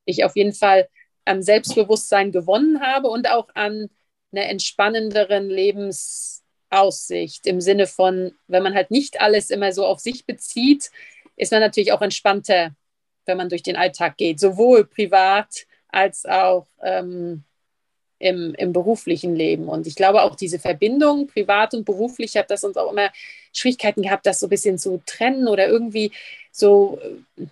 ich 0.04 0.24
auf 0.24 0.36
jeden 0.36 0.52
Fall 0.52 0.88
an 1.24 1.42
Selbstbewusstsein 1.42 2.32
gewonnen 2.32 2.80
habe 2.80 3.08
und 3.08 3.28
auch 3.28 3.48
an 3.54 3.88
einer 4.32 4.46
entspannenderen 4.48 5.48
Lebensaussicht 5.48 7.46
im 7.46 7.60
Sinne 7.60 7.86
von, 7.86 8.32
wenn 8.46 8.62
man 8.62 8.74
halt 8.74 8.90
nicht 8.90 9.20
alles 9.20 9.50
immer 9.50 9.72
so 9.72 9.86
auf 9.86 10.00
sich 10.00 10.26
bezieht, 10.26 10.90
ist 11.36 11.52
man 11.52 11.60
natürlich 11.60 11.92
auch 11.92 12.02
entspannter, 12.02 12.74
wenn 13.26 13.36
man 13.36 13.48
durch 13.48 13.62
den 13.62 13.76
Alltag 13.76 14.16
geht, 14.16 14.38
sowohl 14.38 14.84
privat 14.84 15.66
als 15.88 16.26
auch 16.26 16.66
ähm, 16.82 17.44
im, 18.24 18.54
im 18.54 18.72
beruflichen 18.72 19.36
Leben. 19.36 19.68
Und 19.68 19.86
ich 19.86 19.96
glaube 19.96 20.22
auch 20.22 20.34
diese 20.34 20.58
Verbindung, 20.58 21.26
privat 21.26 21.74
und 21.74 21.84
beruflich, 21.84 22.36
hat 22.36 22.50
das 22.50 22.64
uns 22.64 22.78
auch 22.78 22.90
immer 22.90 23.10
Schwierigkeiten 23.52 24.00
gehabt, 24.02 24.24
das 24.24 24.40
so 24.40 24.46
ein 24.46 24.50
bisschen 24.50 24.78
zu 24.78 25.02
trennen 25.04 25.46
oder 25.46 25.68
irgendwie 25.68 26.10
so, 26.50 26.98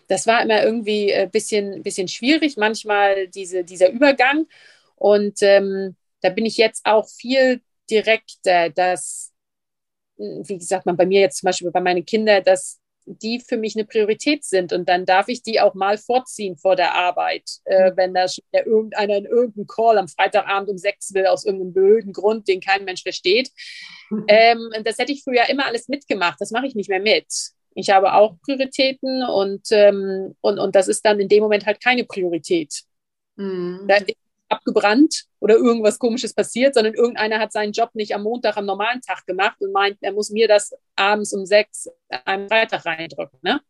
das 0.08 0.26
war 0.26 0.42
immer 0.42 0.62
irgendwie 0.62 1.12
ein 1.12 1.30
bisschen, 1.30 1.82
bisschen 1.82 2.08
schwierig, 2.08 2.56
manchmal 2.56 3.28
diese, 3.28 3.64
dieser 3.64 3.90
Übergang. 3.90 4.46
Und 4.96 5.42
ähm, 5.42 5.94
da 6.22 6.30
bin 6.30 6.46
ich 6.46 6.56
jetzt 6.56 6.87
auch 6.87 7.06
viel 7.06 7.61
direkter, 7.90 8.70
dass, 8.70 9.32
wie 10.16 10.56
gesagt, 10.56 10.87
man 10.87 10.96
bei 10.96 11.04
mir 11.04 11.20
jetzt 11.20 11.38
zum 11.38 11.48
Beispiel 11.48 11.70
bei 11.70 11.80
meinen 11.80 12.06
Kindern, 12.06 12.42
dass 12.44 12.80
die 13.06 13.40
für 13.40 13.56
mich 13.56 13.76
eine 13.76 13.84
Priorität 13.84 14.44
sind. 14.44 14.72
Und 14.72 14.88
dann 14.88 15.04
darf 15.04 15.28
ich 15.28 15.42
die 15.42 15.60
auch 15.60 15.74
mal 15.74 15.98
vorziehen 15.98 16.56
vor 16.56 16.76
der 16.76 16.94
Arbeit, 16.94 17.42
äh, 17.64 17.90
mhm. 17.90 17.96
wenn 17.96 18.14
da 18.14 18.28
schon 18.28 18.44
irgendeiner 18.52 19.16
in 19.16 19.26
irgendeinem 19.26 19.66
Call 19.66 19.98
am 19.98 20.08
Freitagabend 20.08 20.70
um 20.70 20.78
sechs 20.78 21.12
will, 21.14 21.26
aus 21.26 21.44
irgendeinem 21.44 21.72
blöden 21.72 22.12
Grund, 22.12 22.48
den 22.48 22.60
kein 22.60 22.84
Mensch 22.84 23.02
versteht. 23.02 23.50
Mhm. 24.10 24.24
Ähm, 24.28 24.70
das 24.84 24.98
hätte 24.98 25.12
ich 25.12 25.22
früher 25.24 25.48
immer 25.48 25.66
alles 25.66 25.88
mitgemacht. 25.88 26.40
Das 26.40 26.50
mache 26.50 26.66
ich 26.66 26.74
nicht 26.74 26.88
mehr 26.88 27.00
mit. 27.00 27.26
Ich 27.74 27.90
habe 27.90 28.14
auch 28.14 28.36
Prioritäten 28.44 29.24
und, 29.24 29.68
ähm, 29.70 30.34
und, 30.40 30.58
und 30.58 30.74
das 30.74 30.88
ist 30.88 31.04
dann 31.04 31.20
in 31.20 31.28
dem 31.28 31.42
Moment 31.42 31.66
halt 31.66 31.82
keine 31.82 32.04
Priorität. 32.04 32.82
Mhm. 33.36 33.84
Da 33.88 33.96
abgebrannt 34.52 35.24
oder 35.40 35.56
irgendwas 35.56 35.98
Komisches 35.98 36.34
passiert, 36.34 36.74
sondern 36.74 36.94
irgendeiner 36.94 37.38
hat 37.38 37.52
seinen 37.52 37.72
Job 37.72 37.90
nicht 37.94 38.14
am 38.14 38.22
Montag 38.22 38.56
am 38.56 38.66
normalen 38.66 39.00
Tag 39.00 39.26
gemacht 39.26 39.56
und 39.60 39.72
meint, 39.72 39.98
er 40.00 40.12
muss 40.12 40.30
mir 40.30 40.46
das 40.46 40.72
abends 40.94 41.32
um 41.32 41.44
sechs 41.46 41.88
am 42.24 42.48
Freitag 42.48 42.86
reindrücken. 42.86 43.38
Ne? 43.42 43.60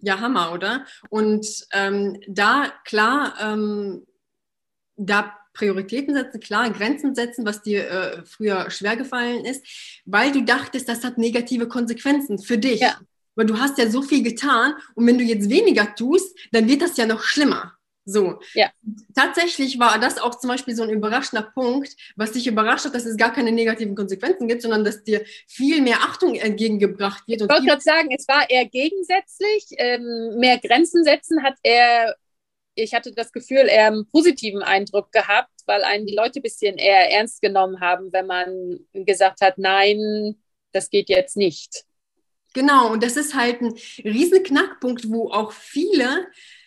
Ja, 0.00 0.20
Hammer, 0.20 0.52
oder? 0.52 0.84
Und 1.08 1.46
ähm, 1.72 2.20
da 2.28 2.72
klar, 2.84 3.34
ähm, 3.40 4.06
da 4.96 5.34
Prioritäten 5.54 6.14
setzen, 6.14 6.40
klar, 6.40 6.68
Grenzen 6.70 7.14
setzen, 7.14 7.46
was 7.46 7.62
dir 7.62 7.88
äh, 7.88 8.24
früher 8.26 8.70
schwer 8.70 8.96
gefallen 8.96 9.44
ist, 9.44 9.64
weil 10.04 10.32
du 10.32 10.42
dachtest, 10.42 10.88
das 10.88 11.04
hat 11.04 11.16
negative 11.16 11.68
Konsequenzen 11.68 12.38
für 12.38 12.58
dich. 12.58 12.80
Ja. 12.80 12.98
Weil 13.36 13.46
du 13.46 13.58
hast 13.58 13.78
ja 13.78 13.88
so 13.88 14.02
viel 14.02 14.22
getan 14.22 14.74
und 14.94 15.06
wenn 15.06 15.18
du 15.18 15.24
jetzt 15.24 15.48
weniger 15.48 15.94
tust, 15.94 16.36
dann 16.52 16.68
wird 16.68 16.82
das 16.82 16.96
ja 16.96 17.06
noch 17.06 17.22
schlimmer. 17.22 17.72
So. 18.04 18.38
Ja. 18.52 18.70
Tatsächlich 19.14 19.78
war 19.78 19.98
das 19.98 20.18
auch 20.18 20.34
zum 20.34 20.48
Beispiel 20.48 20.76
so 20.76 20.82
ein 20.82 20.90
überraschender 20.90 21.42
Punkt, 21.42 21.96
was 22.16 22.32
dich 22.32 22.46
überrascht 22.46 22.84
hat, 22.84 22.94
dass 22.94 23.06
es 23.06 23.16
gar 23.16 23.32
keine 23.32 23.50
negativen 23.50 23.94
Konsequenzen 23.94 24.46
gibt, 24.46 24.62
sondern 24.62 24.84
dass 24.84 25.04
dir 25.04 25.24
viel 25.46 25.80
mehr 25.80 25.98
Achtung 26.00 26.34
entgegengebracht 26.34 27.26
wird. 27.26 27.42
ich 27.42 27.48
wollte 27.48 27.66
gerade 27.66 27.80
sagen, 27.80 28.08
es 28.16 28.28
war 28.28 28.48
eher 28.50 28.66
gegensätzlich. 28.66 29.66
Ähm, 29.78 30.36
mehr 30.38 30.58
Grenzen 30.58 31.02
setzen 31.02 31.42
hat 31.42 31.54
er, 31.62 32.14
ich 32.74 32.92
hatte 32.92 33.12
das 33.12 33.32
Gefühl, 33.32 33.66
eher 33.68 33.86
einen 33.86 34.06
positiven 34.06 34.62
Eindruck 34.62 35.10
gehabt, 35.10 35.50
weil 35.66 35.82
einen 35.82 36.06
die 36.06 36.14
Leute 36.14 36.40
ein 36.40 36.42
bisschen 36.42 36.76
eher 36.76 37.10
ernst 37.10 37.40
genommen 37.40 37.80
haben, 37.80 38.12
wenn 38.12 38.26
man 38.26 38.80
gesagt 38.92 39.40
hat, 39.40 39.56
nein, 39.56 40.36
das 40.72 40.90
geht 40.90 41.08
jetzt 41.08 41.38
nicht. 41.38 41.84
Genau, 42.52 42.92
und 42.92 43.02
das 43.02 43.16
ist 43.16 43.34
halt 43.34 43.62
ein 43.62 43.74
riesen 44.04 44.42
Knackpunkt, 44.42 45.10
wo 45.10 45.30
auch 45.30 45.52
viele 45.52 46.26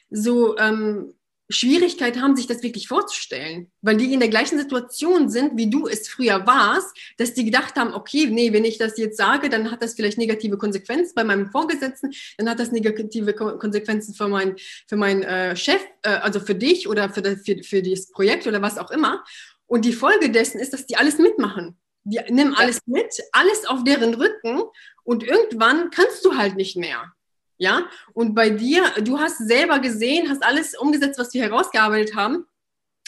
so 0.09 0.57
ähm, 0.57 1.13
Schwierigkeit 1.49 2.19
haben, 2.19 2.35
sich 2.35 2.47
das 2.47 2.61
wirklich 2.61 2.87
vorzustellen, 2.87 3.71
weil 3.81 3.97
die 3.97 4.13
in 4.13 4.19
der 4.19 4.29
gleichen 4.29 4.57
Situation 4.57 5.29
sind, 5.29 5.57
wie 5.57 5.69
du 5.69 5.87
es 5.87 6.09
früher 6.09 6.45
warst, 6.45 6.95
dass 7.17 7.33
die 7.33 7.45
gedacht 7.45 7.75
haben, 7.75 7.93
okay, 7.93 8.27
nee, 8.27 8.51
wenn 8.51 8.65
ich 8.65 8.77
das 8.77 8.97
jetzt 8.97 9.17
sage, 9.17 9.49
dann 9.49 9.71
hat 9.71 9.81
das 9.81 9.93
vielleicht 9.93 10.17
negative 10.17 10.57
Konsequenzen 10.57 11.13
bei 11.15 11.23
meinem 11.23 11.49
Vorgesetzten, 11.49 12.11
dann 12.37 12.49
hat 12.49 12.59
das 12.59 12.71
negative 12.71 13.33
Konsequenzen 13.33 14.13
für 14.13 14.27
meinen 14.27 14.55
für 14.87 14.97
meinen 14.97 15.23
äh, 15.23 15.55
Chef, 15.55 15.81
äh, 16.03 16.09
also 16.09 16.39
für 16.39 16.55
dich 16.55 16.87
oder 16.87 17.09
für, 17.09 17.21
das, 17.21 17.41
für, 17.45 17.63
für 17.63 17.81
dieses 17.81 18.11
Projekt 18.11 18.47
oder 18.47 18.61
was 18.61 18.77
auch 18.77 18.91
immer. 18.91 19.23
Und 19.65 19.85
die 19.85 19.93
Folge 19.93 20.29
dessen 20.29 20.59
ist, 20.59 20.73
dass 20.73 20.85
die 20.85 20.97
alles 20.97 21.17
mitmachen. 21.17 21.77
Die 22.03 22.19
nehmen 22.29 22.55
alles 22.55 22.79
mit, 22.85 23.21
alles 23.33 23.65
auf 23.65 23.83
deren 23.83 24.13
Rücken 24.13 24.63
und 25.03 25.23
irgendwann 25.23 25.89
kannst 25.91 26.23
du 26.23 26.37
halt 26.37 26.55
nicht 26.55 26.77
mehr. 26.77 27.13
Ja, 27.57 27.87
und 28.13 28.35
bei 28.35 28.51
dir, 28.51 28.83
du 29.01 29.19
hast 29.19 29.39
selber 29.39 29.79
gesehen, 29.79 30.29
hast 30.29 30.43
alles 30.43 30.77
umgesetzt, 30.77 31.17
was 31.17 31.33
wir 31.33 31.41
herausgearbeitet 31.41 32.15
haben, 32.15 32.45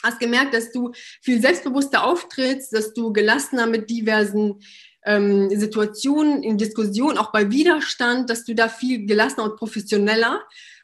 hast 0.03 0.19
gemerkt, 0.19 0.53
dass 0.53 0.71
du 0.71 0.91
viel 1.21 1.41
selbstbewusster 1.41 2.03
auftrittst, 2.03 2.73
dass 2.73 2.93
du 2.93 3.13
gelassener 3.13 3.67
mit 3.67 3.89
diversen 3.89 4.61
ähm, 5.05 5.49
Situationen 5.49 6.43
in 6.43 6.57
Diskussionen, 6.57 7.17
auch 7.17 7.31
bei 7.31 7.51
Widerstand, 7.51 8.29
dass 8.29 8.43
du 8.43 8.55
da 8.55 8.69
viel 8.69 9.05
gelassener 9.05 9.43
und 9.43 9.57
professioneller 9.57 10.41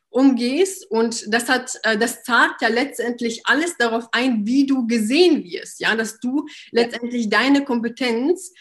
umgehst. 0.09 0.89
Und 0.89 1.33
das 1.33 1.49
hat, 1.49 1.71
äh, 1.83 1.97
das 1.97 2.23
zahlt 2.23 2.55
ja 2.61 2.69
letztendlich 2.69 3.41
alles 3.45 3.77
darauf 3.77 4.07
ein, 4.11 4.45
wie 4.45 4.65
du 4.65 4.87
gesehen 4.87 5.43
wirst, 5.43 5.79
ja, 5.79 5.95
dass 5.95 6.19
du 6.19 6.45
letztendlich 6.71 7.29
deine 7.29 7.65
Kompetenz 7.65 8.53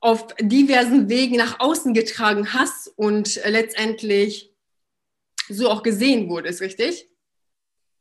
auf 0.00 0.26
diversen 0.40 1.08
Wegen 1.08 1.36
nach 1.36 1.60
außen 1.60 1.92
getragen 1.92 2.52
hast 2.52 2.88
und 2.96 3.36
äh, 3.38 3.50
letztendlich 3.50 4.52
so 5.48 5.70
auch 5.70 5.82
gesehen 5.82 6.28
wurdest, 6.28 6.60
richtig? 6.60 7.08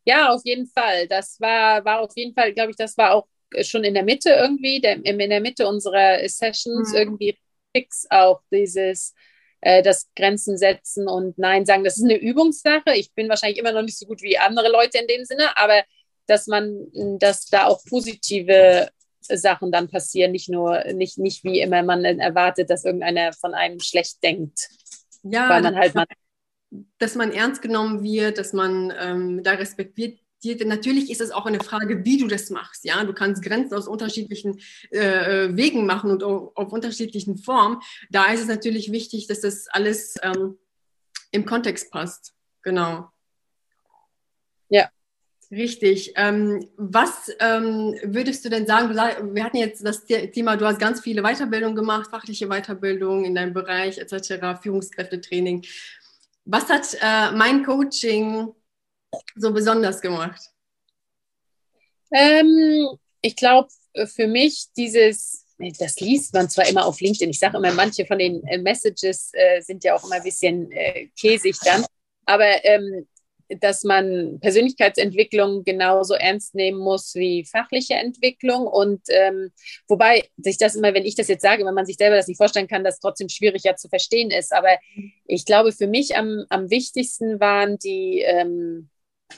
Ja, 0.05 0.33
auf 0.33 0.41
jeden 0.45 0.67
Fall. 0.67 1.07
Das 1.07 1.39
war, 1.39 1.83
war 1.83 2.01
auf 2.01 2.11
jeden 2.15 2.33
Fall, 2.33 2.53
glaube 2.53 2.71
ich, 2.71 2.77
das 2.77 2.97
war 2.97 3.13
auch 3.13 3.27
schon 3.61 3.83
in 3.83 3.93
der 3.93 4.03
Mitte 4.03 4.29
irgendwie, 4.29 4.79
der, 4.79 5.03
in 5.05 5.17
der 5.17 5.41
Mitte 5.41 5.67
unserer 5.67 6.19
Sessions 6.27 6.91
mhm. 6.91 6.97
irgendwie 6.97 7.37
fix 7.75 8.05
auch 8.09 8.41
dieses, 8.51 9.13
äh, 9.61 9.81
das 9.81 10.09
Grenzen 10.15 10.57
setzen 10.57 11.07
und 11.07 11.37
Nein 11.37 11.65
sagen. 11.65 11.83
Das 11.83 11.97
ist 11.97 12.03
eine 12.03 12.17
Übungssache. 12.17 12.95
Ich 12.95 13.13
bin 13.13 13.29
wahrscheinlich 13.29 13.59
immer 13.59 13.71
noch 13.71 13.81
nicht 13.81 13.97
so 13.97 14.05
gut 14.05 14.21
wie 14.21 14.37
andere 14.37 14.69
Leute 14.69 14.97
in 14.97 15.07
dem 15.07 15.25
Sinne, 15.25 15.57
aber 15.57 15.83
dass 16.27 16.47
man, 16.47 16.87
dass 17.19 17.45
da 17.45 17.67
auch 17.67 17.83
positive 17.85 18.89
Sachen 19.27 19.71
dann 19.71 19.89
passieren, 19.89 20.31
nicht 20.31 20.49
nur, 20.49 20.83
nicht, 20.93 21.17
nicht 21.17 21.43
wie 21.43 21.59
immer 21.59 21.83
man 21.83 22.03
erwartet, 22.03 22.69
dass 22.69 22.85
irgendeiner 22.85 23.33
von 23.33 23.53
einem 23.53 23.79
schlecht 23.79 24.23
denkt. 24.23 24.69
Ja, 25.23 25.49
weil 25.49 25.61
man 25.61 25.75
halt 25.75 25.95
man 25.95 26.05
dass 26.99 27.15
man 27.15 27.31
ernst 27.31 27.61
genommen 27.61 28.03
wird, 28.03 28.37
dass 28.37 28.53
man 28.53 28.93
ähm, 28.99 29.43
da 29.43 29.53
respektiert 29.53 30.19
Natürlich 30.43 31.09
ist 31.09 31.19
es 31.19 31.31
auch 31.31 31.47
eine 31.47 31.59
Frage, 31.59 32.05
wie 32.05 32.19
du 32.19 32.27
das 32.27 32.51
machst. 32.51 32.85
Ja, 32.85 33.03
du 33.03 33.11
kannst 33.11 33.41
Grenzen 33.43 33.73
aus 33.73 33.87
unterschiedlichen 33.87 34.61
äh, 34.91 35.45
äh 35.45 35.57
Wegen 35.57 35.85
machen 35.85 36.11
und 36.11 36.23
auf, 36.23 36.55
auf, 36.55 36.71
unterschiedlichen 36.71 37.37
Formen. 37.37 37.81
Da 38.11 38.31
ist 38.31 38.41
es 38.41 38.47
natürlich 38.47 38.91
wichtig, 38.91 39.27
dass 39.27 39.41
das 39.41 39.67
alles 39.67 40.15
ähm, 40.21 40.57
im 41.31 41.45
Kontext 41.45 41.91
passt. 41.91 42.33
Genau. 42.61 43.09
Ja. 44.69 44.89
Richtig. 45.49 46.11
Ähm, 46.17 46.67
was 46.75 47.31
ähm, 47.39 47.95
würdest 48.03 48.43
du 48.43 48.49
denn 48.49 48.67
sagen? 48.67 48.93
Wir 49.33 49.43
hatten 49.43 49.57
jetzt 49.57 49.85
das 49.85 50.03
Thema, 50.05 50.57
du 50.57 50.65
hast 50.65 50.79
ganz 50.79 50.99
viele 50.99 51.21
Weiterbildungen 51.21 51.75
gemacht, 51.75 52.09
fachliche 52.09 52.47
Weiterbildung 52.47 53.23
in 53.23 53.33
deinem 53.33 53.53
Bereich 53.53 53.97
etc., 53.97 54.61
Führungskräftetraining. 54.61 55.65
Was 56.43 56.67
hat 56.69 56.97
äh, 57.01 57.31
mein 57.31 57.63
Coaching 57.63 58.53
so 59.35 59.53
besonders 59.53 60.01
gemacht? 60.01 60.51
Ähm, 62.11 62.87
ich 63.21 63.35
glaube, 63.35 63.69
für 64.05 64.27
mich 64.27 64.67
dieses, 64.75 65.45
das 65.79 65.99
liest 65.99 66.33
man 66.33 66.49
zwar 66.49 66.67
immer 66.67 66.85
auf 66.85 66.99
LinkedIn, 66.99 67.29
ich 67.29 67.39
sage 67.39 67.57
immer, 67.57 67.73
manche 67.73 68.05
von 68.05 68.19
den 68.19 68.43
äh, 68.47 68.57
Messages 68.57 69.31
äh, 69.33 69.61
sind 69.61 69.83
ja 69.83 69.95
auch 69.95 70.03
immer 70.03 70.15
ein 70.15 70.23
bisschen 70.23 70.71
äh, 70.71 71.07
käsig 71.19 71.57
dann, 71.63 71.85
aber 72.25 72.65
ähm, 72.65 73.07
dass 73.49 73.83
man 73.83 74.39
Persönlichkeitsentwicklung 74.41 75.63
genauso 75.63 76.13
ernst 76.15 76.53
nehmen 76.55 76.79
muss 76.79 77.15
wie 77.15 77.45
fachliche 77.45 77.93
Entwicklung. 77.93 78.67
Und 78.67 79.01
ähm, 79.09 79.51
wobei 79.87 80.29
sich 80.37 80.57
das 80.57 80.75
immer, 80.75 80.93
wenn 80.93 81.05
ich 81.05 81.15
das 81.15 81.27
jetzt 81.27 81.41
sage, 81.41 81.65
wenn 81.65 81.73
man 81.73 81.85
sich 81.85 81.95
selber 81.95 82.17
das 82.17 82.27
nicht 82.27 82.37
vorstellen 82.37 82.67
kann, 82.67 82.83
das 82.83 82.99
trotzdem 82.99 83.29
schwieriger 83.29 83.75
zu 83.75 83.87
verstehen 83.87 84.31
ist. 84.31 84.53
Aber 84.53 84.69
ich 85.25 85.45
glaube, 85.45 85.71
für 85.71 85.87
mich 85.87 86.17
am, 86.17 86.45
am 86.49 86.69
wichtigsten 86.69 87.39
waren 87.39 87.77
die, 87.79 88.21
ähm, 88.21 88.89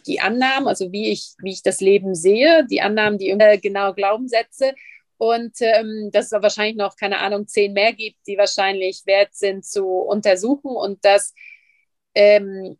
die 0.07 0.19
Annahmen, 0.19 0.67
also 0.67 0.91
wie 0.91 1.11
ich, 1.11 1.33
wie 1.41 1.51
ich 1.51 1.63
das 1.63 1.79
Leben 1.79 2.15
sehe, 2.15 2.65
die 2.69 2.81
Annahmen, 2.81 3.19
die 3.19 3.29
immer 3.29 3.57
genau 3.57 3.93
Glaubenssätze. 3.93 4.73
Und 5.17 5.55
ähm, 5.59 6.09
dass 6.11 6.31
es 6.31 6.31
wahrscheinlich 6.31 6.77
noch, 6.77 6.95
keine 6.95 7.19
Ahnung, 7.19 7.45
zehn 7.45 7.73
mehr 7.73 7.93
gibt, 7.93 8.17
die 8.25 8.37
wahrscheinlich 8.37 9.01
wert 9.05 9.35
sind 9.35 9.65
zu 9.65 9.85
untersuchen 9.85 10.71
und 10.71 11.03
dass 11.03 11.33
ähm, 12.15 12.77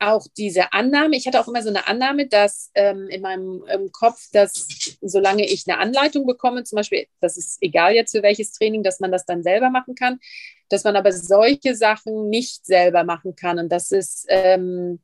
auch 0.00 0.26
diese 0.36 0.72
Annahme, 0.72 1.16
ich 1.16 1.26
hatte 1.26 1.40
auch 1.40 1.48
immer 1.48 1.62
so 1.62 1.70
eine 1.70 1.88
Annahme, 1.88 2.28
dass 2.28 2.70
ähm, 2.74 3.08
in 3.08 3.20
meinem 3.20 3.64
ähm, 3.68 3.90
Kopf, 3.92 4.28
dass 4.32 4.68
solange 5.00 5.44
ich 5.44 5.64
eine 5.66 5.78
Anleitung 5.78 6.26
bekomme, 6.26 6.64
zum 6.64 6.76
Beispiel, 6.76 7.06
das 7.20 7.36
ist 7.36 7.58
egal 7.60 7.94
jetzt 7.94 8.12
für 8.12 8.22
welches 8.22 8.52
Training, 8.52 8.82
dass 8.82 9.00
man 9.00 9.10
das 9.10 9.26
dann 9.26 9.42
selber 9.42 9.70
machen 9.70 9.94
kann, 9.94 10.20
dass 10.68 10.84
man 10.84 10.96
aber 10.96 11.12
solche 11.12 11.74
Sachen 11.74 12.28
nicht 12.28 12.64
selber 12.64 13.04
machen 13.04 13.34
kann. 13.34 13.58
Und 13.58 13.70
das 13.70 13.90
ist 13.90 14.26
ähm, 14.28 15.00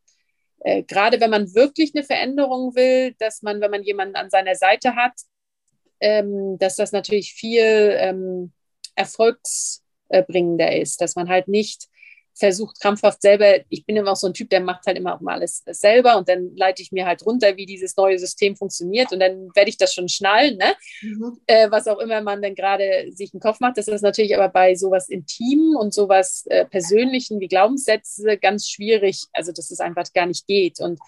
äh, 0.61 0.83
gerade, 0.83 1.21
wenn 1.21 1.31
man 1.31 1.55
wirklich 1.55 1.95
eine 1.95 2.05
Veränderung 2.05 2.75
will, 2.75 3.15
dass 3.19 3.43
man, 3.43 3.61
wenn 3.61 3.71
man 3.71 3.83
jemanden 3.83 4.17
an 4.17 4.31
seiner 4.31 4.55
Seite 4.55 4.95
hat, 4.95 5.13
ähm, 6.01 6.59
dass 6.59 6.77
das 6.77 6.93
natürlich 6.93 7.33
viel 7.35 7.97
ähm, 7.99 8.53
erfolgsbringender 8.95 10.77
ist, 10.77 11.01
dass 11.01 11.17
man 11.17 11.29
halt 11.29 11.49
nicht 11.49 11.89
versucht 12.35 12.81
krampfhaft 12.81 13.23
selber, 13.23 13.61
ich 13.69 13.87
bin 13.87 13.97
immer 13.97 14.13
auch 14.13 14.17
so 14.17 14.27
ein 14.27 14.35
Typ, 14.35 14.51
der 14.51 14.61
macht 14.61 14.87
halt 14.87 14.97
immer 14.97 15.15
auch 15.15 15.21
mal 15.21 15.35
alles 15.35 15.63
selber 15.67 16.17
und 16.17 16.29
dann 16.29 16.55
leite 16.57 16.83
ich 16.83 16.91
mir 16.91 17.07
halt 17.07 17.25
runter, 17.25 17.57
wie 17.57 17.67
dieses 17.67 17.97
neue 17.97 18.19
System 18.19 18.57
funktioniert 18.57 19.13
und 19.13 19.21
dann 19.21 19.51
werde 19.55 19.71
ich 19.71 19.77
das 19.77 19.95
schon 19.95 20.09
schnallen, 20.09 20.57
ne? 20.57 20.75
Mhm. 21.03 21.41
Äh, 21.47 21.71
was 21.71 21.87
auch 21.87 21.99
immer 22.01 22.21
man 22.23 22.43
dann 22.43 22.55
gerade 22.55 23.07
sich 23.11 23.33
im 23.33 23.41
Kopf 23.41 23.61
macht. 23.61 23.79
Das 23.79 23.89
ist 23.89 24.03
natürlich 24.03 24.37
aber 24.37 24.49
bei 24.49 24.75
sowas 24.75 25.09
Intimen 25.09 25.77
und 25.77 25.95
sowas 25.95 26.45
äh, 26.47 26.65
Persönlichen 26.65 27.41
wie 27.41 27.49
Glaubenssätze 27.49 28.37
ganz 28.39 28.69
schwierig, 28.69 29.25
also 29.33 29.53
dass 29.53 29.71
es 29.71 29.81
einfach 29.81 30.13
gar 30.13 30.27
nicht 30.27 30.47
geht 30.47 30.81
und 30.81 30.99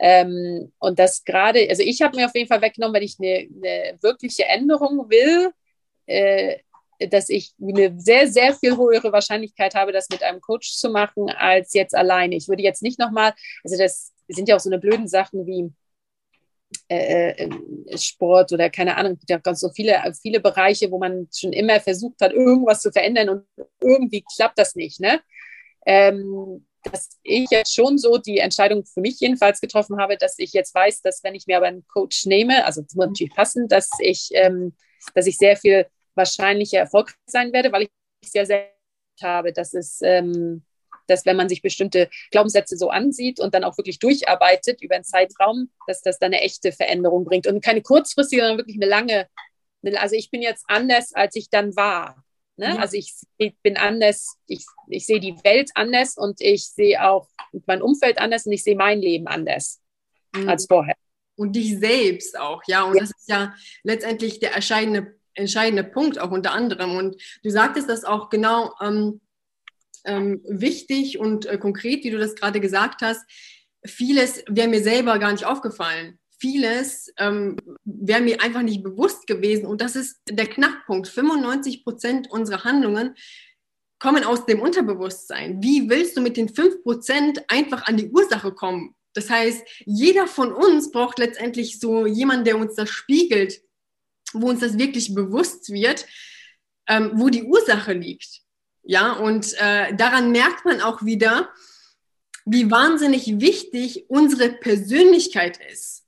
ähm, 0.00 0.72
und 0.78 0.98
das 0.98 1.24
gerade, 1.24 1.66
also 1.68 1.82
ich 1.82 2.02
habe 2.02 2.16
mir 2.16 2.26
auf 2.26 2.34
jeden 2.34 2.46
Fall 2.46 2.62
weggenommen, 2.62 2.94
wenn 2.94 3.02
ich 3.02 3.16
eine, 3.18 3.48
eine 3.48 3.98
wirkliche 4.00 4.44
Änderung 4.44 5.10
will, 5.10 5.50
äh, 6.06 6.58
dass 7.10 7.28
ich 7.28 7.52
eine 7.60 7.98
sehr, 7.98 8.28
sehr 8.28 8.54
viel 8.54 8.76
höhere 8.76 9.12
Wahrscheinlichkeit 9.12 9.74
habe, 9.74 9.92
das 9.92 10.08
mit 10.10 10.22
einem 10.22 10.40
Coach 10.40 10.72
zu 10.72 10.90
machen, 10.90 11.30
als 11.30 11.72
jetzt 11.74 11.94
alleine. 11.94 12.36
Ich 12.36 12.48
würde 12.48 12.62
jetzt 12.62 12.82
nicht 12.82 12.98
nochmal, 12.98 13.34
also 13.64 13.78
das 13.78 14.12
sind 14.28 14.48
ja 14.48 14.56
auch 14.56 14.60
so 14.60 14.70
eine 14.70 14.78
blöden 14.78 15.08
Sachen 15.08 15.46
wie 15.46 15.72
äh, 16.88 17.30
äh 17.30 17.50
Sport 17.96 18.52
oder 18.52 18.68
keine 18.68 18.96
Ahnung, 18.96 19.18
gibt 19.26 19.44
ganz 19.44 19.60
so 19.60 19.70
viele, 19.70 20.02
viele 20.20 20.40
Bereiche, 20.40 20.90
wo 20.90 20.98
man 20.98 21.28
schon 21.34 21.52
immer 21.52 21.80
versucht 21.80 22.20
hat, 22.20 22.32
irgendwas 22.32 22.82
zu 22.82 22.92
verändern 22.92 23.28
und 23.28 23.44
irgendwie 23.80 24.24
klappt 24.36 24.58
das 24.58 24.74
nicht. 24.74 25.00
Ne? 25.00 25.20
Ähm, 25.86 26.66
dass 26.84 27.08
ich 27.22 27.48
jetzt 27.50 27.74
schon 27.74 27.98
so 27.98 28.18
die 28.18 28.38
Entscheidung 28.38 28.84
für 28.84 29.00
mich 29.00 29.18
jedenfalls 29.20 29.60
getroffen 29.60 29.98
habe, 29.98 30.16
dass 30.16 30.38
ich 30.38 30.52
jetzt 30.52 30.74
weiß, 30.74 31.02
dass 31.02 31.22
wenn 31.24 31.34
ich 31.34 31.46
mir 31.46 31.56
aber 31.56 31.66
einen 31.66 31.86
Coach 31.88 32.26
nehme, 32.26 32.64
also 32.64 32.82
das 32.82 32.94
muss 32.94 33.06
natürlich 33.06 33.34
passen, 33.34 33.68
dass 33.68 33.90
ich, 34.00 34.28
ähm, 34.32 34.74
dass 35.14 35.26
ich 35.26 35.38
sehr 35.38 35.56
viel 35.56 35.86
wahrscheinlich 36.18 36.74
erfolgreich 36.74 37.16
sein 37.26 37.52
werde, 37.54 37.72
weil 37.72 37.82
ich 37.82 37.90
sehr, 38.30 38.44
sehr 38.44 38.70
habe, 39.22 39.52
dass 39.52 39.74
es, 39.74 40.00
ähm, 40.02 40.62
dass 41.06 41.24
wenn 41.24 41.36
man 41.36 41.48
sich 41.48 41.62
bestimmte 41.62 42.10
Glaubenssätze 42.30 42.76
so 42.76 42.90
ansieht 42.90 43.40
und 43.40 43.54
dann 43.54 43.64
auch 43.64 43.78
wirklich 43.78 43.98
durcharbeitet 43.98 44.82
über 44.82 44.94
einen 44.94 45.04
Zeitraum, 45.04 45.70
dass 45.86 46.02
das 46.02 46.18
dann 46.18 46.32
eine 46.32 46.42
echte 46.42 46.72
Veränderung 46.72 47.24
bringt 47.24 47.46
und 47.46 47.64
keine 47.64 47.82
kurzfristige, 47.82 48.42
sondern 48.42 48.58
wirklich 48.58 48.76
eine 48.76 48.86
lange. 48.86 49.28
Also 49.96 50.16
ich 50.16 50.30
bin 50.30 50.42
jetzt 50.42 50.64
anders, 50.68 51.14
als 51.14 51.34
ich 51.36 51.50
dann 51.50 51.74
war. 51.76 52.22
Ne? 52.56 52.66
Ja. 52.66 52.76
Also 52.76 52.96
ich, 52.96 53.14
ich, 53.38 53.54
bin 53.62 53.76
anders, 53.76 54.36
ich, 54.46 54.64
ich 54.88 55.06
sehe 55.06 55.20
die 55.20 55.36
Welt 55.44 55.70
anders 55.74 56.16
und 56.16 56.40
ich 56.40 56.66
sehe 56.66 57.02
auch 57.08 57.28
mein 57.66 57.80
Umfeld 57.80 58.18
anders 58.18 58.46
und 58.46 58.52
ich 58.52 58.64
sehe 58.64 58.76
mein 58.76 59.00
Leben 59.00 59.28
anders 59.28 59.80
mhm. 60.34 60.48
als 60.48 60.66
vorher. 60.66 60.96
Und 61.36 61.54
dich 61.54 61.78
selbst 61.78 62.36
auch, 62.36 62.60
ja. 62.66 62.82
Und 62.82 62.96
ja. 62.96 63.00
das 63.00 63.10
ist 63.10 63.28
ja 63.28 63.54
letztendlich 63.84 64.40
der 64.40 64.54
erscheinende 64.54 65.17
entscheidende 65.38 65.84
Punkt 65.84 66.18
auch 66.18 66.30
unter 66.30 66.52
anderem. 66.52 66.96
Und 66.96 67.16
du 67.42 67.50
sagtest 67.50 67.88
das 67.88 68.04
auch 68.04 68.28
genau 68.28 68.74
ähm, 68.80 69.20
ähm, 70.04 70.42
wichtig 70.48 71.18
und 71.18 71.46
äh, 71.46 71.58
konkret, 71.58 72.04
wie 72.04 72.10
du 72.10 72.18
das 72.18 72.34
gerade 72.34 72.60
gesagt 72.60 73.02
hast. 73.02 73.24
Vieles 73.84 74.44
wäre 74.48 74.68
mir 74.68 74.82
selber 74.82 75.18
gar 75.18 75.32
nicht 75.32 75.44
aufgefallen. 75.44 76.18
Vieles 76.40 77.12
ähm, 77.18 77.56
wäre 77.84 78.20
mir 78.22 78.40
einfach 78.40 78.62
nicht 78.62 78.82
bewusst 78.82 79.26
gewesen. 79.26 79.66
Und 79.66 79.80
das 79.80 79.96
ist 79.96 80.20
der 80.28 80.46
Knackpunkt. 80.46 81.08
95 81.08 81.84
Prozent 81.84 82.30
unserer 82.30 82.64
Handlungen 82.64 83.14
kommen 83.98 84.24
aus 84.24 84.46
dem 84.46 84.60
Unterbewusstsein. 84.60 85.62
Wie 85.62 85.88
willst 85.90 86.16
du 86.16 86.20
mit 86.20 86.36
den 86.36 86.48
5 86.48 86.82
Prozent 86.82 87.42
einfach 87.48 87.86
an 87.86 87.96
die 87.96 88.08
Ursache 88.08 88.52
kommen? 88.52 88.94
Das 89.14 89.30
heißt, 89.30 89.66
jeder 89.84 90.28
von 90.28 90.52
uns 90.52 90.92
braucht 90.92 91.18
letztendlich 91.18 91.80
so 91.80 92.06
jemanden, 92.06 92.44
der 92.44 92.56
uns 92.56 92.76
das 92.76 92.90
spiegelt, 92.90 93.60
wo 94.32 94.48
uns 94.48 94.60
das 94.60 94.78
wirklich 94.78 95.14
bewusst 95.14 95.72
wird, 95.72 96.06
ähm, 96.86 97.12
wo 97.14 97.28
die 97.28 97.44
Ursache 97.44 97.92
liegt. 97.92 98.40
Ja, 98.82 99.12
und 99.12 99.54
äh, 99.58 99.94
daran 99.94 100.32
merkt 100.32 100.64
man 100.64 100.80
auch 100.80 101.04
wieder, 101.04 101.50
wie 102.46 102.70
wahnsinnig 102.70 103.40
wichtig 103.40 104.06
unsere 104.08 104.48
Persönlichkeit 104.48 105.58
ist. 105.70 106.04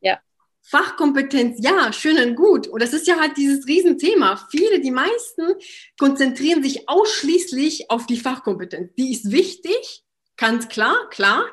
Ja. 0.00 0.20
Fachkompetenz, 0.62 1.58
ja, 1.60 1.92
schön 1.92 2.16
und 2.18 2.36
gut. 2.36 2.68
Und 2.68 2.80
das 2.80 2.92
ist 2.92 3.08
ja 3.08 3.18
halt 3.18 3.36
dieses 3.36 3.66
Riesenthema. 3.66 4.46
Viele, 4.50 4.80
die 4.80 4.92
meisten 4.92 5.54
konzentrieren 5.98 6.62
sich 6.62 6.88
ausschließlich 6.88 7.90
auf 7.90 8.06
die 8.06 8.18
Fachkompetenz. 8.18 8.92
Die 8.96 9.12
ist 9.12 9.32
wichtig, 9.32 10.04
ganz 10.36 10.68
klar, 10.68 11.08
klar, 11.10 11.44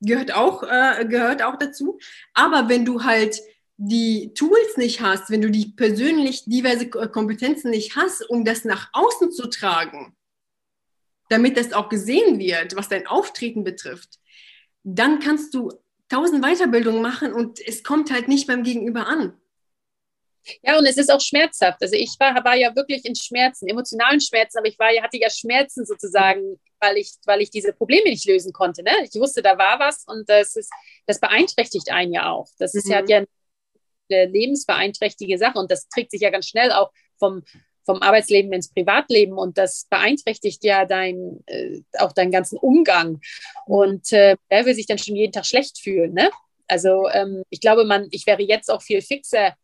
gehört 0.00 0.32
auch, 0.32 0.62
äh, 0.62 1.04
gehört 1.06 1.42
auch 1.42 1.58
dazu. 1.58 1.98
Aber 2.32 2.70
wenn 2.70 2.86
du 2.86 3.04
halt 3.04 3.38
die 3.76 4.32
Tools 4.34 4.76
nicht 4.76 5.00
hast, 5.00 5.30
wenn 5.30 5.40
du 5.40 5.50
die 5.50 5.66
persönlich 5.66 6.44
diverse 6.44 6.88
Kompetenzen 6.88 7.70
nicht 7.70 7.96
hast, 7.96 8.28
um 8.28 8.44
das 8.44 8.64
nach 8.64 8.90
außen 8.92 9.32
zu 9.32 9.48
tragen, 9.48 10.16
damit 11.28 11.56
das 11.56 11.72
auch 11.72 11.88
gesehen 11.88 12.38
wird, 12.38 12.76
was 12.76 12.88
dein 12.88 13.06
Auftreten 13.06 13.64
betrifft, 13.64 14.18
dann 14.84 15.20
kannst 15.20 15.54
du 15.54 15.72
tausend 16.08 16.44
Weiterbildungen 16.44 17.02
machen 17.02 17.32
und 17.32 17.58
es 17.66 17.82
kommt 17.82 18.12
halt 18.12 18.28
nicht 18.28 18.46
beim 18.46 18.62
Gegenüber 18.62 19.06
an. 19.06 19.38
Ja, 20.62 20.76
und 20.76 20.86
es 20.86 20.96
ist 20.96 21.10
auch 21.10 21.20
schmerzhaft. 21.20 21.80
Also 21.80 21.94
ich 21.94 22.16
war, 22.18 22.34
war 22.44 22.56
ja 22.56 22.74
wirklich 22.74 23.04
in 23.04 23.14
Schmerzen, 23.14 23.68
emotionalen 23.68 24.20
Schmerzen, 24.20 24.58
aber 24.58 24.66
ich 24.66 24.78
war, 24.78 24.88
hatte 25.00 25.18
ja 25.18 25.30
Schmerzen 25.30 25.86
sozusagen, 25.86 26.60
weil 26.80 26.96
ich, 26.96 27.12
weil 27.26 27.40
ich 27.40 27.50
diese 27.50 27.72
Probleme 27.72 28.10
nicht 28.10 28.26
lösen 28.26 28.52
konnte. 28.52 28.82
Ne? 28.82 28.90
Ich 29.04 29.18
wusste, 29.20 29.40
da 29.40 29.56
war 29.56 29.78
was 29.78 30.04
und 30.06 30.28
das 30.28 30.56
ist, 30.56 30.70
das 31.06 31.20
beeinträchtigt 31.20 31.90
einen 31.90 32.12
ja 32.12 32.30
auch. 32.30 32.48
Das 32.58 32.74
ist 32.74 32.86
mhm. 32.86 32.92
ja 32.92 33.02
eine 34.10 34.26
lebensbeeinträchtige 34.26 35.38
Sache 35.38 35.58
und 35.58 35.70
das 35.70 35.88
trägt 35.88 36.10
sich 36.10 36.20
ja 36.20 36.30
ganz 36.30 36.46
schnell 36.46 36.72
auch 36.72 36.90
vom, 37.18 37.42
vom 37.84 38.00
Arbeitsleben 38.02 38.52
ins 38.52 38.72
Privatleben 38.72 39.38
und 39.38 39.58
das 39.58 39.86
beeinträchtigt 39.90 40.64
ja 40.64 40.84
dein, 40.84 41.42
äh, 41.46 41.80
auch 41.98 42.12
deinen 42.12 42.30
ganzen 42.30 42.58
Umgang. 42.58 43.20
Und 43.66 44.12
äh, 44.12 44.36
er 44.48 44.64
will 44.64 44.74
sich 44.74 44.86
dann 44.86 44.98
schon 44.98 45.16
jeden 45.16 45.32
Tag 45.32 45.46
schlecht 45.46 45.78
fühlen. 45.78 46.14
Ne? 46.14 46.30
Also 46.68 47.08
ähm, 47.08 47.42
ich 47.50 47.60
glaube, 47.60 47.84
man, 47.84 48.08
ich 48.10 48.26
wäre 48.26 48.42
jetzt 48.42 48.70
auch 48.70 48.82
viel 48.82 49.02
fixer 49.02 49.54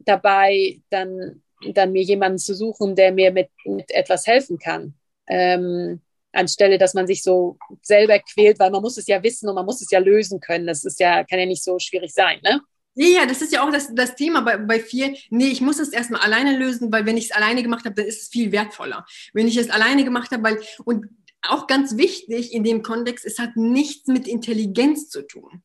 dabei, 0.00 0.80
dann, 0.90 1.42
dann 1.72 1.92
mir 1.92 2.02
jemanden 2.02 2.38
zu 2.38 2.54
suchen, 2.54 2.94
der 2.94 3.12
mir 3.12 3.32
mit, 3.32 3.48
mit 3.64 3.90
etwas 3.90 4.26
helfen 4.26 4.58
kann. 4.58 4.94
Ähm, 5.28 6.02
anstelle, 6.32 6.78
dass 6.78 6.94
man 6.94 7.06
sich 7.06 7.22
so 7.22 7.56
selber 7.82 8.18
quält, 8.18 8.58
weil 8.58 8.70
man 8.70 8.82
muss 8.82 8.98
es 8.98 9.06
ja 9.06 9.22
wissen 9.22 9.48
und 9.48 9.54
man 9.54 9.64
muss 9.64 9.80
es 9.80 9.90
ja 9.90 9.98
lösen 9.98 10.40
können. 10.40 10.66
Das 10.66 10.84
ist 10.84 11.00
ja, 11.00 11.24
kann 11.24 11.38
ja 11.38 11.46
nicht 11.46 11.64
so 11.64 11.78
schwierig 11.78 12.12
sein, 12.12 12.40
ne? 12.42 12.60
Ja, 12.98 13.06
ja, 13.20 13.26
das 13.26 13.42
ist 13.42 13.52
ja 13.52 13.62
auch 13.62 13.70
das, 13.70 13.94
das 13.94 14.16
Thema 14.16 14.40
bei, 14.40 14.56
bei 14.56 14.80
vielen. 14.80 15.16
Nee, 15.28 15.48
ich 15.48 15.60
muss 15.60 15.78
es 15.78 15.90
erstmal 15.90 16.22
alleine 16.22 16.56
lösen, 16.56 16.90
weil 16.90 17.04
wenn 17.04 17.18
ich 17.18 17.26
es 17.26 17.30
alleine 17.30 17.62
gemacht 17.62 17.84
habe, 17.84 17.94
dann 17.94 18.06
ist 18.06 18.22
es 18.22 18.28
viel 18.28 18.52
wertvoller. 18.52 19.04
Wenn 19.34 19.46
ich 19.46 19.58
es 19.58 19.68
alleine 19.68 20.02
gemacht 20.02 20.30
habe, 20.30 20.42
weil, 20.42 20.60
und 20.84 21.06
auch 21.42 21.66
ganz 21.66 21.98
wichtig 21.98 22.52
in 22.52 22.64
dem 22.64 22.82
Kontext, 22.82 23.26
es 23.26 23.38
hat 23.38 23.54
nichts 23.54 24.08
mit 24.08 24.26
Intelligenz 24.26 25.10
zu 25.10 25.22
tun. 25.22 25.62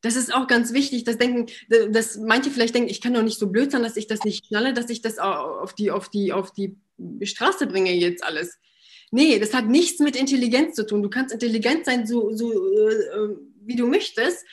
Das 0.00 0.16
ist 0.16 0.32
auch 0.32 0.46
ganz 0.46 0.72
wichtig, 0.72 1.04
das 1.04 1.18
denken, 1.18 1.52
dass 1.92 2.16
manche 2.16 2.50
vielleicht 2.50 2.74
denken, 2.74 2.88
ich 2.88 3.02
kann 3.02 3.12
doch 3.12 3.22
nicht 3.22 3.38
so 3.38 3.48
blöd 3.48 3.70
sein, 3.70 3.82
dass 3.82 3.96
ich 3.96 4.06
das 4.06 4.24
nicht 4.24 4.46
schnalle, 4.46 4.72
dass 4.72 4.88
ich 4.90 5.02
das 5.02 5.18
auf 5.18 5.74
die, 5.74 5.90
auf 5.90 6.08
die, 6.08 6.32
auf 6.32 6.52
die 6.52 6.76
Straße 7.22 7.66
bringe 7.66 7.92
jetzt 7.92 8.24
alles. 8.24 8.58
Nee, 9.10 9.38
das 9.38 9.54
hat 9.54 9.66
nichts 9.66 9.98
mit 10.00 10.16
Intelligenz 10.16 10.76
zu 10.76 10.86
tun. 10.86 11.02
Du 11.02 11.10
kannst 11.10 11.34
intelligent 11.34 11.84
sein, 11.84 12.06
so, 12.06 12.32
so 12.32 12.52
äh, 12.52 13.36
wie 13.64 13.76
du 13.76 13.86
möchtest. 13.86 14.44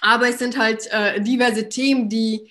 Aber 0.00 0.28
es 0.28 0.38
sind 0.38 0.58
halt 0.58 0.86
äh, 0.90 1.20
diverse 1.20 1.68
Themen, 1.68 2.08
die, 2.08 2.50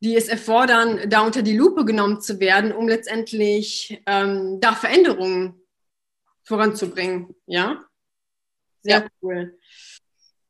die 0.00 0.16
es 0.16 0.28
erfordern, 0.28 1.08
da 1.08 1.22
unter 1.22 1.42
die 1.42 1.56
Lupe 1.56 1.84
genommen 1.84 2.20
zu 2.20 2.40
werden, 2.40 2.72
um 2.72 2.88
letztendlich 2.88 4.02
ähm, 4.06 4.60
da 4.60 4.74
Veränderungen 4.74 5.60
voranzubringen. 6.42 7.34
Ja? 7.46 7.84
Sehr 8.82 9.00
ja. 9.00 9.06
cool. 9.22 9.58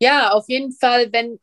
Ja, 0.00 0.32
auf 0.32 0.48
jeden 0.48 0.72
Fall, 0.72 1.12
wenn, 1.12 1.38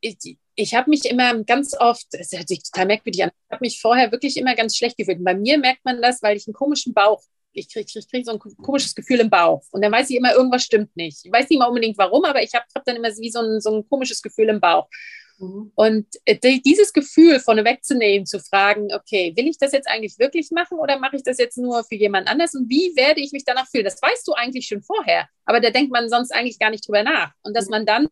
ich, 0.00 0.38
ich 0.54 0.74
habe 0.74 0.90
mich 0.90 1.06
immer 1.06 1.42
ganz 1.44 1.74
oft, 1.78 2.06
es 2.12 2.32
hört 2.32 2.48
sich 2.48 2.62
total 2.62 2.86
merkwürdig 2.86 3.24
an, 3.24 3.30
ich 3.30 3.52
habe 3.52 3.64
mich 3.64 3.80
vorher 3.80 4.12
wirklich 4.12 4.36
immer 4.36 4.54
ganz 4.54 4.76
schlecht 4.76 4.96
gefühlt. 4.96 5.18
Und 5.18 5.24
bei 5.24 5.34
mir 5.34 5.58
merkt 5.58 5.84
man 5.84 6.00
das, 6.02 6.22
weil 6.22 6.36
ich 6.36 6.46
einen 6.46 6.54
komischen 6.54 6.92
Bauch 6.94 7.22
ich 7.56 7.72
kriege 7.72 7.86
krieg, 7.86 8.08
krieg 8.10 8.26
so 8.26 8.32
ein 8.32 8.38
komisches 8.38 8.94
Gefühl 8.94 9.20
im 9.20 9.30
Bauch. 9.30 9.62
Und 9.72 9.82
dann 9.82 9.92
weiß 9.92 10.10
ich 10.10 10.16
immer, 10.16 10.32
irgendwas 10.34 10.62
stimmt 10.62 10.94
nicht. 10.96 11.24
Ich 11.24 11.32
weiß 11.32 11.48
nicht 11.48 11.58
mal 11.58 11.66
unbedingt 11.66 11.98
warum, 11.98 12.24
aber 12.24 12.42
ich 12.42 12.54
habe 12.54 12.64
hab 12.74 12.84
dann 12.84 12.96
immer 12.96 13.08
wie 13.08 13.30
so 13.30 13.40
ein, 13.40 13.60
so 13.60 13.74
ein 13.74 13.88
komisches 13.88 14.22
Gefühl 14.22 14.48
im 14.48 14.60
Bauch. 14.60 14.88
Mhm. 15.38 15.72
Und 15.74 16.06
äh, 16.24 16.38
dieses 16.60 16.92
Gefühl 16.92 17.40
vorne 17.40 17.64
wegzunehmen, 17.64 18.26
zu 18.26 18.40
fragen, 18.40 18.88
okay, 18.94 19.32
will 19.36 19.48
ich 19.48 19.58
das 19.58 19.72
jetzt 19.72 19.88
eigentlich 19.88 20.18
wirklich 20.18 20.50
machen 20.50 20.78
oder 20.78 20.98
mache 20.98 21.16
ich 21.16 21.22
das 21.22 21.38
jetzt 21.38 21.58
nur 21.58 21.84
für 21.84 21.96
jemand 21.96 22.28
anders 22.28 22.54
und 22.54 22.68
wie 22.68 22.94
werde 22.96 23.20
ich 23.20 23.32
mich 23.32 23.44
danach 23.44 23.68
fühlen? 23.68 23.84
Das 23.84 24.00
weißt 24.00 24.26
du 24.26 24.32
eigentlich 24.32 24.66
schon 24.66 24.82
vorher, 24.82 25.28
aber 25.44 25.60
da 25.60 25.70
denkt 25.70 25.92
man 25.92 26.08
sonst 26.08 26.32
eigentlich 26.32 26.58
gar 26.58 26.70
nicht 26.70 26.86
drüber 26.86 27.02
nach. 27.02 27.32
Und 27.42 27.56
dass 27.56 27.66
mhm. 27.66 27.70
man 27.70 27.86
dann 27.86 28.08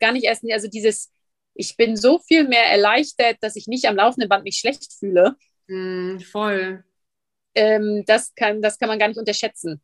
gar 0.00 0.12
nicht 0.12 0.24
erst, 0.24 0.44
also 0.50 0.68
dieses, 0.68 1.10
ich 1.54 1.76
bin 1.76 1.96
so 1.96 2.18
viel 2.20 2.46
mehr 2.46 2.66
erleichtert, 2.66 3.38
dass 3.40 3.56
ich 3.56 3.66
nicht 3.66 3.86
am 3.86 3.96
laufenden 3.96 4.28
Band 4.28 4.44
mich 4.44 4.56
schlecht 4.56 4.92
fühle. 4.92 5.36
Mhm, 5.66 6.20
voll 6.20 6.84
ähm, 7.54 8.04
das, 8.06 8.34
kann, 8.34 8.62
das 8.62 8.78
kann 8.78 8.88
man 8.88 8.98
gar 8.98 9.08
nicht 9.08 9.18
unterschätzen. 9.18 9.80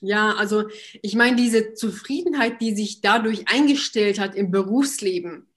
Ja, 0.00 0.34
also 0.36 0.68
ich 1.02 1.14
meine, 1.14 1.36
diese 1.36 1.74
Zufriedenheit, 1.74 2.60
die 2.60 2.74
sich 2.74 3.00
dadurch 3.00 3.48
eingestellt 3.48 4.20
hat 4.20 4.36
im 4.36 4.50
Berufsleben, 4.50 5.48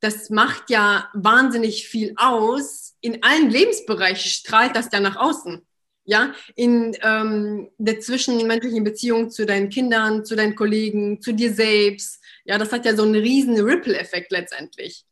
das 0.00 0.30
macht 0.30 0.70
ja 0.70 1.10
wahnsinnig 1.12 1.86
viel 1.86 2.14
aus. 2.16 2.96
In 3.02 3.22
allen 3.22 3.50
Lebensbereichen 3.50 4.30
strahlt 4.30 4.74
das 4.74 4.88
dann 4.88 5.02
nach 5.02 5.16
außen. 5.16 5.66
Ja, 6.04 6.34
in 6.56 6.96
ähm, 7.02 7.70
der 7.76 8.00
zwischenmenschlichen 8.00 8.82
Beziehung 8.82 9.30
zu 9.30 9.44
deinen 9.44 9.68
Kindern, 9.68 10.24
zu 10.24 10.34
deinen 10.34 10.56
Kollegen, 10.56 11.20
zu 11.20 11.32
dir 11.32 11.52
selbst. 11.52 12.20
Ja, 12.44 12.56
das 12.56 12.72
hat 12.72 12.86
ja 12.86 12.96
so 12.96 13.02
einen 13.02 13.14
riesen 13.14 13.60
Ripple-Effekt 13.60 14.32
letztendlich. 14.32 15.04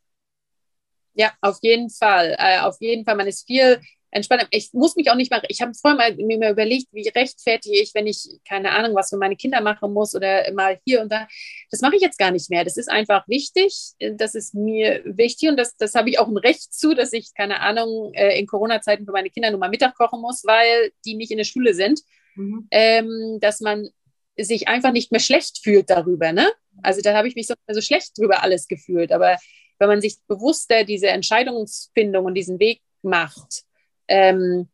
Ja, 1.13 1.33
auf 1.43 1.59
jeden 1.63 1.91
Fall. 1.91 2.35
Äh, 2.39 2.61
auf 2.61 2.77
jeden 2.81 3.05
Fall. 3.05 3.17
Man 3.17 3.27
ist 3.27 3.47
viel 3.47 3.81
entspannt. 4.11 4.47
Ich 4.51 4.73
muss 4.73 4.97
mich 4.97 5.11
auch 5.11 5.15
nicht 5.15 5.31
mal, 5.31 5.43
ich 5.49 5.61
habe 5.61 5.73
vorher 5.75 5.97
mal 5.97 6.15
mir 6.17 6.39
mal 6.39 6.53
überlegt, 6.53 6.87
wie 6.93 7.09
rechtfertige 7.09 7.79
ich, 7.79 7.95
wenn 7.95 8.07
ich 8.07 8.29
keine 8.49 8.71
Ahnung, 8.71 8.95
was 8.95 9.11
für 9.11 9.17
meine 9.17 9.37
Kinder 9.37 9.61
machen 9.61 9.93
muss 9.93 10.15
oder 10.15 10.51
mal 10.53 10.79
hier 10.85 11.03
und 11.03 11.13
da. 11.13 11.29
Das 11.71 11.81
mache 11.81 11.97
ich 11.97 12.03
jetzt 12.03 12.19
gar 12.19 12.31
nicht 12.31 12.51
mehr. 12.51 12.65
Das 12.65 12.77
ist 12.77 12.91
einfach 12.91 13.27
wichtig. 13.29 13.75
Das 14.15 14.35
ist 14.35 14.55
mir 14.55 15.03
wichtig 15.05 15.49
und 15.49 15.57
das, 15.57 15.77
das 15.77 15.95
habe 15.95 16.11
ich 16.11 16.19
auch 16.19 16.29
ein 16.29 16.37
Recht 16.37 16.73
zu, 16.73 16.95
dass 16.95 17.13
ich, 17.13 17.35
keine 17.35 17.61
Ahnung, 17.61 18.13
äh, 18.15 18.39
in 18.39 18.47
Corona-Zeiten 18.47 19.05
für 19.05 19.13
meine 19.13 19.31
Kinder 19.31 19.51
nur 19.51 19.61
mal 19.61 19.71
Mittag 19.71 19.95
kochen 19.95 20.21
muss, 20.21 20.45
weil 20.45 20.93
die 21.05 21.15
nicht 21.15 21.31
in 21.31 21.39
der 21.39 21.45
Schule 21.45 21.75
sind. 21.75 22.01
Mhm. 22.35 22.69
Ähm, 22.71 23.39
dass 23.41 23.61
man 23.61 23.89
sich 24.37 24.69
einfach 24.69 24.93
nicht 24.93 25.11
mehr 25.11 25.21
schlecht 25.21 25.59
fühlt 25.63 25.91
darüber. 25.91 26.33
Ne? 26.33 26.51
Also 26.83 27.01
da 27.01 27.15
habe 27.15 27.29
ich 27.29 27.35
mich 27.35 27.47
so, 27.47 27.55
so 27.69 27.81
schlecht 27.81 28.17
drüber 28.17 28.43
alles 28.43 28.69
gefühlt. 28.69 29.13
Aber 29.13 29.37
wenn 29.79 29.89
man 29.89 30.01
sich 30.01 30.17
bewusster 30.27 30.85
diese 30.85 31.09
Entscheidungsfindung 31.09 32.25
und 32.25 32.35
diesen 32.35 32.59
Weg 32.61 32.81
macht, 33.03 33.65
ähm, 34.09 34.69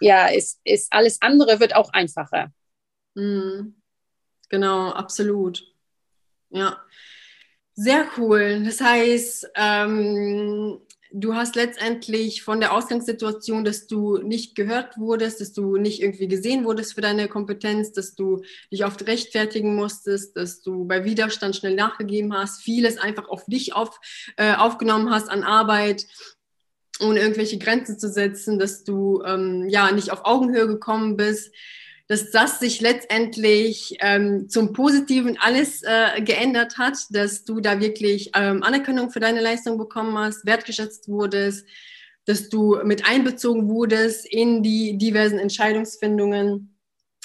ja, 0.00 0.26
ist, 0.26 0.60
ist 0.64 0.92
alles 0.92 1.20
andere 1.22 1.60
wird 1.60 1.74
auch 1.74 1.92
einfacher. 1.92 2.52
Mhm. 3.14 3.76
Genau, 4.48 4.90
absolut. 4.90 5.64
Ja, 6.50 6.82
sehr 7.74 8.06
cool. 8.18 8.62
Das 8.64 8.80
heißt, 8.80 9.50
ähm, 9.54 10.80
du 11.12 11.34
hast 11.34 11.54
letztendlich 11.54 12.42
von 12.42 12.60
der 12.60 12.72
Ausgangssituation, 12.72 13.64
dass 13.64 13.86
du 13.86 14.18
nicht 14.18 14.56
gehört 14.56 14.98
wurdest, 14.98 15.40
dass 15.40 15.52
du 15.52 15.76
nicht 15.76 16.02
irgendwie 16.02 16.28
gesehen 16.28 16.64
wurdest 16.64 16.94
für 16.94 17.00
deine 17.00 17.28
Kompetenz, 17.28 17.92
dass 17.92 18.16
du 18.16 18.42
dich 18.72 18.84
oft 18.84 19.06
rechtfertigen 19.06 19.76
musstest, 19.76 20.36
dass 20.36 20.62
du 20.62 20.84
bei 20.84 21.04
Widerstand 21.04 21.54
schnell 21.54 21.76
nachgegeben 21.76 22.34
hast, 22.34 22.62
vieles 22.62 22.98
einfach 22.98 23.28
auf 23.28 23.44
dich 23.46 23.72
auf, 23.74 24.00
äh, 24.36 24.54
aufgenommen 24.54 25.10
hast 25.10 25.30
an 25.30 25.44
Arbeit, 25.44 26.06
ohne 27.02 27.20
irgendwelche 27.20 27.58
Grenzen 27.58 27.98
zu 27.98 28.08
setzen, 28.08 28.58
dass 28.58 28.84
du 28.84 29.22
ähm, 29.24 29.68
ja 29.68 29.90
nicht 29.92 30.10
auf 30.10 30.24
Augenhöhe 30.24 30.66
gekommen 30.66 31.16
bist, 31.16 31.52
dass 32.10 32.32
das 32.32 32.58
sich 32.58 32.80
letztendlich 32.80 33.96
ähm, 34.00 34.48
zum 34.48 34.72
Positiven 34.72 35.38
alles 35.38 35.82
äh, 35.82 36.20
geändert 36.22 36.76
hat, 36.76 36.98
dass 37.10 37.44
du 37.44 37.60
da 37.60 37.80
wirklich 37.80 38.32
ähm, 38.34 38.64
Anerkennung 38.64 39.10
für 39.10 39.20
deine 39.20 39.40
Leistung 39.40 39.78
bekommen 39.78 40.18
hast, 40.18 40.44
wertgeschätzt 40.44 41.08
wurdest, 41.08 41.66
dass 42.24 42.48
du 42.48 42.78
mit 42.84 43.08
einbezogen 43.08 43.68
wurdest 43.68 44.26
in 44.26 44.62
die 44.62 44.98
diversen 44.98 45.38
Entscheidungsfindungen 45.38 46.74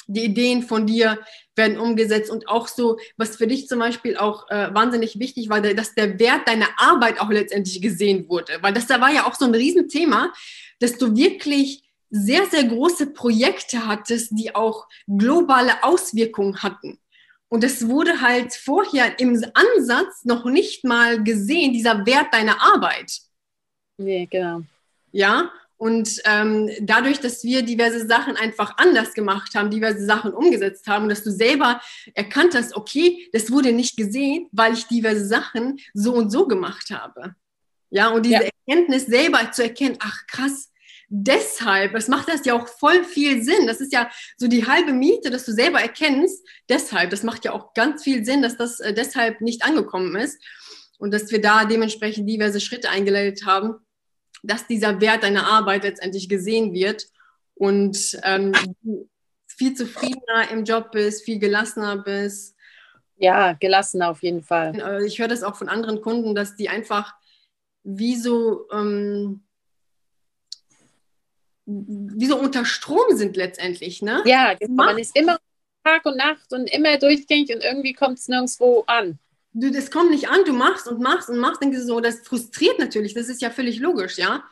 die 0.08 0.26
Ideen 0.26 0.64
von 0.64 0.86
dir 0.86 1.20
werden 1.56 1.80
umgesetzt 1.80 2.30
und 2.30 2.48
auch 2.48 2.68
so, 2.68 2.98
was 3.18 3.38
für 3.38 3.48
dich 3.48 3.68
zum 3.68 3.80
Beispiel 3.80 4.18
auch 4.18 4.50
äh, 4.50 4.74
wahnsinnig 4.74 5.20
wichtig 5.20 5.50
war, 5.50 5.62
dass 5.62 5.96
der 5.96 6.20
Wert 6.20 6.48
deiner 6.48 6.70
Arbeit 6.78 7.20
auch 7.20 7.30
letztendlich 7.30 7.82
gesehen 7.82 8.28
wurde, 8.30 8.54
weil 8.62 8.74
das 8.74 8.88
da 8.88 9.02
war 9.02 9.12
ja 9.12 9.26
auch 9.26 9.36
so 9.36 9.46
ein 9.46 9.56
Riesenthema, 9.56 10.34
dass 10.80 10.98
du 10.98 11.16
wirklich 11.16 11.84
sehr, 12.10 12.46
sehr 12.46 12.64
große 12.64 13.08
Projekte 13.08 13.88
hattest, 13.88 14.32
die 14.38 14.56
auch 14.56 14.88
globale 15.08 15.84
Auswirkungen 15.84 16.62
hatten. 16.62 17.00
Und 17.48 17.64
es 17.64 17.88
wurde 17.88 18.22
halt 18.22 18.54
vorher 18.54 19.20
im 19.20 19.44
Ansatz 19.54 20.26
noch 20.26 20.46
nicht 20.46 20.84
mal 20.84 21.24
gesehen, 21.24 21.74
dieser 21.74 22.06
Wert 22.06 22.34
deiner 22.34 22.62
Arbeit. 22.62 23.12
Nee, 23.98 24.28
genau. 24.30 24.62
Ja, 25.12 25.52
und 25.78 26.22
ähm, 26.24 26.70
dadurch, 26.82 27.20
dass 27.20 27.44
wir 27.44 27.62
diverse 27.62 28.08
Sachen 28.08 28.38
einfach 28.38 28.78
anders 28.78 29.14
gemacht 29.14 29.56
haben, 29.56 29.70
diverse 29.70 30.06
Sachen 30.06 30.34
umgesetzt 30.34 30.88
haben, 30.88 31.10
dass 31.10 31.24
du 31.24 31.32
selber 31.32 31.82
erkannt 32.14 32.56
hast, 32.56 32.76
okay, 32.76 33.28
das 33.34 33.52
wurde 33.52 33.74
nicht 33.74 33.98
gesehen, 33.98 34.48
weil 34.52 34.74
ich 34.74 34.88
diverse 34.88 35.26
Sachen 35.26 35.80
so 35.94 36.14
und 36.14 36.32
so 36.32 36.48
gemacht 36.48 36.92
habe. 36.92 37.36
Ja, 37.90 38.10
und 38.10 38.26
diese 38.26 38.44
ja. 38.44 38.50
Erkenntnis 38.68 39.06
selber 39.06 39.52
zu 39.52 39.64
erkennen, 39.64 39.98
ach 40.00 40.26
krass, 40.28 40.72
deshalb, 41.10 41.94
das 41.94 42.08
macht 42.08 42.30
das 42.30 42.46
ja 42.46 42.54
auch 42.54 42.68
voll 42.68 43.04
viel 43.04 43.44
Sinn. 43.44 43.68
Das 43.68 43.82
ist 43.82 43.92
ja 43.92 44.10
so 44.38 44.48
die 44.48 44.66
halbe 44.66 44.94
Miete, 44.94 45.30
dass 45.30 45.46
du 45.46 45.52
selber 45.52 45.82
erkennst, 45.82 46.46
deshalb, 46.70 47.10
das 47.10 47.24
macht 47.24 47.44
ja 47.44 47.52
auch 47.52 47.74
ganz 47.74 48.04
viel 48.04 48.24
Sinn, 48.24 48.42
dass 48.42 48.56
das 48.56 48.80
äh, 48.80 48.94
deshalb 48.94 49.42
nicht 49.42 49.64
angekommen 49.64 50.16
ist 50.16 50.42
und 51.00 51.14
dass 51.14 51.32
wir 51.32 51.42
da 51.42 51.66
dementsprechend 51.66 52.30
diverse 52.30 52.62
Schritte 52.62 52.90
eingeleitet 52.90 53.46
haben 53.46 53.85
dass 54.46 54.68
dieser 54.68 55.02
Wert 55.02 55.24
deiner 55.24 55.48
Arbeit 55.48 55.84
letztendlich 55.84 56.30
gesehen 56.30 56.74
wird 56.74 57.08
und 57.56 58.20
ähm, 58.24 58.54
viel 59.48 59.74
zufriedener 59.74 60.52
im 60.52 60.66
Job 60.66 60.92
bist, 60.92 61.24
viel 61.24 61.40
gelassener 61.40 61.98
bist. 61.98 62.56
Ja, 63.18 63.54
gelassener 63.54 64.10
auf 64.10 64.24
jeden 64.24 64.44
Fall. 64.44 64.80
Äh, 64.80 65.06
ich 65.06 65.20
höre 65.20 65.28
das 65.28 65.44
auch 65.44 65.56
von 65.56 65.70
anderen 65.70 66.02
Kunden, 66.02 66.36
dass 66.36 66.56
die 66.56 66.70
einfach 66.70 67.16
wie 67.84 68.16
so, 68.16 68.68
ähm, 68.72 69.44
wie 71.66 72.26
so 72.26 72.38
unter 72.38 72.66
Strom 72.66 73.16
sind 73.16 73.38
letztendlich. 73.38 74.02
Ne? 74.02 74.22
Ja, 74.26 74.54
genau. 74.54 74.84
man 74.86 74.98
ist 74.98 75.16
immer 75.18 75.38
Tag 75.84 76.06
und 76.06 76.18
Nacht 76.18 76.52
und 76.52 76.70
immer 76.70 76.98
durchgängig 76.98 77.54
und 77.54 77.64
irgendwie 77.64 77.94
kommt 77.94 78.20
es 78.20 78.28
nirgendwo 78.28 78.84
an 78.88 79.20
du, 79.56 79.72
das 79.72 79.90
kommt 79.90 80.12
nicht 80.12 80.30
an, 80.30 80.44
du 80.46 80.54
machst 80.54 80.88
und 80.88 81.02
machst 81.02 81.30
und 81.30 81.40
machst, 81.40 81.62
denkst 81.62 81.78
du 81.78 81.86
so, 81.86 82.00
das 82.00 82.20
frustriert 82.20 82.78
natürlich, 82.78 83.14
das 83.14 83.30
ist 83.30 83.42
ja 83.42 83.50
völlig 83.50 83.80
logisch, 83.80 84.18
ja. 84.18 84.44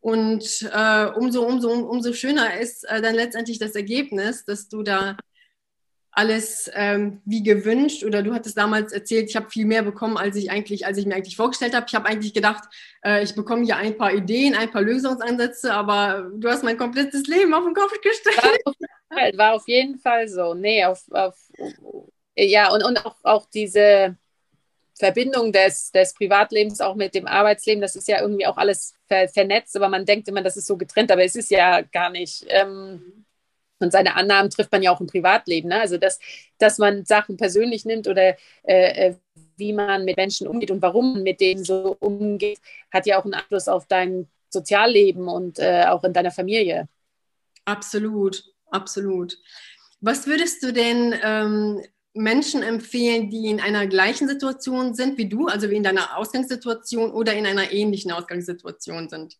Und 0.00 0.68
äh, 0.70 1.06
umso, 1.16 1.46
umso, 1.46 1.72
um, 1.72 1.84
umso 1.84 2.12
schöner 2.12 2.60
ist 2.60 2.84
äh, 2.84 3.00
dann 3.00 3.14
letztendlich 3.14 3.58
das 3.58 3.74
Ergebnis, 3.74 4.44
dass 4.44 4.68
du 4.68 4.82
da 4.82 5.16
alles 6.10 6.70
ähm, 6.74 7.22
wie 7.24 7.42
gewünscht 7.42 8.04
oder 8.04 8.22
du 8.22 8.34
hattest 8.34 8.56
damals 8.56 8.92
erzählt, 8.92 9.30
ich 9.30 9.34
habe 9.34 9.50
viel 9.50 9.64
mehr 9.64 9.82
bekommen, 9.82 10.16
als 10.16 10.36
ich 10.36 10.50
eigentlich, 10.50 10.86
als 10.86 10.98
ich 10.98 11.06
mir 11.06 11.16
eigentlich 11.16 11.36
vorgestellt 11.36 11.74
habe. 11.74 11.86
Ich 11.88 11.94
habe 11.94 12.06
eigentlich 12.06 12.34
gedacht, 12.34 12.62
äh, 13.02 13.24
ich 13.24 13.34
bekomme 13.34 13.64
hier 13.64 13.78
ein 13.78 13.96
paar 13.96 14.12
Ideen, 14.12 14.54
ein 14.54 14.70
paar 14.70 14.82
Lösungsansätze, 14.82 15.72
aber 15.72 16.30
du 16.36 16.48
hast 16.48 16.62
mein 16.62 16.76
komplettes 16.76 17.26
Leben 17.26 17.52
auf 17.54 17.64
den 17.64 17.74
Kopf 17.74 17.92
gestellt. 18.00 18.36
War 18.36 18.66
auf 18.66 18.76
jeden 18.78 19.08
Fall, 19.08 19.38
war 19.38 19.54
auf 19.54 19.68
jeden 19.68 19.98
Fall 19.98 20.28
so. 20.28 20.54
Nee, 20.54 20.84
auf, 20.84 21.02
auf 21.10 21.34
ja, 22.36 22.72
und, 22.72 22.84
und 22.84 23.04
auch, 23.04 23.16
auch 23.24 23.46
diese, 23.46 24.16
Verbindung 24.96 25.52
des, 25.52 25.90
des 25.90 26.14
Privatlebens 26.14 26.80
auch 26.80 26.94
mit 26.94 27.14
dem 27.14 27.26
Arbeitsleben, 27.26 27.80
das 27.80 27.96
ist 27.96 28.08
ja 28.08 28.20
irgendwie 28.20 28.46
auch 28.46 28.56
alles 28.56 28.94
ver 29.06 29.28
vernetzt, 29.28 29.76
aber 29.76 29.88
man 29.88 30.04
denkt 30.04 30.28
immer, 30.28 30.42
das 30.42 30.56
ist 30.56 30.66
so 30.66 30.76
getrennt, 30.76 31.10
aber 31.10 31.24
es 31.24 31.34
ist 31.34 31.50
ja 31.50 31.80
gar 31.80 32.10
nicht. 32.10 32.44
Ähm, 32.48 33.24
und 33.80 33.90
seine 33.90 34.14
Annahmen 34.14 34.50
trifft 34.50 34.72
man 34.72 34.82
ja 34.82 34.92
auch 34.92 35.00
im 35.00 35.08
Privatleben. 35.08 35.68
Ne? 35.68 35.80
Also, 35.80 35.98
dass, 35.98 36.18
dass 36.58 36.78
man 36.78 37.04
Sachen 37.04 37.36
persönlich 37.36 37.84
nimmt 37.84 38.06
oder 38.06 38.36
äh, 38.62 39.08
äh, 39.08 39.14
wie 39.56 39.72
man 39.72 40.04
mit 40.04 40.16
Menschen 40.16 40.46
umgeht 40.46 40.70
und 40.70 40.80
warum 40.80 41.14
man 41.14 41.22
mit 41.22 41.40
denen 41.40 41.64
so 41.64 41.96
umgeht, 42.00 42.60
hat 42.92 43.06
ja 43.06 43.18
auch 43.18 43.24
einen 43.24 43.34
Einfluss 43.34 43.68
auf 43.68 43.86
dein 43.86 44.28
Sozialleben 44.48 45.28
und 45.28 45.58
äh, 45.58 45.84
auch 45.88 46.04
in 46.04 46.12
deiner 46.12 46.30
Familie. 46.30 46.88
Absolut, 47.64 48.44
absolut. 48.70 49.38
Was 50.00 50.26
würdest 50.26 50.62
du 50.62 50.72
denn 50.72 51.14
ähm, 51.22 51.82
Menschen 52.14 52.62
empfehlen, 52.62 53.28
die 53.28 53.48
in 53.48 53.60
einer 53.60 53.86
gleichen 53.86 54.28
Situation 54.28 54.94
sind 54.94 55.18
wie 55.18 55.28
du, 55.28 55.48
also 55.48 55.68
wie 55.70 55.76
in 55.76 55.82
deiner 55.82 56.16
Ausgangssituation 56.16 57.10
oder 57.10 57.34
in 57.34 57.46
einer 57.46 57.72
ähnlichen 57.72 58.12
Ausgangssituation 58.12 59.08
sind? 59.08 59.36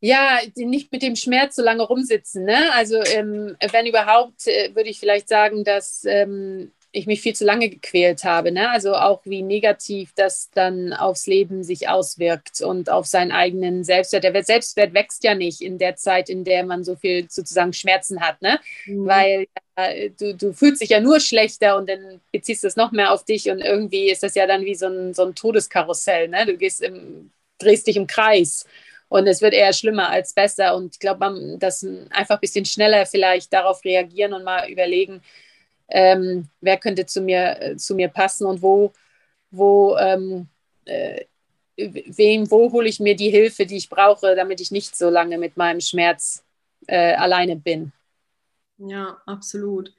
Ja, 0.00 0.38
nicht 0.54 0.92
mit 0.92 1.02
dem 1.02 1.16
Schmerz 1.16 1.56
so 1.56 1.62
lange 1.62 1.82
rumsitzen. 1.82 2.44
Ne? 2.44 2.72
Also 2.72 3.00
ähm, 3.02 3.56
wenn 3.72 3.86
überhaupt, 3.86 4.46
äh, 4.46 4.74
würde 4.74 4.90
ich 4.90 5.00
vielleicht 5.00 5.28
sagen, 5.28 5.64
dass 5.64 6.04
ähm, 6.04 6.72
ich 6.90 7.06
mich 7.06 7.20
viel 7.20 7.34
zu 7.34 7.44
lange 7.44 7.68
gequält 7.68 8.24
habe. 8.24 8.50
Ne? 8.50 8.70
Also 8.70 8.94
auch 8.94 9.20
wie 9.24 9.42
negativ 9.42 10.12
das 10.16 10.50
dann 10.54 10.92
aufs 10.92 11.26
Leben 11.26 11.62
sich 11.62 11.88
auswirkt 11.88 12.62
und 12.62 12.90
auf 12.90 13.06
seinen 13.06 13.30
eigenen 13.30 13.84
Selbstwert. 13.84 14.24
Der 14.24 14.44
Selbstwert 14.44 14.94
wächst 14.94 15.22
ja 15.24 15.34
nicht 15.34 15.60
in 15.60 15.78
der 15.78 15.96
Zeit, 15.96 16.30
in 16.30 16.44
der 16.44 16.64
man 16.64 16.84
so 16.84 16.96
viel 16.96 17.26
sozusagen 17.28 17.72
Schmerzen 17.72 18.20
hat, 18.20 18.40
ne? 18.40 18.58
Mhm. 18.86 19.06
Weil 19.06 19.46
äh, 19.76 20.10
du, 20.18 20.34
du 20.34 20.52
fühlst 20.52 20.80
dich 20.80 20.90
ja 20.90 21.00
nur 21.00 21.20
schlechter 21.20 21.76
und 21.76 21.88
dann 21.88 22.20
beziehst 22.32 22.64
du 22.64 22.68
es 22.68 22.76
noch 22.76 22.90
mehr 22.92 23.12
auf 23.12 23.24
dich 23.24 23.50
und 23.50 23.60
irgendwie 23.60 24.10
ist 24.10 24.22
das 24.22 24.34
ja 24.34 24.46
dann 24.46 24.64
wie 24.64 24.74
so 24.74 24.86
ein, 24.86 25.12
so 25.14 25.24
ein 25.24 25.34
Todeskarussell. 25.34 26.28
Ne? 26.28 26.46
Du 26.46 26.56
gehst 26.56 26.82
im, 26.82 27.30
drehst 27.58 27.86
dich 27.86 27.96
im 27.96 28.06
Kreis. 28.06 28.66
Und 29.10 29.26
es 29.26 29.40
wird 29.40 29.54
eher 29.54 29.72
schlimmer 29.72 30.10
als 30.10 30.34
besser. 30.34 30.76
Und 30.76 30.94
ich 30.94 30.98
glaube, 30.98 31.56
dass 31.58 31.86
einfach 32.10 32.36
ein 32.36 32.40
bisschen 32.40 32.66
schneller 32.66 33.06
vielleicht 33.06 33.52
darauf 33.52 33.82
reagieren 33.84 34.34
und 34.34 34.44
mal 34.44 34.70
überlegen, 34.70 35.22
ähm, 35.88 36.48
wer 36.60 36.76
könnte 36.78 37.06
zu 37.06 37.20
mir, 37.20 37.60
äh, 37.60 37.76
zu 37.76 37.94
mir 37.94 38.08
passen 38.08 38.46
und 38.46 38.62
wo, 38.62 38.92
wo, 39.50 39.96
ähm, 39.96 40.48
äh, 40.84 41.24
wem, 41.76 42.50
wo 42.50 42.72
hole 42.72 42.88
ich 42.88 43.00
mir 43.00 43.16
die 43.16 43.30
Hilfe, 43.30 43.66
die 43.66 43.76
ich 43.76 43.88
brauche, 43.88 44.34
damit 44.34 44.60
ich 44.60 44.70
nicht 44.70 44.96
so 44.96 45.08
lange 45.10 45.38
mit 45.38 45.56
meinem 45.56 45.80
Schmerz 45.80 46.44
äh, 46.86 47.14
alleine 47.14 47.56
bin. 47.56 47.92
Ja, 48.78 49.20
absolut. 49.26 49.92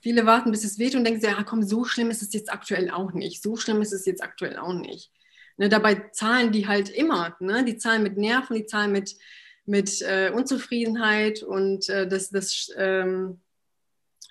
Viele 0.00 0.26
warten, 0.26 0.50
bis 0.50 0.64
es 0.64 0.78
weht 0.78 0.94
und 0.94 1.04
denken, 1.04 1.24
ja, 1.24 1.42
komm, 1.42 1.62
so 1.62 1.84
schlimm 1.84 2.10
ist 2.10 2.22
es 2.22 2.32
jetzt 2.32 2.52
aktuell 2.52 2.90
auch 2.90 3.12
nicht. 3.12 3.42
So 3.42 3.56
schlimm 3.56 3.82
ist 3.82 3.92
es 3.92 4.06
jetzt 4.06 4.22
aktuell 4.22 4.56
auch 4.58 4.72
nicht. 4.72 5.10
Ne, 5.56 5.68
dabei 5.68 6.08
zahlen 6.12 6.52
die 6.52 6.68
halt 6.68 6.88
immer. 6.88 7.36
Ne? 7.40 7.64
Die 7.64 7.76
zahlen 7.76 8.02
mit 8.02 8.16
Nerven, 8.16 8.54
die 8.54 8.66
zahlen 8.66 8.92
mit, 8.92 9.16
mit 9.66 10.00
äh, 10.02 10.30
Unzufriedenheit 10.32 11.42
und 11.42 11.88
äh, 11.88 12.06
das, 12.06 12.30
das 12.30 12.70
ähm, 12.76 13.40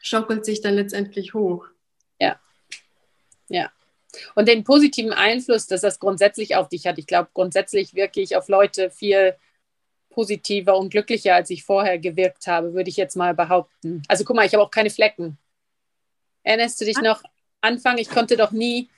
schaukelt 0.08 0.46
sich 0.46 0.62
dann 0.62 0.76
letztendlich 0.76 1.34
hoch. 1.34 1.66
Ja, 2.20 2.40
ja. 3.50 3.72
Und 4.36 4.48
den 4.48 4.64
positiven 4.64 5.14
Einfluss, 5.14 5.68
dass 5.68 5.82
das 5.82 6.00
grundsätzlich 6.00 6.56
auf 6.56 6.70
dich 6.70 6.88
hat. 6.88 6.98
Ich 6.98 7.08
glaube, 7.08 7.30
grundsätzlich 7.34 7.94
wirklich 7.94 8.36
auf 8.36 8.48
Leute 8.48 8.90
viel 8.90 9.36
positiver 10.10 10.78
und 10.78 10.90
glücklicher, 10.90 11.36
als 11.36 11.50
ich 11.50 11.64
vorher 11.64 12.00
gewirkt 12.00 12.48
habe, 12.48 12.74
würde 12.74 12.90
ich 12.90 12.98
jetzt 12.98 13.16
mal 13.16 13.36
behaupten. 13.36 14.02
Also 14.08 14.24
guck 14.24 14.36
mal, 14.36 14.46
ich 14.46 14.54
habe 14.54 14.64
auch 14.64 14.72
keine 14.72 14.90
Flecken. 14.90 15.38
Erinnerst 16.44 16.82
du 16.82 16.86
dich 16.86 16.98
noch? 16.98 17.22
Anfang, 17.62 17.98
ich 17.98 18.10
konnte 18.10 18.38
doch 18.38 18.52
nie, 18.52 18.90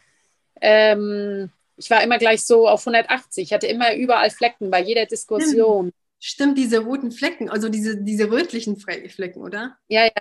ähm, 0.61 1.49
ich 1.75 1.89
war 1.89 2.03
immer 2.03 2.17
gleich 2.17 2.43
so 2.45 2.67
auf 2.67 2.81
180. 2.81 3.43
Ich 3.43 3.53
hatte 3.53 3.67
immer 3.67 3.95
überall 3.95 4.29
Flecken 4.29 4.69
bei 4.69 4.81
jeder 4.81 5.05
Diskussion. 5.05 5.91
Stimmt, 6.19 6.57
diese 6.57 6.79
roten 6.79 7.11
Flecken, 7.11 7.49
also 7.49 7.69
diese, 7.69 8.01
diese 8.03 8.29
rötlichen 8.29 8.77
Flecken, 8.77 9.41
oder? 9.41 9.77
Ja, 9.87 10.03
ja, 10.03 10.11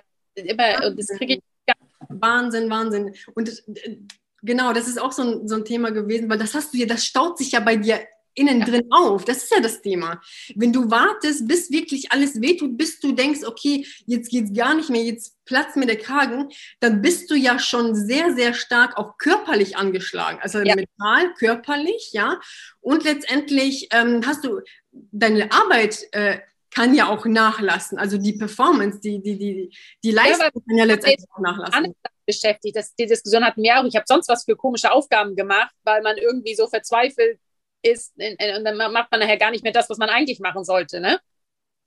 immer, 0.45 0.87
und 0.87 0.99
das 0.99 1.07
kriege 1.07 1.35
ich. 1.35 1.41
Ja. 1.67 1.75
Wahnsinn, 2.09 2.69
Wahnsinn. 2.69 3.13
Und 3.35 3.49
äh, 3.49 3.97
genau, 4.41 4.73
das 4.73 4.87
ist 4.87 4.99
auch 4.99 5.11
so 5.11 5.23
ein, 5.23 5.47
so 5.47 5.55
ein 5.55 5.65
Thema 5.65 5.91
gewesen, 5.91 6.29
weil 6.29 6.39
das 6.39 6.53
hast 6.53 6.73
du 6.73 6.77
ja, 6.77 6.85
das 6.85 7.05
staut 7.05 7.37
sich 7.37 7.51
ja 7.51 7.59
bei 7.59 7.75
dir 7.75 7.99
innen 8.39 8.59
ja. 8.59 8.65
drin 8.65 8.87
auf. 8.89 9.25
Das 9.25 9.43
ist 9.43 9.51
ja 9.51 9.59
das 9.59 9.81
Thema. 9.81 10.21
Wenn 10.55 10.71
du 10.71 10.89
wartest, 10.89 11.47
bis 11.47 11.69
wirklich 11.71 12.11
alles 12.11 12.41
wehtut, 12.41 12.77
bis 12.77 12.99
du 12.99 13.11
denkst, 13.11 13.41
okay, 13.45 13.85
jetzt 14.05 14.29
geht's 14.29 14.53
gar 14.53 14.73
nicht 14.73 14.89
mehr, 14.89 15.03
jetzt 15.03 15.35
platzt 15.45 15.75
mir 15.75 15.85
der 15.85 15.97
Kragen, 15.97 16.49
dann 16.79 17.01
bist 17.01 17.29
du 17.29 17.35
ja 17.35 17.59
schon 17.59 17.95
sehr, 17.95 18.33
sehr 18.35 18.53
stark 18.53 18.97
auch 18.97 19.17
körperlich 19.17 19.77
angeschlagen. 19.77 20.39
Also 20.41 20.59
ja. 20.59 20.75
mental, 20.75 21.33
körperlich, 21.37 22.11
ja. 22.13 22.39
Und 22.81 23.03
letztendlich 23.03 23.89
ähm, 23.91 24.21
hast 24.25 24.45
du 24.45 24.61
deine 24.91 25.51
Arbeit 25.51 26.07
äh, 26.11 26.39
kann 26.71 26.93
ja 26.93 27.07
auch 27.07 27.25
nachlassen. 27.25 27.97
Also 27.97 28.17
die 28.17 28.33
Performance, 28.33 28.99
die, 28.99 29.21
die, 29.21 29.37
die, 29.37 29.77
die 30.03 30.11
Leistung 30.11 30.45
ja, 30.45 30.51
kann 30.51 30.77
ja 30.77 30.83
letztendlich 30.85 31.29
auch 31.33 31.41
nachlassen. 31.41 31.95
Beschäftigt. 32.25 32.75
Das, 32.75 32.93
die 32.95 33.07
Diskussion 33.07 33.43
hatten 33.43 33.63
wir 33.63 33.79
auch. 33.79 33.85
Ich 33.85 33.95
habe 33.95 34.05
sonst 34.07 34.29
was 34.29 34.45
für 34.45 34.55
komische 34.55 34.91
Aufgaben 34.91 35.35
gemacht, 35.35 35.73
weil 35.83 36.01
man 36.01 36.17
irgendwie 36.17 36.55
so 36.55 36.67
verzweifelt 36.67 37.39
ist 37.81 38.13
und 38.17 38.63
dann 38.65 38.77
macht 38.77 39.09
man 39.09 39.21
nachher 39.21 39.37
gar 39.37 39.51
nicht 39.51 39.63
mehr 39.63 39.71
das, 39.71 39.89
was 39.89 39.97
man 39.97 40.09
eigentlich 40.09 40.39
machen 40.39 40.63
sollte. 40.63 40.99
Ne? 40.99 41.19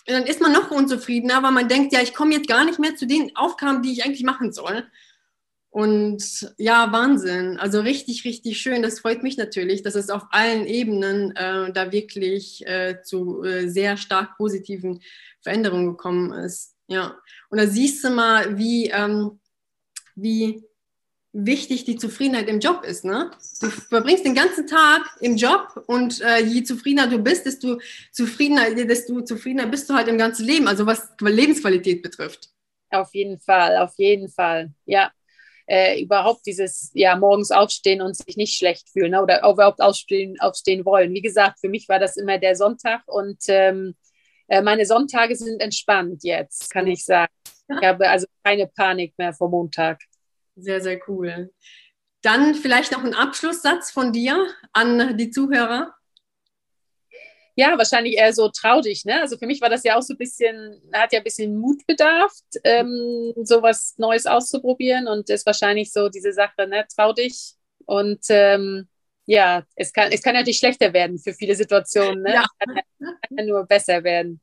Und 0.06 0.14
dann 0.14 0.26
ist 0.26 0.40
man 0.40 0.52
noch 0.52 0.70
unzufriedener, 0.70 1.42
weil 1.42 1.52
man 1.52 1.68
denkt, 1.68 1.92
ja, 1.92 2.00
ich 2.00 2.14
komme 2.14 2.34
jetzt 2.34 2.48
gar 2.48 2.64
nicht 2.64 2.78
mehr 2.78 2.96
zu 2.96 3.06
den 3.06 3.36
Aufgaben, 3.36 3.82
die 3.82 3.92
ich 3.92 4.04
eigentlich 4.04 4.24
machen 4.24 4.52
soll. 4.52 4.90
Und 5.72 6.52
ja, 6.58 6.92
Wahnsinn. 6.92 7.56
Also 7.56 7.80
richtig, 7.80 8.26
richtig 8.26 8.60
schön. 8.60 8.82
Das 8.82 9.00
freut 9.00 9.22
mich 9.22 9.38
natürlich, 9.38 9.82
dass 9.82 9.94
es 9.94 10.10
auf 10.10 10.24
allen 10.30 10.66
Ebenen 10.66 11.34
äh, 11.34 11.72
da 11.72 11.90
wirklich 11.90 12.66
äh, 12.66 13.00
zu 13.02 13.42
äh, 13.42 13.68
sehr 13.68 13.96
stark 13.96 14.36
positiven 14.36 15.00
Veränderungen 15.40 15.86
gekommen 15.86 16.30
ist. 16.32 16.74
Ja. 16.88 17.16
Und 17.48 17.58
da 17.58 17.66
siehst 17.66 18.04
du 18.04 18.10
mal, 18.10 18.58
wie, 18.58 18.90
ähm, 18.90 19.40
wie 20.14 20.62
wichtig 21.32 21.84
die 21.84 21.96
Zufriedenheit 21.96 22.50
im 22.50 22.60
Job 22.60 22.84
ist. 22.84 23.06
Ne? 23.06 23.30
Du 23.62 23.70
verbringst 23.70 24.26
den 24.26 24.34
ganzen 24.34 24.66
Tag 24.66 25.00
im 25.20 25.36
Job 25.36 25.84
und 25.86 26.20
äh, 26.20 26.40
je 26.40 26.64
zufriedener 26.64 27.06
du 27.06 27.18
bist, 27.18 27.46
desto 27.46 27.80
zufriedener, 28.10 28.74
desto 28.74 29.22
zufriedener 29.22 29.68
bist 29.68 29.88
du 29.88 29.94
halt 29.94 30.08
im 30.08 30.18
ganzen 30.18 30.44
Leben, 30.44 30.68
also 30.68 30.84
was 30.84 31.08
Lebensqualität 31.18 32.02
betrifft. 32.02 32.50
Auf 32.90 33.14
jeden 33.14 33.40
Fall, 33.40 33.78
auf 33.78 33.94
jeden 33.96 34.28
Fall, 34.28 34.70
ja. 34.84 35.10
Äh, 35.66 36.02
überhaupt 36.02 36.46
dieses, 36.46 36.90
ja, 36.94 37.16
morgens 37.16 37.50
aufstehen 37.50 38.02
und 38.02 38.16
sich 38.16 38.36
nicht 38.36 38.56
schlecht 38.56 38.88
fühlen 38.90 39.12
ne? 39.12 39.22
oder 39.22 39.40
überhaupt 39.40 39.80
aufstehen, 39.80 40.38
aufstehen 40.40 40.84
wollen. 40.84 41.12
Wie 41.14 41.22
gesagt, 41.22 41.60
für 41.60 41.68
mich 41.68 41.88
war 41.88 41.98
das 41.98 42.16
immer 42.16 42.38
der 42.38 42.56
Sonntag 42.56 43.02
und 43.06 43.38
ähm, 43.48 43.94
äh, 44.48 44.62
meine 44.62 44.86
Sonntage 44.86 45.36
sind 45.36 45.60
entspannt 45.60 46.24
jetzt, 46.24 46.70
kann 46.70 46.86
ich 46.86 47.04
sagen. 47.04 47.32
Ich 47.68 47.86
habe 47.86 48.08
also 48.08 48.26
keine 48.44 48.66
Panik 48.66 49.14
mehr 49.16 49.32
vor 49.32 49.48
Montag. 49.48 50.00
Sehr, 50.56 50.80
sehr 50.80 51.00
cool. 51.08 51.50
Dann 52.20 52.54
vielleicht 52.54 52.92
noch 52.92 53.02
ein 53.02 53.14
Abschlusssatz 53.14 53.90
von 53.90 54.12
dir 54.12 54.46
an 54.72 55.16
die 55.16 55.30
Zuhörer 55.30 55.94
ja, 57.54 57.76
wahrscheinlich 57.76 58.16
eher 58.16 58.32
so 58.32 58.48
trau 58.48 58.80
dich. 58.80 59.04
Ne? 59.04 59.20
Also 59.20 59.36
für 59.36 59.46
mich 59.46 59.60
war 59.60 59.68
das 59.68 59.84
ja 59.84 59.96
auch 59.96 60.02
so 60.02 60.14
ein 60.14 60.18
bisschen, 60.18 60.80
hat 60.92 61.12
ja 61.12 61.18
ein 61.18 61.24
bisschen 61.24 61.56
Mut 61.56 61.86
bedarf, 61.86 62.32
ähm, 62.64 63.34
sowas 63.42 63.94
Neues 63.98 64.26
auszuprobieren 64.26 65.06
und 65.06 65.28
ist 65.28 65.46
wahrscheinlich 65.46 65.92
so 65.92 66.08
diese 66.08 66.32
Sache, 66.32 66.66
ne? 66.66 66.86
trau 66.94 67.12
dich. 67.12 67.54
Und 67.84 68.24
ähm, 68.30 68.88
ja, 69.26 69.64
es 69.76 69.92
kann, 69.92 70.10
es 70.12 70.22
kann 70.22 70.34
natürlich 70.34 70.58
schlechter 70.58 70.92
werden 70.92 71.18
für 71.18 71.34
viele 71.34 71.54
Situationen. 71.54 72.22
Ne? 72.22 72.34
Ja. 72.34 72.42
Es 72.58 72.66
kann, 72.66 72.82
kann 72.98 73.38
ja 73.38 73.44
nur 73.44 73.64
besser 73.66 74.02
werden. 74.02 74.40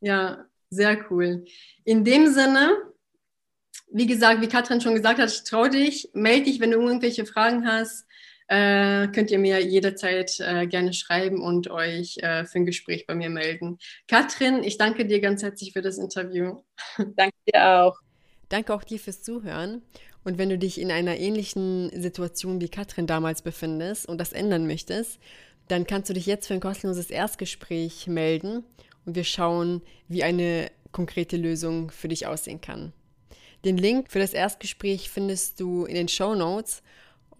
Ja, 0.00 0.44
sehr 0.70 0.98
cool. 1.10 1.44
In 1.84 2.04
dem 2.04 2.26
Sinne, 2.26 2.76
wie 3.92 4.06
gesagt, 4.06 4.40
wie 4.40 4.48
Katrin 4.48 4.80
schon 4.80 4.94
gesagt 4.94 5.20
hat, 5.20 5.44
trau 5.46 5.68
dich, 5.68 6.10
melde 6.14 6.44
dich, 6.44 6.60
wenn 6.60 6.70
du 6.70 6.80
irgendwelche 6.80 7.26
Fragen 7.26 7.66
hast 7.66 8.06
äh, 8.50 9.06
könnt 9.08 9.30
ihr 9.30 9.38
mir 9.38 9.64
jederzeit 9.64 10.40
äh, 10.40 10.66
gerne 10.66 10.92
schreiben 10.92 11.40
und 11.40 11.70
euch 11.70 12.18
äh, 12.18 12.44
für 12.44 12.58
ein 12.58 12.66
Gespräch 12.66 13.06
bei 13.06 13.14
mir 13.14 13.30
melden. 13.30 13.78
Katrin, 14.08 14.64
ich 14.64 14.76
danke 14.76 15.06
dir 15.06 15.20
ganz 15.20 15.44
herzlich 15.44 15.72
für 15.72 15.82
das 15.82 15.98
Interview. 15.98 16.60
Danke 17.16 17.36
dir 17.46 17.64
auch. 17.64 17.96
Danke 18.48 18.74
auch 18.74 18.82
dir 18.82 18.98
fürs 18.98 19.22
Zuhören. 19.22 19.82
Und 20.24 20.36
wenn 20.36 20.48
du 20.48 20.58
dich 20.58 20.80
in 20.80 20.90
einer 20.90 21.16
ähnlichen 21.16 21.90
Situation 21.94 22.60
wie 22.60 22.68
Katrin 22.68 23.06
damals 23.06 23.42
befindest 23.42 24.06
und 24.06 24.18
das 24.18 24.32
ändern 24.32 24.66
möchtest, 24.66 25.20
dann 25.68 25.86
kannst 25.86 26.10
du 26.10 26.14
dich 26.14 26.26
jetzt 26.26 26.48
für 26.48 26.54
ein 26.54 26.60
kostenloses 26.60 27.10
Erstgespräch 27.10 28.08
melden 28.08 28.64
und 29.06 29.14
wir 29.14 29.24
schauen, 29.24 29.80
wie 30.08 30.24
eine 30.24 30.72
konkrete 30.90 31.36
Lösung 31.36 31.92
für 31.92 32.08
dich 32.08 32.26
aussehen 32.26 32.60
kann. 32.60 32.92
Den 33.64 33.76
Link 33.76 34.10
für 34.10 34.18
das 34.18 34.32
Erstgespräch 34.32 35.08
findest 35.08 35.60
du 35.60 35.84
in 35.84 35.94
den 35.94 36.08
Show 36.08 36.34
Notes 36.34 36.82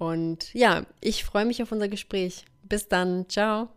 und 0.00 0.52
ja, 0.54 0.86
ich 1.02 1.24
freue 1.24 1.44
mich 1.44 1.62
auf 1.62 1.72
unser 1.72 1.88
Gespräch. 1.88 2.46
Bis 2.62 2.88
dann. 2.88 3.28
Ciao. 3.28 3.68